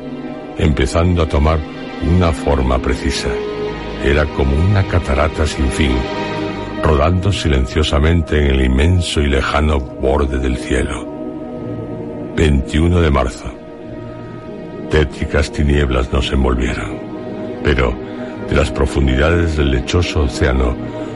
empezando 0.58 1.22
a 1.22 1.28
tomar 1.28 1.58
una 2.02 2.32
forma 2.32 2.78
precisa. 2.78 3.28
Era 4.04 4.24
como 4.26 4.54
una 4.54 4.86
catarata 4.86 5.46
sin 5.46 5.68
fin, 5.70 5.92
rodando 6.82 7.32
silenciosamente 7.32 8.38
en 8.38 8.50
el 8.54 8.64
inmenso 8.64 9.20
y 9.20 9.28
lejano 9.28 9.80
borde 9.80 10.38
del 10.38 10.56
cielo. 10.56 11.06
21 12.36 13.00
de 13.00 13.10
marzo. 13.10 13.52
Tétricas 14.90 15.50
tinieblas 15.50 16.12
nos 16.12 16.30
envolvieron, 16.30 17.07
pero 17.62 17.94
de 18.48 18.56
las 18.56 18.70
profundidades 18.70 19.56
del 19.56 19.70
lechoso 19.70 20.22
océano 20.22 20.74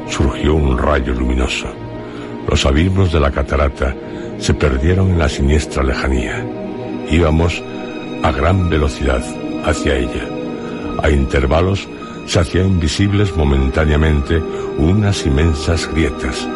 surgió 0.09 0.55
un 0.55 0.77
rayo 0.77 1.15
luminoso. 1.15 1.69
Los 2.49 2.67
abismos 2.67 3.13
de 3.13 3.21
la 3.21 3.31
catarata 3.31 3.95
se 4.39 4.53
perdieron 4.55 5.13
en 5.13 5.19
la 5.19 5.29
siniestra 5.29 5.83
lejanía. 5.83 6.45
Íbamos 7.11 7.63
a 8.23 8.33
gran 8.33 8.69
velocidad 8.69 9.23
hacia 9.65 9.97
ella. 9.97 10.29
A 11.03 11.11
intervalos 11.11 11.89
se 12.27 12.41
hacían 12.41 12.79
visibles 12.79 13.37
momentáneamente 13.37 14.43
unas 14.79 15.25
inmensas 15.27 15.89
grietas, 15.93 16.47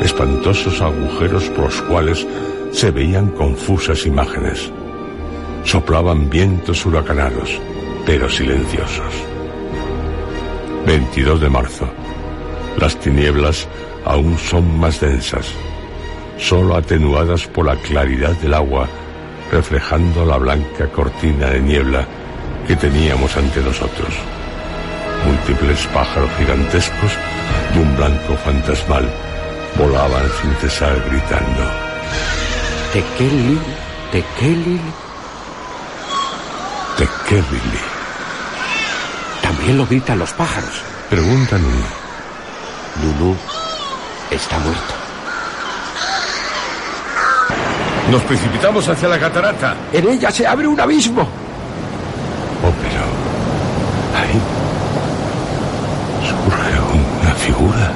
espantosos 0.00 0.80
agujeros 0.80 1.44
por 1.50 1.64
los 1.66 1.82
cuales 1.82 2.26
se 2.72 2.90
veían 2.90 3.28
confusas 3.28 4.06
imágenes. 4.06 4.70
Soplaban 5.64 6.28
vientos 6.28 6.84
huracanados, 6.86 7.60
pero 8.06 8.28
silenciosos. 8.28 9.31
22 10.86 11.40
de 11.40 11.48
marzo. 11.48 11.88
Las 12.78 12.96
tinieblas 12.98 13.68
aún 14.04 14.36
son 14.38 14.78
más 14.78 15.00
densas, 15.00 15.46
solo 16.38 16.76
atenuadas 16.76 17.46
por 17.46 17.66
la 17.66 17.76
claridad 17.76 18.32
del 18.40 18.54
agua, 18.54 18.88
reflejando 19.50 20.24
la 20.24 20.38
blanca 20.38 20.88
cortina 20.88 21.48
de 21.50 21.60
niebla 21.60 22.06
que 22.66 22.76
teníamos 22.76 23.36
ante 23.36 23.60
nosotros. 23.60 24.14
Múltiples 25.26 25.86
pájaros 25.88 26.30
gigantescos 26.38 27.12
de 27.74 27.80
un 27.80 27.96
blanco 27.96 28.34
fantasmal 28.44 29.08
volaban 29.76 30.24
sin 30.40 30.54
cesar 30.56 31.00
gritando. 31.08 31.70
Tekelil, 32.92 33.58
Tekelil. 34.10 34.80
Tekelili. 36.98 37.91
También 39.62 39.78
lo 39.78 39.86
gritan 39.86 40.18
los 40.18 40.32
pájaros. 40.32 40.82
Preguntan 41.08 41.64
uno. 41.64 41.86
Nunu 43.00 43.36
está 44.28 44.58
muerto. 44.58 44.94
Nos 48.10 48.22
precipitamos 48.22 48.88
hacia 48.88 49.08
la 49.08 49.20
catarata. 49.20 49.76
En 49.92 50.08
ella 50.08 50.32
se 50.32 50.44
abre 50.44 50.66
un 50.66 50.80
abismo. 50.80 51.22
Oh, 51.22 52.72
pero 52.82 53.04
ahí 54.18 54.40
surge 56.26 56.80
una 57.22 57.34
figura. 57.36 57.92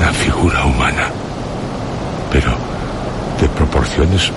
Una 0.00 0.12
figura 0.12 0.64
humana. 0.64 1.08
Pero 2.32 2.50
de 3.40 3.48
proporciones 3.48 4.32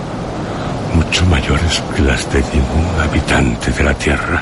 mucho 1.16 1.26
mayores 1.28 1.82
que 1.96 2.02
las 2.02 2.30
de 2.34 2.42
ningún 2.42 3.02
habitante 3.02 3.72
de 3.72 3.84
la 3.84 3.94
Tierra. 3.94 4.42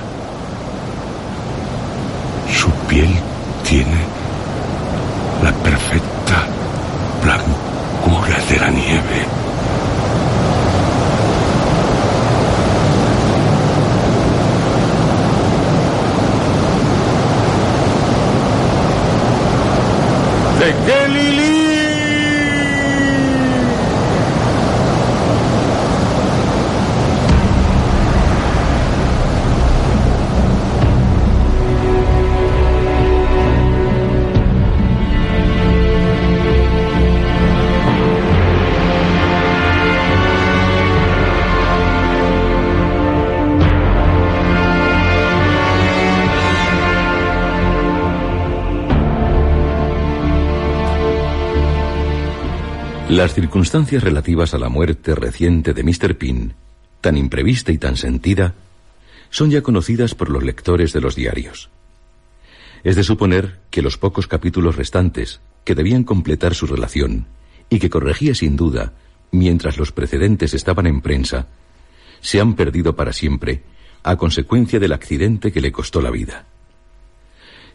Su 2.51 2.71
piel 2.87 3.09
tiene 3.63 4.01
la 5.43 5.51
perfecta 5.51 6.47
blancura 7.21 8.37
de 8.49 8.59
la 8.59 8.69
nieve. 8.69 9.25
¡De 20.59 20.73
Las 53.13 53.35
circunstancias 53.35 54.01
relativas 54.01 54.55
a 54.55 54.57
la 54.57 54.69
muerte 54.69 55.13
reciente 55.13 55.75
de 55.75 55.83
Mr. 55.83 56.17
Pin, 56.17 56.55
tan 56.99 57.15
imprevista 57.15 57.71
y 57.71 57.77
tan 57.77 57.95
sentida, 57.95 58.55
son 59.29 59.51
ya 59.51 59.61
conocidas 59.61 60.15
por 60.15 60.31
los 60.31 60.41
lectores 60.41 60.93
de 60.93 60.99
los 60.99 61.15
diarios. 61.15 61.69
Es 62.83 62.95
de 62.95 63.03
suponer 63.03 63.59
que 63.69 63.83
los 63.83 63.99
pocos 63.99 64.25
capítulos 64.25 64.77
restantes, 64.77 65.41
que 65.63 65.75
debían 65.75 66.05
completar 66.05 66.55
su 66.55 66.65
relación, 66.65 67.27
y 67.69 67.77
que 67.77 67.91
corregía 67.91 68.33
sin 68.33 68.55
duda, 68.55 68.93
mientras 69.29 69.77
los 69.77 69.91
precedentes 69.91 70.55
estaban 70.55 70.87
en 70.87 71.01
prensa, 71.01 71.45
se 72.19 72.41
han 72.41 72.55
perdido 72.55 72.95
para 72.95 73.13
siempre 73.13 73.61
a 74.01 74.15
consecuencia 74.15 74.79
del 74.79 74.91
accidente 74.91 75.51
que 75.51 75.61
le 75.61 75.71
costó 75.71 76.01
la 76.01 76.09
vida. 76.09 76.47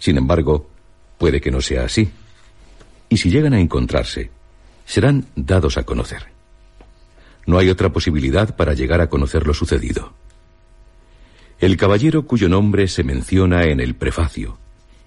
Sin 0.01 0.18
embargo, 0.18 0.68
puede 1.16 1.41
que 1.41 1.53
no 1.53 1.61
sea 1.61 1.84
así. 1.84 2.11
Y 3.09 3.18
si 3.18 3.30
llegan 3.30 3.55
a 3.55 3.61
encontrarse, 3.61 4.32
serán 4.89 5.26
dados 5.36 5.76
a 5.76 5.84
conocer. 5.84 6.28
No 7.47 7.59
hay 7.59 7.68
otra 7.68 7.93
posibilidad 7.93 8.57
para 8.57 8.72
llegar 8.72 9.03
a 9.03 9.11
conocer 9.11 9.47
lo 9.47 9.53
sucedido. 9.53 10.14
El 11.61 11.76
caballero 11.76 12.26
cuyo 12.26 12.49
nombre 12.49 12.89
se 12.89 13.05
menciona 13.05 13.64
en 13.64 13.80
el 13.80 13.95
prefacio 13.95 14.57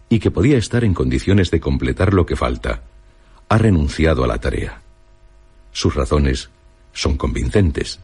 y 0.08 0.20
que 0.20 0.30
podía 0.30 0.60
estar 0.60 0.84
en 0.84 0.94
condiciones 0.94 1.50
de 1.50 1.60
completar 1.60 2.14
lo 2.14 2.28
que 2.28 2.36
falta, 2.36 2.84
ha 3.50 3.58
renunciado 3.58 4.24
a 4.24 4.28
la 4.28 4.38
tarea. 4.38 4.82
Sus 5.72 5.96
razones 5.96 6.52
son 6.94 7.18
convincentes. 7.18 8.00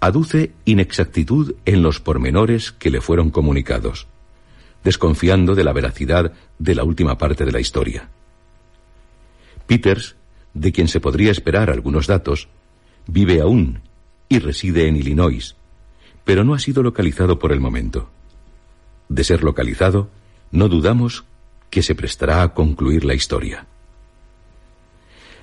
Aduce 0.00 0.50
inexactitud 0.64 1.54
en 1.66 1.82
los 1.82 2.00
pormenores 2.00 2.72
que 2.72 2.90
le 2.90 3.00
fueron 3.00 3.30
comunicados. 3.30 4.08
desconfiando 4.84 5.56
de 5.56 5.64
la 5.64 5.72
veracidad 5.72 6.32
de 6.58 6.74
la 6.74 6.84
última 6.84 7.18
parte 7.18 7.44
de 7.44 7.50
la 7.52 7.60
historia. 7.60 8.08
Peters, 9.66 10.14
de 10.58 10.72
quien 10.72 10.88
se 10.88 11.00
podría 11.00 11.30
esperar 11.30 11.70
algunos 11.70 12.06
datos, 12.06 12.48
vive 13.06 13.40
aún 13.40 13.80
y 14.28 14.40
reside 14.40 14.88
en 14.88 14.96
Illinois, 14.96 15.56
pero 16.24 16.44
no 16.44 16.54
ha 16.54 16.58
sido 16.58 16.82
localizado 16.82 17.38
por 17.38 17.52
el 17.52 17.60
momento. 17.60 18.10
De 19.08 19.24
ser 19.24 19.42
localizado, 19.42 20.10
no 20.50 20.68
dudamos 20.68 21.24
que 21.70 21.82
se 21.82 21.94
prestará 21.94 22.42
a 22.42 22.54
concluir 22.54 23.04
la 23.04 23.14
historia. 23.14 23.66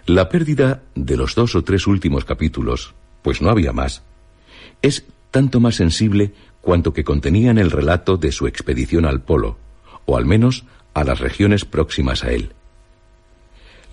La 0.05 0.29
pérdida 0.29 0.83
de 0.93 1.17
los 1.17 1.33
dos 1.33 1.55
o 1.55 1.63
tres 1.63 1.87
últimos 1.87 2.25
capítulos, 2.25 2.93
pues 3.21 3.41
no 3.41 3.49
había 3.49 3.71
más, 3.71 4.03
es 4.81 5.05
tanto 5.31 5.59
más 5.59 5.75
sensible 5.75 6.33
cuanto 6.61 6.93
que 6.93 7.03
contenían 7.03 7.57
el 7.57 7.71
relato 7.71 8.17
de 8.17 8.31
su 8.31 8.47
expedición 8.47 9.05
al 9.05 9.21
polo, 9.21 9.57
o 10.05 10.17
al 10.17 10.25
menos 10.25 10.65
a 10.93 11.03
las 11.03 11.19
regiones 11.19 11.65
próximas 11.65 12.23
a 12.23 12.31
él. 12.31 12.54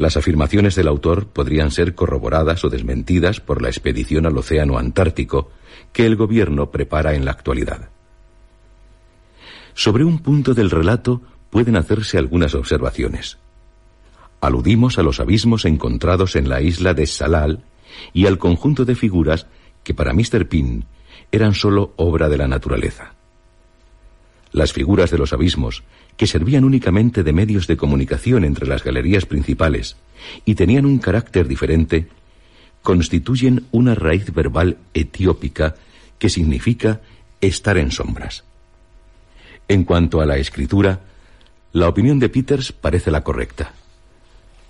Las 0.03 0.17
afirmaciones 0.17 0.75
del 0.75 0.89
autor 0.89 1.29
podrían 1.29 1.71
ser 1.71 1.95
corroboradas 1.95 2.65
o 2.65 2.69
desmentidas 2.69 3.39
por 3.39 3.63
la 3.63 3.69
expedición 3.69 4.27
al 4.27 4.37
Océano 4.37 4.77
Antártico 4.77 5.53
que 5.93 6.07
el 6.07 6.17
gobierno 6.17 6.73
prepara 6.73 7.15
en 7.15 7.25
la 7.25 7.31
actualidad. 7.31 7.89
Sobre 9.75 10.03
un 10.03 10.19
punto 10.19 10.55
del 10.55 10.73
relato 10.73 11.23
pueden 11.51 11.77
hacerse 11.77 12.19
algunas 12.19 12.57
observaciones. 12.57 13.39
Aludimos 14.41 14.99
a 14.99 15.05
los 15.05 15.21
abismos 15.21 15.67
encontrados 15.67 16.35
en 16.35 16.49
la 16.49 16.61
isla 16.61 16.95
de 16.95 17.07
Salal 17.07 17.63
y 18.13 18.27
al 18.27 18.39
conjunto 18.39 18.85
de 18.85 18.97
figuras 18.97 19.47
que 19.85 19.95
para 19.95 20.13
Mr. 20.15 20.49
Pin 20.49 20.85
eran 21.31 21.55
sólo 21.55 21.93
obra 21.95 22.29
de 22.29 22.39
la 22.39 22.49
naturaleza. 22.49 23.15
Las 24.51 24.73
figuras 24.73 25.13
de 25.13 25.19
los 25.19 25.33
abismos, 25.33 25.85
que 26.17 26.27
servían 26.27 26.65
únicamente 26.65 27.23
de 27.23 27.33
medios 27.33 27.67
de 27.67 27.77
comunicación 27.77 28.45
entre 28.45 28.67
las 28.67 28.85
galerías 28.85 29.27
principales 29.27 29.97
y 30.45 30.55
tenían 30.55 30.87
un 30.87 30.99
carácter 30.99 31.49
diferente, 31.49 32.09
constituyen 32.83 33.67
una 33.71 33.95
raíz 33.95 34.33
verbal 34.33 34.79
etiópica 34.95 35.77
que 36.19 36.29
significa 36.29 37.01
estar 37.41 37.77
en 37.79 37.91
sombras. 37.91 38.45
En 39.69 39.85
cuanto 39.85 40.21
a 40.21 40.27
la 40.27 40.37
escritura, 40.37 41.01
la 41.73 41.89
opinión 41.89 42.19
de 42.19 42.29
Peters 42.29 42.73
parece 42.73 43.11
la 43.11 43.25
correcta. 43.25 43.73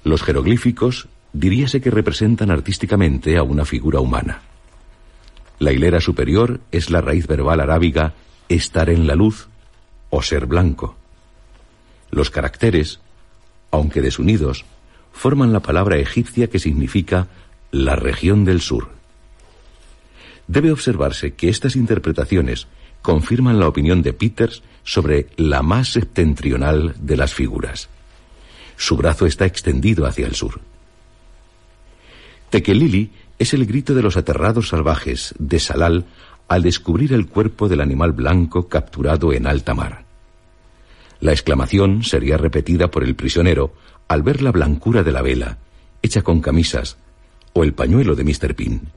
Los 0.04 0.22
jeroglíficos 0.22 1.08
diríase 1.32 1.80
que 1.80 1.90
representan 1.90 2.50
artísticamente 2.50 3.36
a 3.36 3.42
una 3.42 3.64
figura 3.64 4.00
humana. 4.00 4.42
La 5.58 5.72
hilera 5.72 6.00
superior 6.00 6.60
es 6.70 6.90
la 6.90 7.00
raíz 7.00 7.26
verbal 7.26 7.60
arábiga 7.60 8.14
estar 8.48 8.90
en 8.90 9.06
la 9.06 9.14
luz 9.14 9.48
o 10.10 10.22
ser 10.22 10.46
blanco. 10.46 10.96
Los 12.12 12.28
caracteres, 12.28 13.00
aunque 13.70 14.02
desunidos, 14.02 14.66
forman 15.12 15.52
la 15.52 15.60
palabra 15.60 15.96
egipcia 15.96 16.48
que 16.48 16.58
significa 16.58 17.28
la 17.70 17.96
región 17.96 18.44
del 18.44 18.60
sur. 18.60 18.90
Debe 20.46 20.70
observarse 20.70 21.32
que 21.32 21.48
estas 21.48 21.74
interpretaciones 21.74 22.66
confirman 23.00 23.58
la 23.58 23.66
opinión 23.66 24.02
de 24.02 24.12
Peters 24.12 24.62
sobre 24.84 25.28
la 25.36 25.62
más 25.62 25.88
septentrional 25.88 26.94
de 27.00 27.16
las 27.16 27.32
figuras. 27.32 27.88
Su 28.76 28.96
brazo 28.96 29.24
está 29.24 29.46
extendido 29.46 30.04
hacia 30.06 30.26
el 30.26 30.34
sur. 30.34 30.60
Tekelili 32.50 33.10
es 33.38 33.54
el 33.54 33.64
grito 33.64 33.94
de 33.94 34.02
los 34.02 34.18
aterrados 34.18 34.68
salvajes 34.68 35.34
de 35.38 35.58
Salal 35.58 36.04
al 36.46 36.62
descubrir 36.62 37.14
el 37.14 37.26
cuerpo 37.26 37.68
del 37.68 37.80
animal 37.80 38.12
blanco 38.12 38.68
capturado 38.68 39.32
en 39.32 39.46
alta 39.46 39.72
mar. 39.72 40.11
La 41.22 41.30
exclamación 41.30 42.02
sería 42.02 42.36
repetida 42.36 42.90
por 42.90 43.04
el 43.04 43.14
prisionero 43.14 43.72
al 44.08 44.24
ver 44.24 44.42
la 44.42 44.50
blancura 44.50 45.04
de 45.04 45.12
la 45.12 45.22
vela, 45.22 45.58
hecha 46.02 46.22
con 46.22 46.40
camisas, 46.40 46.96
o 47.52 47.62
el 47.62 47.74
pañuelo 47.74 48.16
de 48.16 48.24
Mr. 48.24 48.56
Pin. 48.56 48.88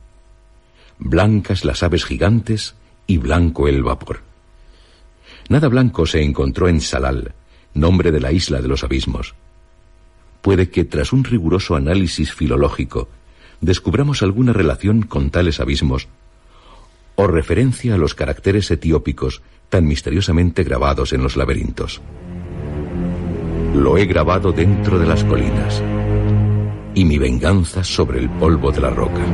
Blancas 0.97 1.63
las 1.63 1.83
aves 1.83 2.03
gigantes 2.03 2.73
y 3.05 3.19
blanco 3.19 3.67
el 3.67 3.83
vapor. 3.83 4.21
Nada 5.49 5.67
blanco 5.67 6.07
se 6.07 6.23
encontró 6.23 6.67
en 6.67 6.81
Salal, 6.81 7.35
nombre 7.75 8.11
de 8.11 8.19
la 8.19 8.31
isla 8.31 8.59
de 8.59 8.69
los 8.69 8.83
abismos. 8.83 9.35
Puede 10.41 10.71
que 10.71 10.83
tras 10.83 11.13
un 11.13 11.25
riguroso 11.25 11.75
análisis 11.75 12.33
filológico 12.33 13.07
descubramos 13.61 14.23
alguna 14.23 14.51
relación 14.51 15.03
con 15.03 15.29
tales 15.29 15.59
abismos 15.59 16.07
o 17.13 17.27
referencia 17.27 17.93
a 17.93 17.97
los 17.99 18.15
caracteres 18.15 18.71
etiópicos 18.71 19.43
tan 19.69 19.85
misteriosamente 19.85 20.63
grabados 20.63 21.13
en 21.13 21.23
los 21.23 21.35
laberintos. 21.35 22.01
Lo 23.73 23.97
he 23.97 24.05
grabado 24.05 24.51
dentro 24.51 24.97
de 24.99 25.05
las 25.05 25.23
colinas 25.23 25.83
y 26.93 27.05
mi 27.05 27.17
venganza 27.17 27.83
sobre 27.83 28.19
el 28.19 28.29
polvo 28.29 28.71
de 28.71 28.81
la 28.81 28.89
roca. 28.89 29.25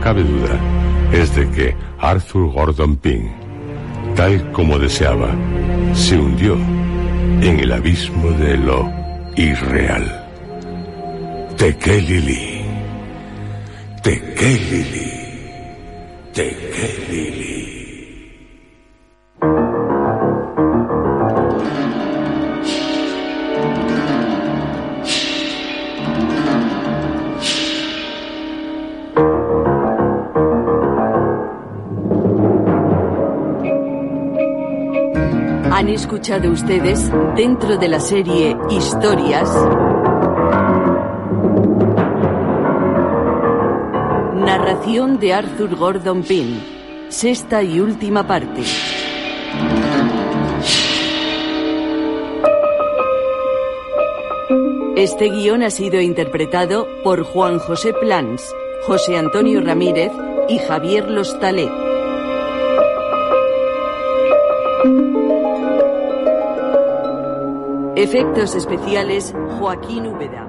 cabe 0.00 0.24
duda 0.24 0.79
es 1.12 1.34
de 1.34 1.48
que 1.50 1.74
Arthur 1.98 2.52
Gordon 2.52 2.96
Pym, 2.96 3.28
tal 4.16 4.52
como 4.52 4.78
deseaba, 4.78 5.34
se 5.94 6.18
hundió 6.18 6.54
en 6.54 7.60
el 7.60 7.72
abismo 7.72 8.30
de 8.32 8.56
lo 8.56 8.90
irreal. 9.36 10.26
Tekelili. 11.56 12.62
Tekelili. 14.02 15.12
Tekelili. 16.32 17.79
Escuchado 36.00 36.50
ustedes 36.50 37.10
dentro 37.36 37.76
de 37.76 37.86
la 37.86 38.00
serie 38.00 38.56
Historias. 38.70 39.50
Narración 44.34 45.18
de 45.18 45.34
Arthur 45.34 45.76
Gordon 45.76 46.22
Pym. 46.22 46.58
Sexta 47.10 47.62
y 47.62 47.80
última 47.80 48.26
parte. 48.26 48.62
Este 54.96 55.28
guion 55.28 55.62
ha 55.62 55.70
sido 55.70 56.00
interpretado 56.00 56.88
por 57.04 57.24
Juan 57.24 57.58
José 57.58 57.92
Plans, 57.92 58.54
José 58.86 59.18
Antonio 59.18 59.60
Ramírez 59.60 60.12
y 60.48 60.56
Javier 60.58 61.10
Lostalé. 61.10 61.89
Efectos 68.02 68.54
especiales 68.54 69.34
Joaquín 69.58 70.06
Úbeda. 70.06 70.48